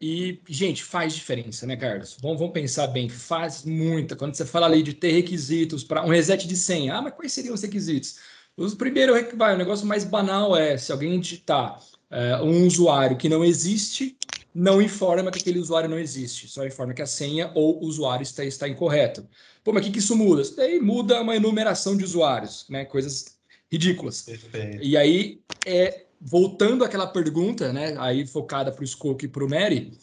E, 0.01 0.39
gente, 0.47 0.83
faz 0.83 1.13
diferença, 1.13 1.65
né, 1.65 1.75
Carlos? 1.75 2.15
Vamos, 2.21 2.39
vamos 2.39 2.53
pensar 2.53 2.87
bem, 2.87 3.09
faz 3.09 3.65
muita. 3.65 4.15
Quando 4.15 4.33
você 4.33 4.45
fala 4.45 4.65
ali 4.65 4.81
de 4.81 4.93
ter 4.93 5.11
requisitos 5.11 5.83
para 5.83 6.05
um 6.05 6.09
reset 6.09 6.47
de 6.47 6.55
senha, 6.55 6.95
ah, 6.95 7.01
mas 7.01 7.13
quais 7.13 7.33
seriam 7.33 7.53
os 7.53 7.61
requisitos? 7.61 8.17
O 8.55 8.75
primeiro, 8.77 9.13
vai, 9.35 9.55
o 9.55 9.57
negócio 9.57 9.85
mais 9.85 10.05
banal 10.05 10.55
é 10.55 10.77
se 10.77 10.91
alguém 10.91 11.19
digitar 11.19 11.79
é, 12.09 12.37
um 12.41 12.65
usuário 12.65 13.17
que 13.17 13.27
não 13.27 13.43
existe, 13.43 14.17
não 14.53 14.81
informa 14.81 15.31
que 15.31 15.39
aquele 15.39 15.59
usuário 15.59 15.89
não 15.89 15.99
existe, 15.99 16.47
só 16.47 16.65
informa 16.65 16.93
que 16.93 17.01
a 17.01 17.05
senha 17.05 17.51
ou 17.53 17.81
o 17.81 17.85
usuário 17.85 18.23
está, 18.23 18.43
está 18.43 18.67
incorreto. 18.67 19.27
Pô, 19.63 19.73
mas 19.73 19.81
o 19.81 19.85
que, 19.85 19.93
que 19.93 19.99
isso 19.99 20.15
muda? 20.15 20.41
Isso 20.41 20.55
daí 20.55 20.79
muda 20.79 21.21
uma 21.21 21.35
enumeração 21.35 21.95
de 21.95 22.03
usuários, 22.03 22.65
né? 22.69 22.85
Coisas 22.85 23.37
ridículas. 23.71 24.21
Perfeito. 24.23 24.81
E 24.81 24.97
aí, 24.97 25.41
é, 25.65 26.05
voltando 26.19 26.83
àquela 26.83 27.07
pergunta, 27.07 27.71
né, 27.71 27.95
aí 27.97 28.25
focada 28.25 28.71
para 28.71 28.81
o 28.81 28.87
Skoke 28.87 29.25
e 29.25 29.29
para 29.29 29.43
o 29.43 29.49
Mary, 29.49 29.97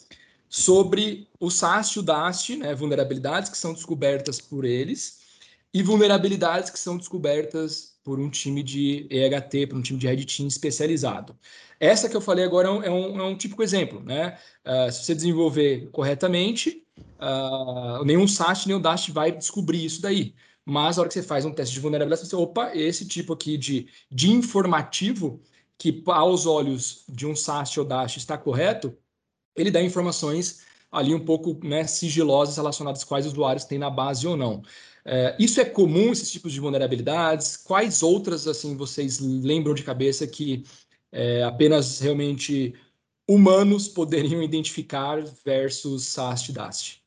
sobre 0.49 1.27
o 1.39 1.49
SAST 1.49 1.97
e 1.97 1.99
o 1.99 2.03
DAST, 2.03 2.55
né, 2.57 2.73
vulnerabilidades 2.73 3.49
que 3.49 3.57
são 3.57 3.73
descobertas 3.73 4.39
por 4.39 4.65
eles 4.65 5.19
e 5.73 5.83
vulnerabilidades 5.83 6.69
que 6.69 6.79
são 6.79 6.97
descobertas 6.97 7.97
por 8.03 8.19
um 8.19 8.29
time 8.29 8.63
de 8.63 9.05
EHT, 9.09 9.67
por 9.67 9.77
um 9.77 9.81
time 9.81 9.99
de 9.99 10.07
Red 10.07 10.23
Team 10.23 10.47
especializado. 10.47 11.35
Essa 11.79 12.07
que 12.07 12.15
eu 12.15 12.21
falei 12.21 12.45
agora 12.45 12.69
é 12.69 12.71
um, 12.71 12.83
é 12.83 12.89
um, 12.89 13.31
é 13.31 13.35
típico 13.35 13.61
exemplo. 13.61 14.01
Né? 14.01 14.37
Uh, 14.65 14.91
se 14.91 15.03
você 15.03 15.13
desenvolver 15.13 15.89
corretamente, 15.91 16.83
uh, 17.19 18.03
nenhum 18.05 18.27
SAST 18.27 18.67
nem 18.67 18.77
o 18.77 18.79
DAST 18.79 19.11
vai 19.11 19.31
descobrir 19.31 19.83
isso 19.83 20.01
daí. 20.01 20.33
mas 20.65 20.97
a 20.97 21.01
hora 21.01 21.09
que 21.09 21.13
você 21.13 21.23
faz 21.23 21.45
um 21.45 21.51
teste 21.51 21.73
de 21.73 21.81
vulnerabilidade, 21.81 22.27
você, 22.27 22.35
opa, 22.35 22.71
esse 22.73 23.05
tipo 23.05 23.33
aqui 23.33 23.57
de, 23.57 23.87
de 24.09 24.31
informativo, 24.31 25.41
que 25.77 26.03
aos 26.07 26.45
olhos 26.45 27.03
de 27.07 27.25
um 27.25 27.35
SAST 27.35 27.79
ou 27.79 27.85
DAST 27.85 28.17
está 28.17 28.37
correto, 28.37 28.97
ele 29.55 29.71
dá 29.71 29.81
informações 29.81 30.65
ali 30.91 31.13
um 31.13 31.23
pouco 31.23 31.59
né, 31.65 31.85
sigilosas 31.85 32.57
relacionadas 32.57 33.03
quais 33.03 33.25
usuários 33.25 33.65
têm 33.65 33.77
na 33.77 33.89
base 33.89 34.25
ou 34.27 34.37
não. 34.37 34.63
É, 35.05 35.35
isso 35.39 35.61
é 35.61 35.65
comum, 35.65 36.11
esses 36.11 36.31
tipos 36.31 36.51
de 36.51 36.59
vulnerabilidades? 36.59 37.55
Quais 37.55 38.03
outras 38.03 38.47
assim 38.47 38.75
vocês 38.75 39.19
lembram 39.19 39.73
de 39.73 39.83
cabeça 39.83 40.27
que 40.27 40.63
é, 41.11 41.43
apenas 41.43 41.99
realmente 41.99 42.73
humanos 43.27 43.87
poderiam 43.87 44.41
identificar 44.41 45.23
versus 45.45 46.05
SAST 46.07 46.49
e 46.49 46.53
DAST? 46.53 47.01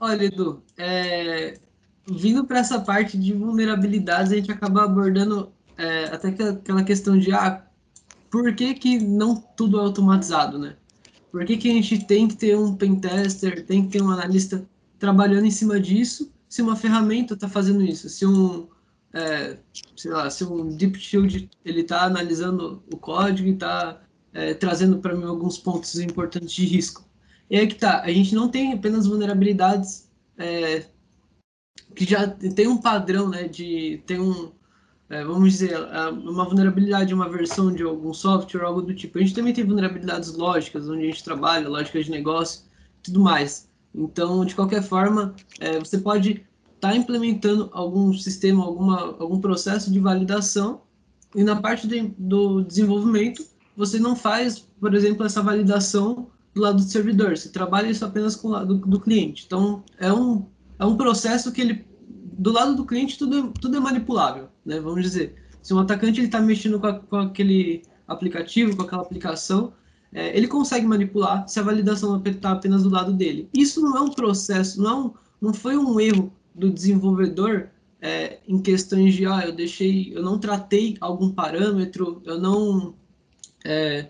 Olha, 0.00 0.24
Edu, 0.24 0.62
é, 0.76 1.58
vindo 2.06 2.46
para 2.46 2.60
essa 2.60 2.80
parte 2.80 3.18
de 3.18 3.32
vulnerabilidades, 3.32 4.32
a 4.32 4.36
gente 4.36 4.52
acaba 4.52 4.84
abordando 4.84 5.52
é, 5.76 6.04
até 6.04 6.28
aquela 6.28 6.84
questão 6.84 7.18
de 7.18 7.32
ah, 7.32 7.67
por 8.30 8.54
que, 8.54 8.74
que 8.74 8.98
não 8.98 9.36
tudo 9.36 9.78
é 9.78 9.82
automatizado, 9.82 10.58
né? 10.58 10.76
Por 11.30 11.44
que, 11.44 11.56
que 11.56 11.70
a 11.70 11.74
gente 11.74 12.04
tem 12.06 12.26
que 12.26 12.36
ter 12.36 12.56
um 12.56 12.74
pentester, 12.74 13.64
tem 13.64 13.84
que 13.84 13.92
ter 13.92 14.02
um 14.02 14.10
analista 14.10 14.66
trabalhando 14.98 15.46
em 15.46 15.50
cima 15.50 15.78
disso, 15.78 16.32
se 16.48 16.62
uma 16.62 16.76
ferramenta 16.76 17.34
está 17.34 17.48
fazendo 17.48 17.82
isso? 17.82 18.08
Se 18.08 18.26
um, 18.26 18.66
é, 19.12 19.58
sei 19.96 20.10
lá, 20.10 20.30
se 20.30 20.44
um 20.44 20.68
Deep 20.68 20.98
Shield 20.98 21.50
ele 21.64 21.80
está 21.80 22.04
analisando 22.04 22.82
o 22.92 22.96
código 22.96 23.48
e 23.48 23.52
está 23.52 24.00
é, 24.32 24.54
trazendo 24.54 24.98
para 24.98 25.14
mim 25.14 25.24
alguns 25.24 25.58
pontos 25.58 25.98
importantes 25.98 26.52
de 26.52 26.64
risco. 26.64 27.06
E 27.50 27.56
aí 27.56 27.66
que 27.66 27.76
tá, 27.76 28.02
a 28.02 28.10
gente 28.10 28.34
não 28.34 28.48
tem 28.48 28.72
apenas 28.72 29.06
vulnerabilidades 29.06 30.08
é, 30.36 30.84
que 31.94 32.04
já 32.04 32.26
tem 32.28 32.68
um 32.68 32.78
padrão, 32.78 33.28
né, 33.28 33.48
de 33.48 34.02
tem 34.06 34.20
um 34.20 34.52
é, 35.10 35.24
vamos 35.24 35.52
dizer, 35.52 35.76
uma 36.24 36.44
vulnerabilidade, 36.44 37.14
uma 37.14 37.28
versão 37.28 37.72
de 37.72 37.82
algum 37.82 38.12
software, 38.12 38.62
algo 38.62 38.82
do 38.82 38.94
tipo. 38.94 39.18
A 39.18 39.22
gente 39.22 39.34
também 39.34 39.54
tem 39.54 39.64
vulnerabilidades 39.64 40.34
lógicas, 40.34 40.88
onde 40.88 41.04
a 41.04 41.06
gente 41.06 41.24
trabalha, 41.24 41.68
lógicas 41.68 42.04
de 42.04 42.10
negócio, 42.10 42.62
tudo 43.02 43.20
mais. 43.20 43.68
Então, 43.94 44.44
de 44.44 44.54
qualquer 44.54 44.82
forma, 44.82 45.34
é, 45.60 45.78
você 45.78 45.98
pode 45.98 46.44
estar 46.74 46.90
tá 46.90 46.96
implementando 46.96 47.70
algum 47.72 48.12
sistema, 48.12 48.64
alguma, 48.64 49.16
algum 49.18 49.40
processo 49.40 49.90
de 49.90 49.98
validação, 49.98 50.82
e 51.34 51.42
na 51.42 51.56
parte 51.56 51.86
de, 51.86 52.14
do 52.18 52.62
desenvolvimento, 52.62 53.44
você 53.76 53.98
não 53.98 54.14
faz, 54.14 54.58
por 54.80 54.94
exemplo, 54.94 55.24
essa 55.24 55.42
validação 55.42 56.28
do 56.54 56.60
lado 56.60 56.76
do 56.76 56.82
servidor, 56.82 57.36
você 57.36 57.48
trabalha 57.48 57.88
isso 57.88 58.04
apenas 58.04 58.34
com 58.34 58.48
o 58.48 58.50
lado 58.50 58.74
do, 58.76 59.00
cliente. 59.00 59.44
Então, 59.46 59.82
é 59.98 60.12
um, 60.12 60.46
é 60.78 60.84
um 60.84 60.96
processo 60.96 61.52
que 61.52 61.60
ele 61.60 61.86
do 62.38 62.52
lado 62.52 62.76
do 62.76 62.84
cliente 62.84 63.18
tudo 63.18 63.38
é, 63.38 63.52
tudo 63.60 63.76
é 63.76 63.80
manipulável, 63.80 64.48
né? 64.68 64.78
Vamos 64.78 65.02
dizer, 65.02 65.34
se 65.62 65.72
um 65.72 65.78
atacante 65.78 66.20
ele 66.20 66.26
está 66.26 66.40
mexendo 66.40 66.78
com, 66.78 66.86
a, 66.86 67.00
com, 67.00 67.16
aquele 67.16 67.82
aplicativo, 68.06 68.76
com 68.76 68.82
aquela 68.82 69.02
aplicação, 69.02 69.72
é, 70.12 70.36
ele 70.36 70.46
consegue 70.46 70.86
manipular 70.86 71.48
se 71.48 71.58
a 71.58 71.62
validação 71.62 72.22
está 72.24 72.52
apenas 72.52 72.82
do 72.82 72.90
lado 72.90 73.12
dele. 73.12 73.48
Isso 73.52 73.80
não 73.80 73.96
é 73.96 74.00
um 74.02 74.10
processo, 74.10 74.80
não, 74.80 75.08
é 75.08 75.10
não 75.40 75.54
foi 75.54 75.76
um 75.76 75.98
erro 75.98 76.32
do 76.54 76.70
desenvolvedor 76.70 77.68
é, 78.00 78.38
em 78.46 78.60
questões 78.60 79.14
de 79.14 79.26
ah, 79.26 79.42
eu 79.44 79.52
deixei, 79.52 80.12
eu 80.14 80.22
não 80.22 80.38
tratei 80.38 80.96
algum 81.00 81.30
parâmetro, 81.30 82.22
eu 82.24 82.38
não 82.38 82.94
é, 83.64 84.08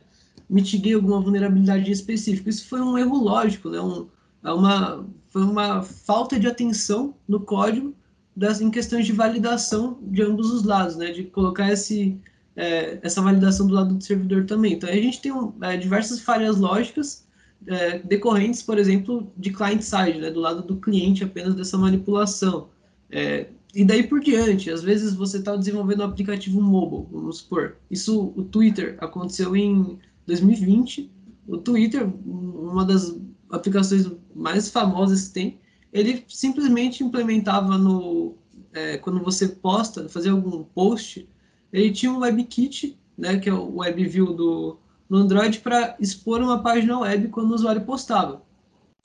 mitiguei 0.50 0.94
alguma 0.94 1.20
vulnerabilidade 1.20 1.90
específica. 1.90 2.50
Isso 2.50 2.68
foi 2.68 2.80
um 2.80 2.98
erro 2.98 3.16
lógico, 3.16 3.70
né? 3.70 3.80
Um, 3.80 4.08
é 4.44 4.52
uma, 4.52 5.06
foi 5.28 5.42
uma 5.42 5.82
falta 5.82 6.38
de 6.38 6.46
atenção 6.46 7.14
no 7.26 7.40
código 7.40 7.94
das, 8.38 8.60
em 8.60 8.70
questões 8.70 9.04
de 9.04 9.12
validação 9.12 9.98
de 10.00 10.22
ambos 10.22 10.52
os 10.52 10.62
lados, 10.62 10.94
né? 10.94 11.10
De 11.10 11.24
colocar 11.24 11.72
esse, 11.72 12.16
é, 12.54 13.00
essa 13.02 13.20
validação 13.20 13.66
do 13.66 13.74
lado 13.74 13.94
do 13.96 14.04
servidor 14.04 14.46
também. 14.46 14.74
Então, 14.74 14.88
a 14.88 14.92
gente 14.92 15.20
tem 15.20 15.32
é, 15.62 15.76
diversas 15.76 16.20
falhas 16.20 16.56
lógicas 16.56 17.26
é, 17.66 17.98
decorrentes, 17.98 18.62
por 18.62 18.78
exemplo, 18.78 19.32
de 19.36 19.50
client-side, 19.50 20.20
né? 20.20 20.30
Do 20.30 20.38
lado 20.38 20.62
do 20.62 20.76
cliente 20.76 21.24
apenas 21.24 21.52
dessa 21.56 21.76
manipulação. 21.76 22.68
É, 23.10 23.48
e 23.74 23.84
daí 23.84 24.04
por 24.04 24.20
diante, 24.20 24.70
às 24.70 24.84
vezes 24.84 25.14
você 25.14 25.38
está 25.38 25.56
desenvolvendo 25.56 26.00
um 26.00 26.04
aplicativo 26.04 26.60
mobile, 26.60 27.08
vamos 27.10 27.38
supor. 27.38 27.76
Isso, 27.90 28.32
o 28.36 28.44
Twitter, 28.44 28.96
aconteceu 29.00 29.56
em 29.56 29.98
2020. 30.28 31.10
O 31.48 31.58
Twitter, 31.58 32.08
uma 32.24 32.84
das 32.84 33.16
aplicações 33.50 34.08
mais 34.32 34.70
famosas 34.70 35.26
que 35.26 35.34
tem, 35.34 35.58
ele 35.92 36.24
simplesmente 36.28 37.02
implementava 37.02 37.78
no 37.78 38.36
é, 38.72 38.98
quando 38.98 39.22
você 39.22 39.48
posta, 39.48 40.08
fazer 40.08 40.30
algum 40.30 40.62
post, 40.62 41.28
ele 41.72 41.92
tinha 41.92 42.12
um 42.12 42.18
WebKit, 42.18 42.98
né, 43.16 43.38
que 43.38 43.48
é 43.48 43.52
o 43.52 43.78
WebView 43.78 44.34
do 44.34 44.78
no 45.08 45.18
Android 45.18 45.60
para 45.60 45.96
expor 45.98 46.42
uma 46.42 46.62
página 46.62 46.98
web 46.98 47.28
quando 47.28 47.50
o 47.50 47.54
usuário 47.54 47.80
postava. 47.82 48.42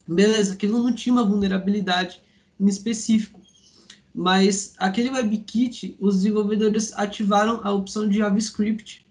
Beleza, 0.06 0.54
aquilo 0.54 0.84
não 0.84 0.94
tinha 0.94 1.14
uma 1.14 1.24
vulnerabilidade 1.24 2.22
em 2.60 2.68
específico, 2.68 3.40
mas 4.14 4.74
aquele 4.78 5.10
WebKit, 5.10 5.96
os 6.00 6.18
desenvolvedores 6.18 6.92
ativaram 6.98 7.62
a 7.64 7.72
opção 7.72 8.08
de 8.08 8.18
JavaScript 8.18 9.06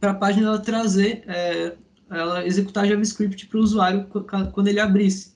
para 0.00 0.10
a 0.10 0.14
página 0.14 0.48
ela 0.48 0.58
trazer, 0.58 1.22
é, 1.28 1.76
ela 2.10 2.44
executar 2.44 2.86
JavaScript 2.86 3.46
para 3.46 3.58
o 3.58 3.62
usuário 3.62 4.06
quando 4.52 4.68
ele 4.68 4.80
abrisse. 4.80 5.35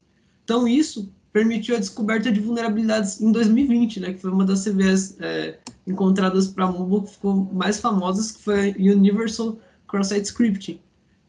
Então, 0.51 0.67
isso 0.67 1.09
permitiu 1.33 1.77
a 1.77 1.79
descoberta 1.79 2.33
de 2.33 2.41
vulnerabilidades 2.41 3.21
em 3.21 3.31
2020, 3.31 4.01
né, 4.01 4.13
que 4.15 4.19
foi 4.19 4.33
uma 4.33 4.45
das 4.45 4.65
CVEs 4.65 5.17
é, 5.21 5.59
encontradas 5.87 6.49
para 6.49 6.67
mobile 6.67 7.03
que 7.03 7.13
ficou 7.13 7.49
mais 7.53 7.79
famosas, 7.79 8.33
que 8.33 8.43
foi 8.43 8.75
Universal 8.77 9.57
Cross-Site 9.87 10.25
Scripting. 10.25 10.81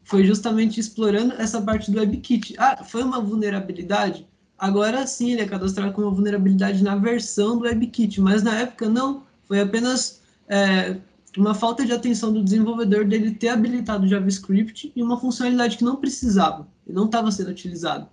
Foi 0.02 0.26
justamente 0.26 0.80
explorando 0.80 1.34
essa 1.34 1.62
parte 1.62 1.88
do 1.88 2.00
WebKit. 2.00 2.56
Ah, 2.58 2.82
foi 2.82 3.04
uma 3.04 3.20
vulnerabilidade? 3.20 4.26
Agora 4.58 5.06
sim, 5.06 5.30
ele 5.30 5.42
é 5.42 5.46
cadastrado 5.46 5.92
como 5.92 6.08
uma 6.08 6.14
vulnerabilidade 6.14 6.82
na 6.82 6.96
versão 6.96 7.56
do 7.56 7.62
WebKit, 7.62 8.20
mas 8.20 8.42
na 8.42 8.58
época 8.58 8.88
não. 8.88 9.22
Foi 9.44 9.60
apenas 9.60 10.20
é, 10.48 10.96
uma 11.38 11.54
falta 11.54 11.86
de 11.86 11.92
atenção 11.92 12.32
do 12.32 12.42
desenvolvedor 12.42 13.04
dele 13.04 13.30
ter 13.30 13.50
habilitado 13.50 14.08
JavaScript 14.08 14.92
e 14.96 15.00
uma 15.00 15.16
funcionalidade 15.16 15.78
que 15.78 15.84
não 15.84 15.94
precisava, 15.94 16.66
não 16.84 17.04
estava 17.04 17.30
sendo 17.30 17.50
utilizado. 17.50 18.08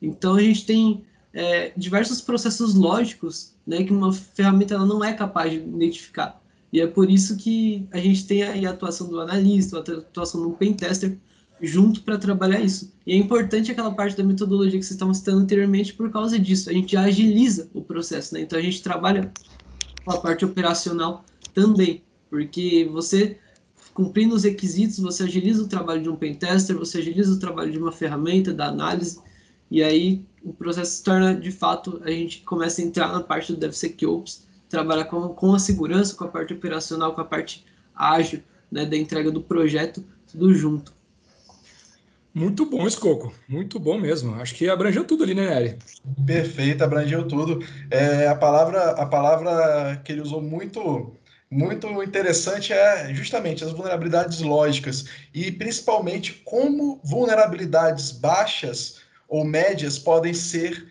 Então 0.00 0.34
a 0.34 0.42
gente 0.42 0.64
tem 0.64 1.04
é, 1.32 1.72
diversos 1.76 2.20
processos 2.20 2.74
lógicos 2.74 3.54
né, 3.66 3.82
que 3.84 3.92
uma 3.92 4.12
ferramenta 4.12 4.74
ela 4.74 4.86
não 4.86 5.04
é 5.04 5.12
capaz 5.12 5.52
de 5.52 5.58
identificar. 5.58 6.40
E 6.72 6.80
é 6.80 6.86
por 6.86 7.10
isso 7.10 7.36
que 7.36 7.86
a 7.90 7.98
gente 7.98 8.26
tem 8.26 8.42
aí 8.42 8.66
a 8.66 8.70
atuação 8.70 9.08
do 9.08 9.20
analista, 9.20 9.78
a 9.78 9.80
atuação 9.80 10.42
do 10.42 10.50
pentester 10.50 11.18
junto 11.60 12.02
para 12.02 12.16
trabalhar 12.16 12.60
isso. 12.60 12.92
E 13.06 13.12
é 13.12 13.16
importante 13.16 13.70
aquela 13.70 13.90
parte 13.90 14.16
da 14.16 14.24
metodologia 14.24 14.78
que 14.78 14.84
vocês 14.84 14.92
estavam 14.92 15.12
citando 15.12 15.40
anteriormente 15.40 15.92
por 15.92 16.10
causa 16.10 16.38
disso. 16.38 16.70
A 16.70 16.72
gente 16.72 16.96
agiliza 16.96 17.68
o 17.74 17.82
processo, 17.82 18.34
né? 18.34 18.40
Então 18.40 18.58
a 18.58 18.62
gente 18.62 18.82
trabalha 18.82 19.32
com 20.04 20.12
a 20.12 20.20
parte 20.20 20.44
operacional 20.44 21.24
também, 21.52 22.02
porque 22.30 22.88
você 22.90 23.38
cumprindo 23.92 24.34
os 24.34 24.44
requisitos, 24.44 24.98
você 24.98 25.24
agiliza 25.24 25.62
o 25.62 25.68
trabalho 25.68 26.02
de 26.02 26.08
um 26.08 26.16
pentester, 26.16 26.76
você 26.76 26.98
agiliza 26.98 27.32
o 27.32 27.38
trabalho 27.38 27.72
de 27.72 27.78
uma 27.78 27.92
ferramenta 27.92 28.54
da 28.54 28.68
análise, 28.68 29.20
e 29.70 29.82
aí 29.82 30.24
o 30.42 30.52
processo 30.52 30.96
se 30.96 31.02
torna, 31.02 31.34
de 31.34 31.52
fato, 31.52 32.00
a 32.04 32.10
gente 32.10 32.40
começa 32.40 32.80
a 32.80 32.84
entrar 32.84 33.12
na 33.12 33.22
parte 33.22 33.52
do 33.52 33.58
DevSecOps, 33.58 34.46
trabalhar 34.68 35.04
com, 35.04 35.28
com 35.28 35.54
a 35.54 35.58
segurança, 35.58 36.14
com 36.14 36.24
a 36.24 36.28
parte 36.28 36.54
operacional, 36.54 37.14
com 37.14 37.20
a 37.20 37.24
parte 37.24 37.64
ágil, 37.94 38.42
né, 38.70 38.86
da 38.86 38.96
entrega 38.96 39.30
do 39.30 39.40
projeto, 39.40 40.04
tudo 40.30 40.54
junto. 40.54 40.94
Muito 42.32 42.64
bom, 42.64 42.86
Escoco. 42.86 43.34
Muito 43.48 43.78
bom 43.80 43.98
mesmo. 43.98 44.36
Acho 44.36 44.54
que 44.54 44.68
abrangeu 44.68 45.04
tudo 45.04 45.24
ali, 45.24 45.34
né, 45.34 45.50
Nery? 45.50 45.78
Perfeito, 46.24 46.82
abrangeu 46.82 47.26
tudo. 47.26 47.64
É, 47.90 48.28
a, 48.28 48.36
palavra, 48.36 48.90
a 48.92 49.04
palavra 49.04 50.00
que 50.04 50.12
ele 50.12 50.22
usou 50.22 50.40
muito 50.40 51.12
muito 51.52 51.88
interessante 52.00 52.72
é 52.72 53.12
justamente 53.12 53.64
as 53.64 53.72
vulnerabilidades 53.72 54.38
lógicas 54.38 55.06
e 55.34 55.50
principalmente 55.50 56.40
como 56.44 57.00
vulnerabilidades 57.02 58.12
baixas 58.12 59.00
ou 59.30 59.44
médias 59.44 59.98
podem 59.98 60.34
ser 60.34 60.86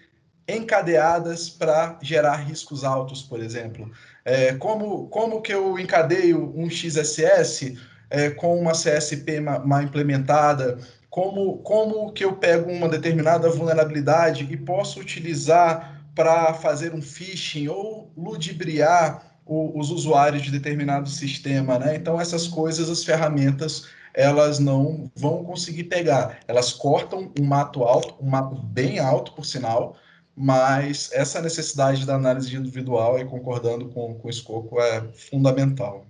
encadeadas 0.48 1.50
para 1.50 2.00
gerar 2.02 2.38
riscos 2.38 2.84
altos, 2.84 3.22
por 3.22 3.40
exemplo. 3.40 3.92
É, 4.26 4.54
como, 4.56 5.08
como 5.10 5.42
que 5.42 5.54
eu 5.54 5.78
encadeio 5.78 6.52
um 6.56 6.70
XSS 6.70 7.78
é, 8.10 8.30
com 8.32 8.60
uma 8.60 8.72
CSP 8.72 9.40
mal 9.42 9.84
implementada? 9.84 10.80
Como, 11.10 11.58
como 11.60 12.12
que 12.14 12.24
eu 12.24 12.34
pego 12.34 12.72
uma 12.72 12.88
determinada 12.88 13.50
vulnerabilidade 13.50 14.48
e 14.50 14.58
posso 14.58 15.00
utilizar 15.00 16.02
para 16.16 16.54
fazer 16.54 16.94
um 16.94 17.02
phishing 17.02 17.68
ou 17.68 18.12
ludibriar 18.18 19.38
o, 19.46 19.78
os 19.80 19.92
usuários 19.92 20.44
de 20.44 20.52
determinado 20.52 21.10
sistema, 21.10 21.78
né? 21.78 21.96
Então 21.96 22.20
essas 22.20 22.48
coisas, 22.48 22.90
as 22.90 23.04
ferramentas 23.04 23.88
elas 24.14 24.60
não 24.60 25.12
vão 25.16 25.43
conseguir 25.43 25.86
pegar. 25.86 26.39
Elas 26.47 26.74
cortam 26.74 27.32
um 27.39 27.45
mato 27.45 27.84
alto, 27.84 28.16
um 28.24 28.30
mato 28.30 28.55
bem 28.55 28.99
alto, 28.99 29.34
por 29.34 29.45
sinal, 29.45 29.97
mas 30.36 31.10
essa 31.12 31.41
necessidade 31.41 32.05
da 32.05 32.16
análise 32.16 32.55
individual 32.55 33.20
e 33.20 33.26
concordando 33.26 33.89
com, 33.89 34.16
com 34.16 34.28
o 34.28 34.32
escopo 34.32 34.80
é 34.80 35.01
fundamental. 35.14 36.05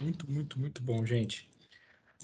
Muito, 0.00 0.30
muito, 0.30 0.58
muito 0.58 0.82
bom, 0.82 1.04
gente. 1.04 1.48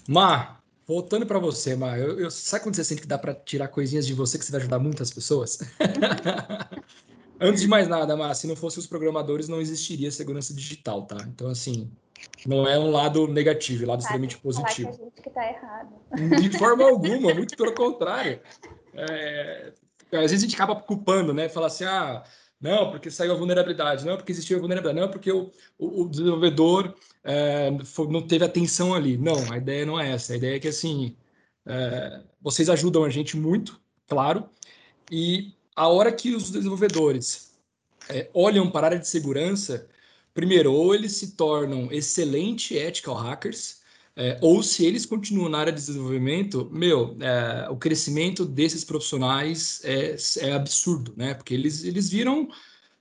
Mar, 0.07 0.61
voltando 0.85 1.25
para 1.25 1.39
você, 1.39 1.75
Mar, 1.75 1.97
eu, 1.97 2.19
eu, 2.19 2.29
sabe 2.29 2.63
quando 2.63 2.75
você 2.75 2.83
sente 2.83 3.01
que 3.01 3.07
dá 3.07 3.17
para 3.17 3.33
tirar 3.33 3.69
coisinhas 3.69 4.05
de 4.05 4.13
você 4.13 4.37
que 4.37 4.43
você 4.43 4.51
vai 4.51 4.61
ajudar 4.61 4.79
muitas 4.79 5.11
pessoas? 5.11 5.59
Antes 7.43 7.61
de 7.61 7.67
mais 7.67 7.87
nada, 7.87 8.15
Mar, 8.15 8.35
se 8.35 8.45
não 8.45 8.55
fossem 8.55 8.79
os 8.79 8.85
programadores, 8.85 9.47
não 9.47 9.59
existiria 9.59 10.11
segurança 10.11 10.53
digital, 10.53 11.07
tá? 11.07 11.17
Então, 11.27 11.49
assim, 11.49 11.89
não 12.45 12.67
é 12.67 12.77
um 12.77 12.91
lado 12.91 13.27
negativo, 13.27 13.83
é 13.83 13.87
um 13.87 13.89
lado 13.89 14.01
extremamente 14.01 14.37
positivo. 14.37 14.91
Que 14.91 15.01
a 15.01 15.05
gente 15.05 15.21
que 15.23 15.29
tá 15.31 15.49
errado. 15.49 15.89
De 16.39 16.57
forma 16.57 16.83
alguma, 16.87 17.33
muito 17.33 17.57
pelo 17.57 17.73
contrário. 17.73 18.39
É, 18.93 19.73
às 20.11 20.31
vezes 20.31 20.43
a 20.43 20.45
gente 20.45 20.55
acaba 20.55 20.75
culpando, 20.75 21.33
né? 21.33 21.49
Fala 21.49 21.65
assim, 21.65 21.83
ah, 21.83 22.23
não, 22.59 22.91
porque 22.91 23.09
saiu 23.09 23.31
a 23.31 23.35
vulnerabilidade, 23.35 24.05
não, 24.05 24.17
porque 24.17 24.31
existiu 24.31 24.57
a 24.57 24.59
vulnerabilidade, 24.59 25.03
não, 25.03 25.11
porque 25.11 25.31
o, 25.31 25.51
o, 25.79 26.03
o 26.03 26.09
desenvolvedor 26.09 26.93
é, 27.23 27.71
não 28.07 28.21
teve 28.21 28.45
atenção 28.45 28.93
ali. 28.93 29.17
Não, 29.17 29.51
a 29.51 29.57
ideia 29.57 29.83
não 29.83 29.99
é 29.99 30.11
essa. 30.11 30.33
A 30.33 30.37
ideia 30.37 30.57
é 30.57 30.59
que, 30.59 30.67
assim, 30.67 31.15
é, 31.65 32.21
vocês 32.39 32.69
ajudam 32.69 33.03
a 33.03 33.09
gente 33.09 33.35
muito, 33.35 33.81
claro, 34.07 34.47
e 35.09 35.55
a 35.75 35.87
hora 35.87 36.11
que 36.11 36.35
os 36.35 36.49
desenvolvedores 36.49 37.51
é, 38.09 38.29
olham 38.33 38.69
para 38.69 38.87
a 38.87 38.89
área 38.89 38.99
de 38.99 39.07
segurança, 39.07 39.87
primeiro, 40.33 40.73
ou 40.73 40.93
eles 40.93 41.13
se 41.13 41.35
tornam 41.35 41.91
excelentes 41.91 42.75
ethical 42.75 43.15
hackers, 43.15 43.81
é, 44.15 44.37
ou 44.41 44.61
se 44.61 44.85
eles 44.85 45.05
continuam 45.05 45.49
na 45.49 45.59
área 45.59 45.71
de 45.71 45.79
desenvolvimento, 45.79 46.69
meu, 46.71 47.17
é, 47.21 47.69
o 47.69 47.77
crescimento 47.77 48.45
desses 48.45 48.83
profissionais 48.83 49.81
é, 49.85 50.15
é, 50.39 50.51
absurdo, 50.53 51.13
né? 51.15 51.33
Porque 51.33 51.53
eles, 51.53 51.83
eles 51.85 52.09
viram 52.09 52.49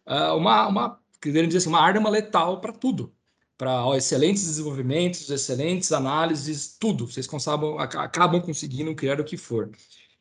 uh, 0.07 0.37
uma, 0.37 0.69
uma, 0.69 1.01
querendo 1.21 1.49
dizer 1.49 1.59
assim, 1.59 1.69
uma 1.69 1.81
arma 1.81 2.09
letal 2.09 2.61
para 2.61 2.73
tudo. 2.73 3.13
Para 3.59 3.95
excelentes 3.97 4.47
desenvolvimentos, 4.47 5.29
excelentes 5.29 5.93
análises, 5.93 6.77
tudo. 6.79 7.07
Vocês 7.07 7.29
acabam, 7.29 7.79
acabam 7.79 8.41
conseguindo 8.41 8.95
criar 8.95 9.21
o 9.21 9.25
que 9.25 9.37
for. 9.37 9.71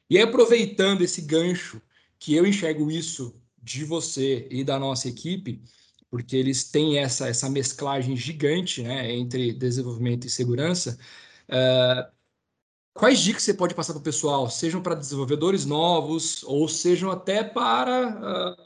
E 0.09 0.17
aí, 0.17 0.23
aproveitando 0.23 1.03
esse 1.03 1.21
gancho, 1.21 1.81
que 2.19 2.35
eu 2.35 2.45
enxergo 2.45 2.91
isso 2.91 3.33
de 3.61 3.85
você 3.85 4.47
e 4.51 4.63
da 4.63 4.77
nossa 4.77 5.07
equipe, 5.07 5.61
porque 6.09 6.35
eles 6.35 6.69
têm 6.69 6.97
essa, 6.99 7.27
essa 7.27 7.49
mesclagem 7.49 8.15
gigante 8.15 8.83
né, 8.83 9.11
entre 9.11 9.53
desenvolvimento 9.53 10.25
e 10.25 10.29
segurança. 10.29 10.97
Uh, 11.47 12.11
quais 12.93 13.19
dicas 13.19 13.43
você 13.43 13.53
pode 13.53 13.75
passar 13.75 13.93
para 13.93 14.01
o 14.01 14.03
pessoal, 14.03 14.49
sejam 14.49 14.81
para 14.81 14.95
desenvolvedores 14.95 15.65
novos 15.65 16.43
ou 16.43 16.67
sejam 16.67 17.11
até 17.11 17.43
para 17.43 18.57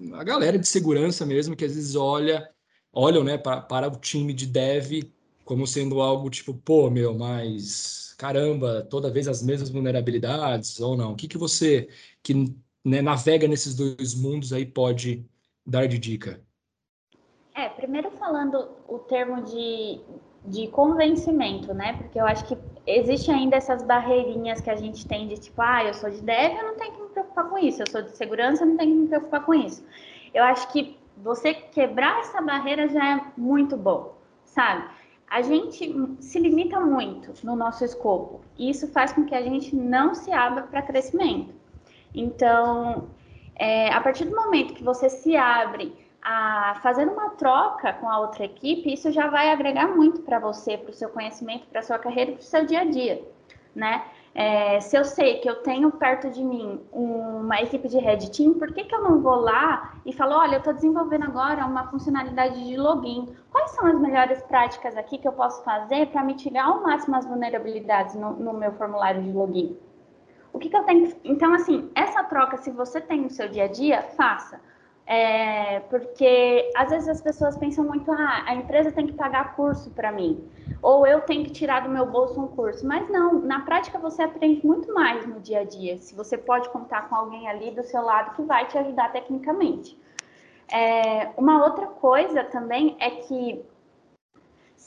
uh, 0.00 0.14
a 0.14 0.24
galera 0.24 0.58
de 0.58 0.68
segurança 0.68 1.24
mesmo, 1.24 1.56
que 1.56 1.64
às 1.64 1.74
vezes 1.74 1.94
olha, 1.94 2.48
olham 2.92 3.24
né, 3.24 3.38
para, 3.38 3.60
para 3.62 3.88
o 3.88 3.96
time 3.96 4.32
de 4.32 4.46
dev 4.46 5.04
como 5.44 5.66
sendo 5.66 6.00
algo 6.00 6.30
tipo, 6.30 6.54
pô, 6.54 6.90
meu, 6.90 7.16
mas 7.16 8.14
caramba, 8.16 8.82
toda 8.88 9.10
vez 9.10 9.26
as 9.26 9.42
mesmas 9.42 9.70
vulnerabilidades 9.70 10.78
ou 10.80 10.96
não? 10.96 11.12
O 11.12 11.16
que, 11.16 11.26
que 11.26 11.38
você 11.38 11.88
que 12.22 12.54
né, 12.84 13.02
navega 13.02 13.46
nesses 13.46 13.74
dois 13.74 14.14
mundos 14.14 14.52
aí 14.52 14.64
pode 14.64 15.24
dar 15.66 15.86
de 15.86 15.98
dica? 15.98 16.40
É, 17.54 17.68
primeiro 17.68 18.10
falando 18.12 18.70
o 18.88 18.98
termo 18.98 19.42
de, 19.42 20.00
de 20.46 20.68
convencimento, 20.68 21.74
né? 21.74 21.94
Porque 21.94 22.18
eu 22.18 22.26
acho 22.26 22.44
que 22.46 22.56
existe 22.86 23.30
ainda 23.30 23.56
essas 23.56 23.82
barreirinhas 23.82 24.60
que 24.60 24.70
a 24.70 24.76
gente 24.76 25.06
tem 25.06 25.28
de 25.28 25.36
tipo, 25.36 25.60
ah, 25.60 25.84
eu 25.84 25.94
sou 25.94 26.10
de 26.10 26.22
dev, 26.22 26.56
eu 26.56 26.68
não 26.68 26.76
tenho 26.76 26.92
que 26.92 27.02
me 27.02 27.08
preocupar 27.08 27.48
com 27.48 27.58
isso, 27.58 27.82
eu 27.82 27.90
sou 27.90 28.02
de 28.02 28.16
segurança, 28.16 28.62
eu 28.62 28.68
não 28.68 28.76
tenho 28.76 28.92
que 28.92 28.98
me 29.02 29.08
preocupar 29.08 29.44
com 29.44 29.54
isso. 29.54 29.84
Eu 30.32 30.44
acho 30.44 30.72
que 30.72 30.96
você 31.16 31.52
quebrar 31.52 32.20
essa 32.20 32.40
barreira 32.40 32.88
já 32.88 33.16
é 33.18 33.24
muito 33.36 33.76
bom, 33.76 34.14
sabe? 34.44 34.88
A 35.28 35.42
gente 35.42 35.94
se 36.20 36.38
limita 36.38 36.80
muito 36.80 37.32
no 37.44 37.54
nosso 37.54 37.84
escopo 37.84 38.40
e 38.58 38.70
isso 38.70 38.88
faz 38.88 39.12
com 39.12 39.24
que 39.24 39.34
a 39.34 39.42
gente 39.42 39.76
não 39.76 40.14
se 40.14 40.32
abra 40.32 40.64
para 40.64 40.82
crescimento. 40.82 41.59
Então, 42.14 43.08
é, 43.56 43.92
a 43.92 44.00
partir 44.00 44.24
do 44.24 44.34
momento 44.34 44.74
que 44.74 44.82
você 44.82 45.08
se 45.08 45.36
abre 45.36 45.94
a 46.22 46.78
fazer 46.82 47.08
uma 47.08 47.30
troca 47.30 47.92
com 47.94 48.08
a 48.08 48.20
outra 48.20 48.44
equipe, 48.44 48.92
isso 48.92 49.10
já 49.10 49.28
vai 49.28 49.50
agregar 49.50 49.88
muito 49.88 50.20
para 50.22 50.38
você, 50.38 50.76
para 50.76 50.90
o 50.90 50.94
seu 50.94 51.08
conhecimento, 51.08 51.66
para 51.66 51.80
a 51.80 51.82
sua 51.82 51.98
carreira, 51.98 52.32
para 52.32 52.40
o 52.40 52.44
seu 52.44 52.64
dia 52.66 52.80
a 52.80 52.84
dia, 52.84 53.22
né? 53.74 54.04
É, 54.32 54.78
se 54.80 54.96
eu 54.96 55.04
sei 55.04 55.38
que 55.40 55.50
eu 55.50 55.56
tenho 55.56 55.90
perto 55.90 56.30
de 56.30 56.42
mim 56.42 56.80
uma 56.92 57.60
equipe 57.60 57.88
de 57.88 57.98
Red 57.98 58.28
Team, 58.28 58.54
por 58.54 58.72
que, 58.72 58.84
que 58.84 58.94
eu 58.94 59.02
não 59.02 59.20
vou 59.20 59.40
lá 59.40 59.94
e 60.06 60.12
falo, 60.12 60.36
olha, 60.36 60.54
eu 60.54 60.58
estou 60.58 60.72
desenvolvendo 60.72 61.24
agora 61.24 61.66
uma 61.66 61.88
funcionalidade 61.90 62.64
de 62.64 62.76
login. 62.76 63.28
Quais 63.50 63.72
são 63.72 63.86
as 63.86 63.98
melhores 63.98 64.40
práticas 64.42 64.96
aqui 64.96 65.18
que 65.18 65.26
eu 65.26 65.32
posso 65.32 65.64
fazer 65.64 66.06
para 66.08 66.22
mitigar 66.22 66.68
ao 66.68 66.80
máximo 66.80 67.16
as 67.16 67.26
vulnerabilidades 67.26 68.14
no, 68.14 68.34
no 68.34 68.52
meu 68.52 68.72
formulário 68.72 69.20
de 69.20 69.32
login? 69.32 69.76
O 70.52 70.58
que, 70.58 70.68
que 70.68 70.76
eu 70.76 70.82
tenho? 70.84 71.14
Então, 71.24 71.54
assim, 71.54 71.90
essa 71.94 72.22
troca, 72.24 72.56
se 72.56 72.70
você 72.70 73.00
tem 73.00 73.22
no 73.22 73.30
seu 73.30 73.48
dia 73.48 73.64
a 73.64 73.68
dia, 73.68 74.02
faça. 74.16 74.60
É, 75.06 75.80
porque 75.90 76.70
às 76.76 76.90
vezes 76.90 77.08
as 77.08 77.20
pessoas 77.20 77.56
pensam 77.56 77.84
muito, 77.84 78.12
ah, 78.12 78.44
a 78.46 78.54
empresa 78.54 78.92
tem 78.92 79.08
que 79.08 79.12
pagar 79.12 79.56
curso 79.56 79.90
para 79.90 80.12
mim, 80.12 80.48
ou 80.80 81.04
eu 81.04 81.20
tenho 81.22 81.44
que 81.44 81.50
tirar 81.50 81.80
do 81.80 81.88
meu 81.88 82.06
bolso 82.06 82.40
um 82.40 82.46
curso. 82.46 82.86
Mas 82.86 83.08
não, 83.08 83.40
na 83.40 83.60
prática 83.60 83.98
você 83.98 84.22
aprende 84.22 84.64
muito 84.64 84.94
mais 84.94 85.26
no 85.26 85.40
dia 85.40 85.60
a 85.60 85.64
dia, 85.64 85.98
se 85.98 86.14
você 86.14 86.38
pode 86.38 86.68
contar 86.68 87.08
com 87.08 87.16
alguém 87.16 87.48
ali 87.48 87.72
do 87.72 87.82
seu 87.82 88.02
lado 88.02 88.36
que 88.36 88.42
vai 88.42 88.66
te 88.68 88.78
ajudar 88.78 89.10
tecnicamente. 89.10 89.98
É, 90.72 91.30
uma 91.36 91.64
outra 91.64 91.88
coisa 91.88 92.44
também 92.44 92.96
é 93.00 93.10
que 93.10 93.64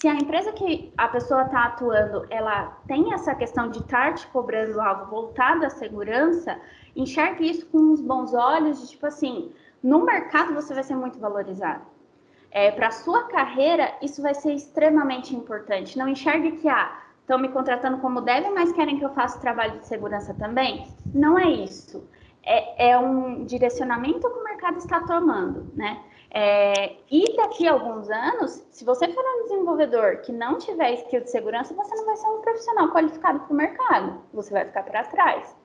se 0.04 0.10
a 0.10 0.16
empresa 0.16 0.52
que 0.52 0.92
a 0.98 1.08
pessoa 1.08 1.44
está 1.44 1.64
atuando, 1.64 2.28
ela 2.30 2.78
tem 2.86 3.14
essa 3.14 3.34
questão 3.34 3.70
de 3.70 3.80
estar 3.80 4.14
te 4.14 4.28
cobrando 4.28 4.82
algo 4.82 5.10
voltado 5.10 5.66
à 5.66 5.70
segurança, 5.70 6.60
enxergue 6.94 7.50
isso 7.50 7.66
com 7.68 7.78
uns 7.78 8.02
bons 8.02 8.34
olhos, 8.34 8.82
de 8.82 8.90
tipo 8.90 9.06
assim, 9.06 9.54
no 9.82 10.04
mercado 10.04 10.54
você 10.54 10.74
vai 10.74 10.84
ser 10.84 10.98
muito 10.98 11.18
valorizado. 11.18 11.86
É, 12.52 12.70
Para 12.72 12.88
a 12.88 12.92
sua 12.92 13.30
carreira, 13.30 13.94
isso 14.02 14.22
vai 14.22 14.34
ser 14.34 14.54
extremamente 14.54 15.34
importante. 15.34 15.98
Não 15.98 16.10
enxergue 16.10 16.58
que, 16.58 16.68
ah, 16.68 17.00
estão 17.22 17.40
me 17.40 17.48
contratando 17.48 18.00
como 18.00 18.20
deve, 18.20 18.50
mas 18.50 18.74
querem 18.74 19.00
que 19.00 19.06
eu 19.06 19.14
faça 19.14 19.40
trabalho 19.40 19.80
de 19.80 19.88
segurança 19.88 20.34
também. 20.34 20.86
Não 21.16 21.40
é 21.40 21.50
isso. 21.50 22.06
É, 22.44 22.90
é 22.90 23.00
um 23.00 23.46
direcionamento 23.46 24.30
que 24.30 24.38
o 24.38 24.44
mercado 24.44 24.80
está 24.80 25.00
tomando, 25.00 25.72
né? 25.74 26.04
É, 26.36 26.96
e 27.12 27.36
daqui 27.38 27.68
a 27.68 27.74
alguns 27.74 28.10
anos, 28.10 28.66
se 28.72 28.84
você 28.84 29.08
for 29.08 29.24
um 29.24 29.44
desenvolvedor 29.44 30.18
que 30.18 30.32
não 30.32 30.58
tiver 30.58 30.94
skill 30.96 31.22
de 31.22 31.30
segurança, 31.30 31.76
você 31.76 31.96
não 31.96 32.06
vai 32.06 32.18
ser 32.18 32.28
um 32.28 32.42
profissional 32.42 32.90
qualificado 32.90 33.40
para 33.42 33.54
o 33.54 33.56
mercado. 33.56 34.22
Você 34.34 34.52
vai 34.52 34.66
ficar 34.66 34.84
para 34.84 35.04
trás. 35.04 35.56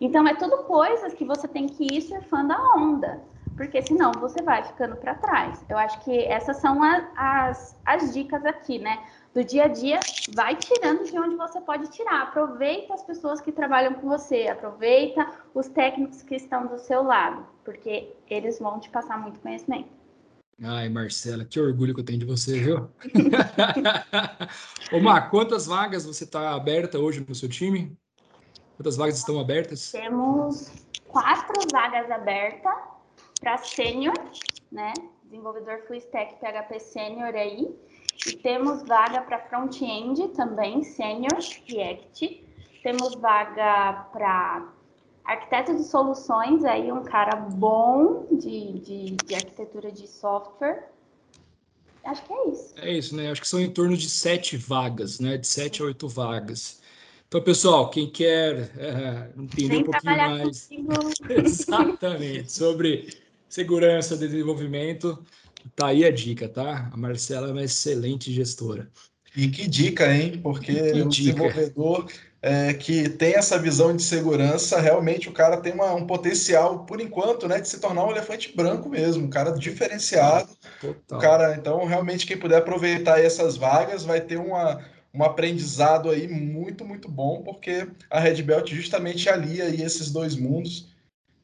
Então, 0.00 0.26
é 0.26 0.34
tudo 0.34 0.64
coisas 0.64 1.14
que 1.14 1.24
você 1.24 1.46
tem 1.46 1.66
que 1.66 1.86
ir 1.90 2.02
surfando 2.02 2.52
a 2.52 2.74
onda 2.76 3.22
porque 3.56 3.80
senão 3.82 4.12
você 4.12 4.42
vai 4.42 4.62
ficando 4.62 4.96
para 4.96 5.14
trás. 5.14 5.64
Eu 5.68 5.78
acho 5.78 5.98
que 6.04 6.24
essas 6.24 6.58
são 6.58 6.82
a, 6.82 7.08
as, 7.16 7.80
as 7.84 8.12
dicas 8.12 8.44
aqui, 8.44 8.78
né? 8.78 9.02
Do 9.34 9.42
dia 9.42 9.64
a 9.64 9.68
dia, 9.68 9.98
vai 10.34 10.54
tirando 10.54 11.04
de 11.04 11.18
onde 11.18 11.36
você 11.36 11.60
pode 11.60 11.88
tirar. 11.90 12.22
Aproveita 12.22 12.94
as 12.94 13.02
pessoas 13.02 13.40
que 13.40 13.50
trabalham 13.50 13.94
com 13.94 14.08
você, 14.08 14.48
aproveita 14.48 15.26
os 15.54 15.68
técnicos 15.68 16.22
que 16.22 16.36
estão 16.36 16.66
do 16.66 16.78
seu 16.78 17.02
lado, 17.02 17.46
porque 17.64 18.14
eles 18.28 18.58
vão 18.58 18.78
te 18.78 18.90
passar 18.90 19.18
muito 19.20 19.40
conhecimento. 19.40 19.95
Ai, 20.62 20.88
Marcela, 20.88 21.44
que 21.44 21.60
orgulho 21.60 21.94
que 21.94 22.00
eu 22.00 22.04
tenho 22.04 22.18
de 22.18 22.24
você, 22.24 22.58
viu? 22.58 22.90
Ô, 24.90 25.00
Mar, 25.00 25.28
quantas 25.30 25.66
vagas 25.66 26.06
você 26.06 26.24
está 26.24 26.54
aberta 26.54 26.98
hoje 26.98 27.24
no 27.28 27.34
seu 27.34 27.48
time? 27.48 27.94
Quantas 28.76 28.96
vagas 28.96 29.18
estão 29.18 29.38
abertas? 29.38 29.92
Temos 29.92 30.72
quatro 31.08 31.60
vagas 31.70 32.10
abertas 32.10 32.72
para 33.38 33.58
sênior, 33.58 34.14
né? 34.72 34.94
Desenvolvedor 35.24 35.82
full 35.86 35.96
stack 35.96 36.40
PHP 36.40 36.80
sênior 36.80 37.34
aí. 37.34 37.68
E 38.26 38.36
temos 38.38 38.82
vaga 38.82 39.20
para 39.22 39.40
front-end 39.48 40.28
também, 40.28 40.82
sênior 40.82 41.38
React. 41.68 42.46
Temos 42.82 43.14
vaga 43.16 44.08
para 44.10 44.72
arquiteto 45.26 45.74
de 45.74 45.82
soluções, 45.82 46.64
aí 46.64 46.92
um 46.92 47.02
cara 47.02 47.36
bom 47.36 48.26
de, 48.30 48.78
de, 48.78 49.16
de, 49.16 49.34
arquitetura 49.34 49.90
de 49.90 50.06
software. 50.06 50.88
Acho 52.04 52.24
que 52.24 52.32
é 52.32 52.48
isso. 52.48 52.74
É 52.76 52.92
isso, 52.92 53.16
né? 53.16 53.30
Acho 53.30 53.40
que 53.40 53.48
são 53.48 53.60
em 53.60 53.70
torno 53.70 53.96
de 53.96 54.08
sete 54.08 54.56
vagas, 54.56 55.18
né? 55.18 55.36
De 55.36 55.46
sete 55.46 55.82
a 55.82 55.86
oito 55.86 56.08
vagas. 56.08 56.80
Então, 57.26 57.42
pessoal, 57.42 57.90
quem 57.90 58.08
quer 58.08 58.70
é, 58.78 59.30
entender 59.36 59.68
Vem 59.68 59.80
um 59.80 59.84
pouquinho 59.84 60.16
mais 60.16 60.68
exatamente 61.28 62.52
sobre 62.52 63.12
segurança, 63.48 64.16
desenvolvimento, 64.16 65.18
tá 65.74 65.88
aí 65.88 66.04
a 66.04 66.12
dica, 66.12 66.48
tá? 66.48 66.88
A 66.92 66.96
Marcela 66.96 67.48
é 67.48 67.52
uma 67.52 67.64
excelente 67.64 68.32
gestora. 68.32 68.88
E 69.36 69.48
que 69.48 69.68
dica, 69.68 70.12
hein? 70.12 70.40
Porque 70.42 70.72
o 70.72 71.08
dica. 71.08 71.08
desenvolvedor 71.08 72.06
é, 72.40 72.72
que 72.74 73.08
tem 73.08 73.34
essa 73.34 73.58
visão 73.58 73.94
de 73.94 74.02
segurança, 74.02 74.80
realmente 74.80 75.28
o 75.28 75.32
cara 75.32 75.56
tem 75.56 75.72
uma, 75.72 75.92
um 75.94 76.06
potencial, 76.06 76.86
por 76.86 77.00
enquanto, 77.00 77.48
né, 77.48 77.60
de 77.60 77.68
se 77.68 77.80
tornar 77.80 78.04
um 78.06 78.10
elefante 78.10 78.54
branco 78.54 78.88
mesmo, 78.88 79.24
um 79.24 79.30
cara 79.30 79.50
diferenciado. 79.50 80.48
Total. 80.80 81.18
O 81.18 81.20
cara, 81.20 81.56
então, 81.56 81.84
realmente, 81.84 82.24
quem 82.24 82.36
puder 82.36 82.58
aproveitar 82.58 83.20
essas 83.20 83.56
vagas 83.56 84.04
vai 84.04 84.20
ter 84.20 84.38
uma, 84.38 84.80
um 85.12 85.24
aprendizado 85.24 86.08
aí 86.08 86.28
muito, 86.28 86.84
muito 86.84 87.08
bom, 87.08 87.42
porque 87.42 87.88
a 88.08 88.20
Red 88.20 88.42
Belt 88.42 88.70
justamente 88.72 89.28
alia 89.28 89.64
aí 89.64 89.82
esses 89.82 90.10
dois 90.10 90.36
mundos, 90.36 90.94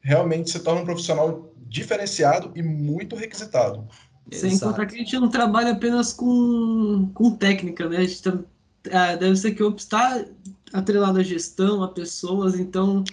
realmente 0.01 0.51
se 0.51 0.61
torna 0.61 0.82
um 0.82 0.84
profissional 0.84 1.53
diferenciado 1.66 2.53
e 2.55 2.62
muito 2.62 3.16
requisitado. 3.16 3.88
Sem 4.30 4.58
contar 4.58 4.86
que 4.86 4.94
a 4.94 4.98
gente 4.98 5.18
não 5.18 5.28
trabalha 5.28 5.72
apenas 5.72 6.12
com, 6.12 7.10
com 7.12 7.32
técnica, 7.32 7.88
né? 7.88 7.98
A 7.98 8.04
gente 8.04 8.22
tá, 8.22 9.16
deve 9.16 9.36
ser 9.36 9.52
que 9.52 9.62
o 9.62 9.68
Ops 9.68 9.84
está 9.84 10.24
atrelado 10.72 11.18
à 11.18 11.22
gestão, 11.22 11.82
a 11.82 11.88
pessoas, 11.88 12.58
então 12.58 13.04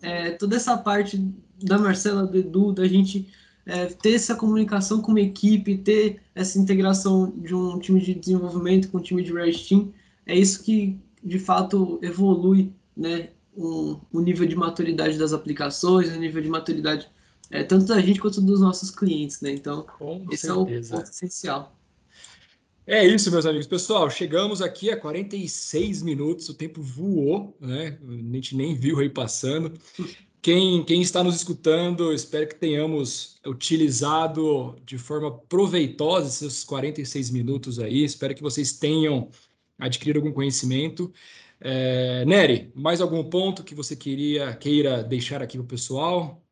é, 0.00 0.30
toda 0.32 0.56
essa 0.56 0.76
parte 0.76 1.18
da 1.62 1.78
Marcela, 1.78 2.26
do 2.26 2.38
Edu, 2.38 2.72
da 2.72 2.86
gente 2.88 3.28
é, 3.66 3.86
ter 3.86 4.14
essa 4.14 4.34
comunicação 4.34 5.00
com 5.00 5.12
uma 5.12 5.20
equipe, 5.20 5.78
ter 5.78 6.20
essa 6.34 6.58
integração 6.58 7.32
de 7.36 7.54
um 7.54 7.78
time 7.78 8.00
de 8.00 8.14
desenvolvimento 8.14 8.88
com 8.88 8.98
um 8.98 9.02
time 9.02 9.22
de 9.22 9.32
Red 9.32 9.52
Team, 9.52 9.92
é 10.26 10.36
isso 10.36 10.62
que 10.62 10.98
de 11.22 11.38
fato 11.38 11.98
evolui 12.02 12.72
né, 12.96 13.28
o, 13.54 13.98
o 14.12 14.20
nível 14.20 14.46
de 14.46 14.56
maturidade 14.56 15.18
das 15.18 15.32
aplicações, 15.32 16.08
o 16.08 16.18
nível 16.18 16.42
de 16.42 16.48
maturidade 16.48 17.08
é, 17.52 17.62
tanto 17.62 17.84
da 17.84 18.00
gente 18.00 18.18
quanto 18.18 18.40
dos 18.40 18.60
nossos 18.60 18.90
clientes, 18.90 19.42
né? 19.42 19.52
Então, 19.52 19.86
com 19.98 20.26
esse 20.30 20.46
certeza. 20.46 20.94
é 20.94 20.96
o 20.96 20.98
ponto 20.98 21.10
essencial. 21.10 21.78
É 22.86 23.06
isso, 23.06 23.30
meus 23.30 23.44
amigos. 23.44 23.66
Pessoal, 23.66 24.08
chegamos 24.08 24.62
aqui 24.62 24.90
a 24.90 24.96
46 24.96 26.00
minutos, 26.02 26.48
o 26.48 26.54
tempo 26.54 26.82
voou, 26.82 27.54
né? 27.60 27.98
A 28.08 28.34
gente 28.34 28.56
nem 28.56 28.74
viu 28.74 28.98
aí 28.98 29.10
passando. 29.10 29.74
Quem, 30.40 30.82
quem 30.82 31.02
está 31.02 31.22
nos 31.22 31.36
escutando, 31.36 32.12
espero 32.12 32.48
que 32.48 32.54
tenhamos 32.54 33.36
utilizado 33.46 34.74
de 34.84 34.96
forma 34.96 35.30
proveitosa 35.30 36.46
esses 36.46 36.64
46 36.64 37.30
minutos 37.30 37.78
aí. 37.78 38.02
Espero 38.02 38.34
que 38.34 38.42
vocês 38.42 38.72
tenham 38.72 39.28
adquirido 39.78 40.16
algum 40.16 40.32
conhecimento. 40.32 41.12
É, 41.60 42.24
Nery, 42.24 42.72
mais 42.74 43.02
algum 43.02 43.22
ponto 43.22 43.62
que 43.62 43.74
você 43.74 43.94
queria 43.94 44.56
queira 44.56 45.04
deixar 45.04 45.42
aqui 45.42 45.58
para 45.58 45.64
o 45.64 45.68
pessoal? 45.68 46.42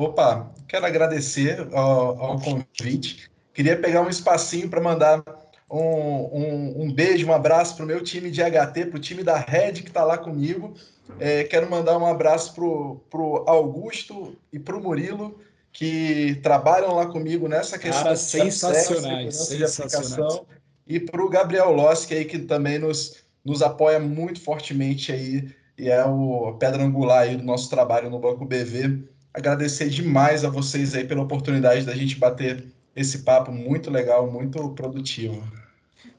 Opa, 0.00 0.50
quero 0.66 0.86
agradecer 0.86 1.68
ao, 1.74 2.18
ao 2.18 2.40
convite. 2.40 3.30
Queria 3.52 3.76
pegar 3.76 4.00
um 4.00 4.08
espacinho 4.08 4.66
para 4.66 4.80
mandar 4.80 5.22
um, 5.70 5.78
um, 5.78 6.82
um, 6.84 6.90
beijo, 6.90 7.26
um 7.26 7.34
abraço 7.34 7.76
para 7.76 7.84
o 7.84 7.86
meu 7.86 8.02
time 8.02 8.30
de 8.30 8.40
HT, 8.40 8.86
para 8.86 8.96
o 8.96 8.98
time 8.98 9.22
da 9.22 9.36
Red 9.36 9.74
que 9.74 9.88
está 9.88 10.02
lá 10.02 10.16
comigo. 10.16 10.72
É, 11.18 11.44
quero 11.44 11.70
mandar 11.70 11.98
um 11.98 12.06
abraço 12.06 12.54
para 12.54 12.64
o 12.64 13.44
Augusto 13.46 14.34
e 14.50 14.58
para 14.58 14.74
o 14.74 14.82
Murilo, 14.82 15.38
que 15.70 16.40
trabalham 16.42 16.94
lá 16.94 17.04
comigo 17.04 17.46
nessa 17.46 17.78
questão 17.78 18.04
Cara, 18.04 18.16
sensacionais, 18.16 19.36
sensacionais. 19.36 20.40
E 20.86 20.98
para 20.98 21.22
o 21.22 21.28
Gabriel 21.28 21.72
Loski 21.72 22.14
aí, 22.14 22.24
que 22.24 22.38
também 22.38 22.78
nos, 22.78 23.22
nos 23.44 23.60
apoia 23.60 24.00
muito 24.00 24.40
fortemente 24.40 25.12
aí, 25.12 25.54
e 25.76 25.90
é 25.90 26.02
o 26.06 26.56
pedra 26.58 26.82
angular 26.82 27.24
aí 27.24 27.36
do 27.36 27.44
nosso 27.44 27.68
trabalho 27.68 28.08
no 28.08 28.18
Banco 28.18 28.46
BV 28.46 29.09
agradecer 29.32 29.88
demais 29.88 30.44
a 30.44 30.48
vocês 30.48 30.94
aí 30.94 31.04
pela 31.04 31.22
oportunidade 31.22 31.84
da 31.84 31.94
gente 31.94 32.16
bater 32.16 32.64
esse 32.94 33.20
papo 33.20 33.52
muito 33.52 33.90
legal, 33.90 34.30
muito 34.30 34.70
produtivo. 34.70 35.42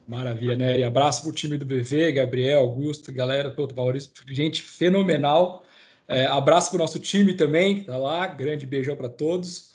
Maravilha, 0.06 0.56
né? 0.56 0.78
E 0.78 0.84
abraço 0.84 1.22
para 1.22 1.30
o 1.30 1.34
time 1.34 1.56
do 1.56 1.64
BV, 1.64 2.12
Gabriel, 2.12 2.60
Augusto, 2.60 3.12
galera, 3.12 3.50
todo 3.50 3.74
Maurício, 3.74 4.10
gente 4.28 4.62
fenomenal. 4.62 5.64
É, 6.08 6.26
abraço 6.26 6.70
para 6.70 6.76
o 6.76 6.80
nosso 6.80 6.98
time 6.98 7.34
também, 7.34 7.80
que 7.80 7.84
tá 7.86 7.96
lá. 7.96 8.26
Grande 8.26 8.66
beijão 8.66 8.96
para 8.96 9.08
todos. 9.08 9.72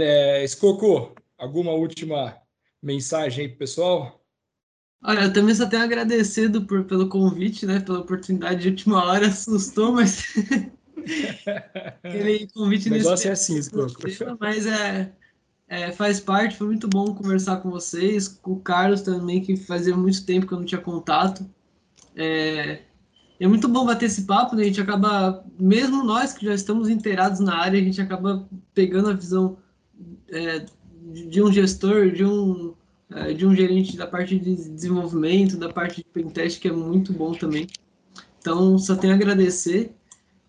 É, 0.00 0.44
Escoco, 0.44 1.14
alguma 1.36 1.72
última 1.72 2.36
mensagem 2.82 3.42
aí 3.42 3.48
para 3.48 3.56
o 3.56 3.58
pessoal? 3.58 4.24
Olha, 5.02 5.24
eu 5.24 5.32
também 5.32 5.54
só 5.54 5.66
tenho 5.66 5.82
a 5.82 5.84
agradecer 5.84 6.50
por, 6.66 6.84
pelo 6.84 7.08
convite, 7.08 7.66
né? 7.66 7.80
Pela 7.80 8.00
oportunidade 8.00 8.62
de 8.62 8.68
última 8.68 9.04
hora, 9.04 9.26
assustou, 9.28 9.92
mas 9.92 10.34
Aquele 12.02 12.46
convite 12.48 12.88
o 12.88 12.92
negócio 12.92 13.28
é 13.28 13.32
assim, 13.32 13.60
mas 14.38 14.66
é, 14.66 15.12
é, 15.68 15.92
faz 15.92 16.20
parte, 16.20 16.56
foi 16.56 16.66
muito 16.66 16.88
bom 16.88 17.14
conversar 17.14 17.58
com 17.58 17.70
vocês, 17.70 18.28
com 18.28 18.52
o 18.52 18.60
Carlos 18.60 19.02
também, 19.02 19.40
que 19.40 19.56
fazia 19.56 19.96
muito 19.96 20.24
tempo 20.24 20.46
que 20.46 20.52
eu 20.52 20.58
não 20.58 20.64
tinha 20.64 20.80
contato. 20.80 21.48
É, 22.16 22.80
é 23.40 23.46
muito 23.46 23.68
bom 23.68 23.86
bater 23.86 24.06
esse 24.06 24.22
papo, 24.22 24.56
né? 24.56 24.62
A 24.62 24.66
gente 24.66 24.80
acaba, 24.80 25.44
mesmo 25.58 26.02
nós 26.02 26.32
que 26.32 26.44
já 26.44 26.54
estamos 26.54 26.88
inteirados 26.88 27.38
na 27.40 27.56
área, 27.56 27.80
a 27.80 27.84
gente 27.84 28.00
acaba 28.00 28.48
pegando 28.74 29.10
a 29.10 29.12
visão 29.12 29.58
é, 30.28 30.66
de 31.28 31.42
um 31.42 31.52
gestor, 31.52 32.10
de 32.10 32.24
um, 32.24 32.74
é, 33.10 33.32
de 33.32 33.46
um 33.46 33.54
gerente 33.54 33.96
da 33.96 34.06
parte 34.06 34.38
de 34.38 34.54
desenvolvimento, 34.56 35.56
da 35.56 35.68
parte 35.68 35.98
de 35.98 36.04
pentest, 36.04 36.60
que 36.60 36.68
é 36.68 36.72
muito 36.72 37.12
bom 37.12 37.32
também. 37.32 37.66
Então, 38.40 38.78
só 38.78 38.96
tenho 38.96 39.12
a 39.12 39.16
agradecer. 39.16 39.92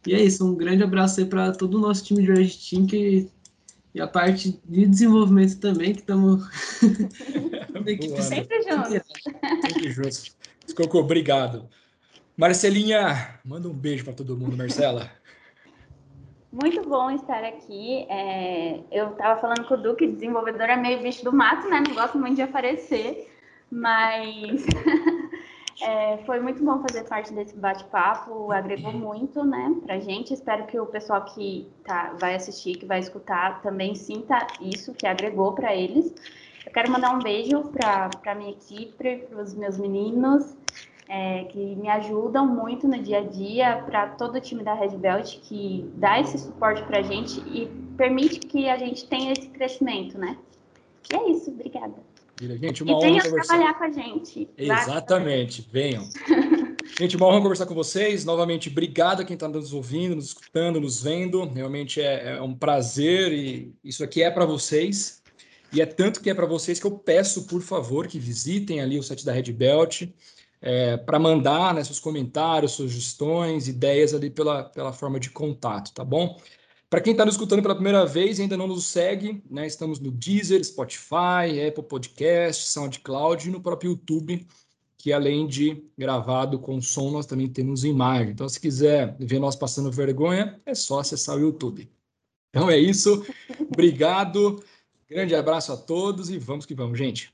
E 0.08 0.14
é 0.14 0.22
isso, 0.22 0.47
um 0.47 0.56
grande 0.56 0.84
abraço 0.84 1.20
aí 1.20 1.26
para 1.26 1.52
todo 1.52 1.76
o 1.76 1.82
nosso 1.82 2.04
time 2.06 2.22
de 2.22 2.32
Red 2.32 2.50
Team 2.50 2.86
que, 2.86 3.30
e 3.93 4.00
a 4.00 4.08
parte 4.08 4.60
de 4.66 4.86
desenvolvimento 4.86 5.60
também, 5.60 5.93
que 5.93 6.00
estamos. 6.00 6.43
Sempre 8.22 8.62
juntos. 8.62 9.02
Sempre 9.62 9.91
juntos. 9.91 10.36
Cocô, 10.76 11.00
obrigado. 11.00 11.68
Marcelinha, 12.38 13.39
manda 13.43 13.68
um 13.68 13.74
beijo 13.74 14.06
para 14.06 14.14
todo 14.14 14.38
mundo, 14.38 14.56
Marcela. 14.56 15.12
Muito 16.52 16.82
bom 16.88 17.12
estar 17.12 17.43
aqui. 17.43 18.06
É, 18.10 18.80
eu 18.91 19.12
estava 19.12 19.39
falando 19.39 19.68
com 19.68 19.74
o 19.74 19.78
Duque, 19.78 20.08
desenvolvedor 20.08 20.70
é 20.70 20.76
meio 20.76 21.02
bicho 21.02 21.24
do 21.24 21.34
mato, 21.34 21.70
né? 21.70 21.84
Não 21.86 21.93
gosto 21.93 22.18
muito 22.18 22.36
de 22.36 22.41
aparecer, 22.41 23.30
mas 23.70 24.66
É, 25.82 26.17
foi 26.25 26.41
muito 26.41 26.63
bom 26.63 26.82
fazer 26.82 27.03
parte 27.07 27.34
desse 27.34 27.55
bate-papo, 27.55 28.51
agregou 28.51 28.91
muito, 28.91 29.43
né, 29.45 29.75
pra 29.86 29.99
gente. 29.99 30.34
Espero 30.34 30.65
que 30.65 30.80
o 30.80 30.86
pessoal 30.86 31.23
que 31.23 31.71
tá, 31.86 32.13
vai 32.19 32.36
assistir, 32.36 32.77
que 32.77 32.86
vai 32.86 32.99
escutar, 32.99 33.61
também 33.61 33.95
sinta 33.95 34.45
isso, 34.59 34.93
que 34.93 35.07
agregou 35.07 35.53
para 35.53 35.73
eles. 35.73 36.13
Eu 36.65 36.71
quero 36.73 36.91
mandar 36.91 37.15
um 37.15 37.19
beijo 37.19 37.63
para 37.63 38.09
a 38.25 38.36
minha 38.36 38.51
equipe, 38.51 39.25
para 39.30 39.41
os 39.41 39.53
meus 39.53 39.77
meninos, 39.77 40.55
é, 41.07 41.45
que 41.45 41.75
me 41.75 41.89
ajudam 41.89 42.45
muito 42.45 42.88
no 42.88 43.01
dia 43.01 43.19
a 43.19 43.23
dia, 43.23 43.84
para 43.86 44.07
todo 44.09 44.36
o 44.36 44.41
time 44.41 44.63
da 44.63 44.73
Red 44.73 44.97
Belt, 44.97 45.39
que 45.39 45.89
dá 45.95 46.19
esse 46.19 46.38
suporte 46.38 46.84
para 46.84 46.99
a 46.99 47.01
gente 47.01 47.39
e 47.47 47.67
permite 47.95 48.39
que 48.39 48.69
a 48.69 48.77
gente 48.77 49.07
tenha 49.07 49.32
esse 49.32 49.47
crescimento, 49.47 50.17
né? 50.17 50.38
E 51.11 51.15
é 51.15 51.32
isso, 51.32 51.49
obrigada. 51.49 52.09
Gente, 52.42 52.84
uma 52.84 52.94
e 52.94 53.02
venham 53.02 53.20
trabalhar 53.20 53.74
com 53.74 53.84
a 53.84 53.92
gente. 53.92 54.50
Exatamente, 54.58 55.68
venham. 55.72 56.08
Gente, 56.98 57.18
uma 57.18 57.28
honra 57.28 57.42
conversar 57.42 57.66
com 57.66 57.76
vocês. 57.76 58.24
Novamente, 58.24 58.70
obrigado 58.70 59.22
a 59.22 59.26
quem 59.26 59.34
está 59.34 59.48
nos 59.48 59.74
ouvindo, 59.74 60.16
nos 60.16 60.28
escutando, 60.28 60.80
nos 60.80 61.02
vendo. 61.04 61.46
Realmente 61.46 62.02
é, 62.02 62.38
é 62.38 62.42
um 62.42 62.56
prazer 62.56 63.34
e 63.34 63.74
isso 63.84 64.04
aqui 64.04 64.24
é 64.24 64.32
para 64.32 64.46
vocês. 64.46 65.22
E 65.72 65.82
é 65.82 65.86
tanto 65.86 66.22
que 66.22 66.30
é 66.30 66.34
para 66.34 66.46
vocês 66.46 66.80
que 66.80 66.88
eu 66.88 66.92
peço, 66.92 67.46
por 67.46 67.62
favor, 67.62 68.08
que 68.08 68.18
visitem 68.18 68.82
ali 68.82 68.98
o 68.98 69.04
site 69.04 69.26
da 69.26 69.32
Red 69.32 69.52
Belt 69.52 70.04
é, 70.62 70.98
para 70.98 71.20
mandar 71.20 71.74
né, 71.74 71.84
seus 71.84 72.00
comentários, 72.00 72.74
sugestões, 72.74 73.68
ideias 73.68 74.14
ali 74.14 74.30
pela, 74.30 74.64
pela 74.64 74.92
forma 74.92 75.20
de 75.20 75.30
contato, 75.30 75.94
tá 75.94 76.04
bom? 76.04 76.38
Para 76.90 77.02
quem 77.02 77.12
está 77.12 77.24
nos 77.24 77.36
escutando 77.36 77.62
pela 77.62 77.76
primeira 77.76 78.04
vez 78.04 78.40
e 78.40 78.42
ainda 78.42 78.58
não 78.58 78.68
nos 78.68 78.86
segue, 78.86 79.44
né, 79.48 79.68
estamos 79.68 80.00
no 80.00 80.10
Deezer, 80.10 80.64
Spotify, 80.64 81.68
Apple 81.68 81.84
Podcast, 81.84 82.68
SoundCloud 82.68 83.48
e 83.48 83.52
no 83.52 83.62
próprio 83.62 83.92
YouTube, 83.92 84.48
que 84.98 85.14
além 85.14 85.46
de 85.46 85.84
gravado 85.96 86.58
com 86.58 86.82
som, 86.82 87.12
nós 87.12 87.28
também 87.28 87.48
temos 87.48 87.84
imagem. 87.84 88.32
Então, 88.32 88.50
se 88.50 88.60
quiser 88.60 89.16
ver 89.20 89.40
nós 89.40 89.56
passando 89.56 89.92
vergonha, 89.92 90.60
é 90.66 90.74
só 90.74 91.00
acessar 91.00 91.38
o 91.38 91.42
YouTube. 91.42 91.88
Então 92.50 92.72
é 92.72 92.80
isso. 92.80 93.24
Obrigado. 93.72 94.64
Grande 95.08 95.36
abraço 95.36 95.72
a 95.72 95.78
todos 95.78 96.32
e 96.32 96.40
vamos 96.40 96.66
que 96.66 96.74
vamos, 96.74 96.98
gente. 96.98 97.32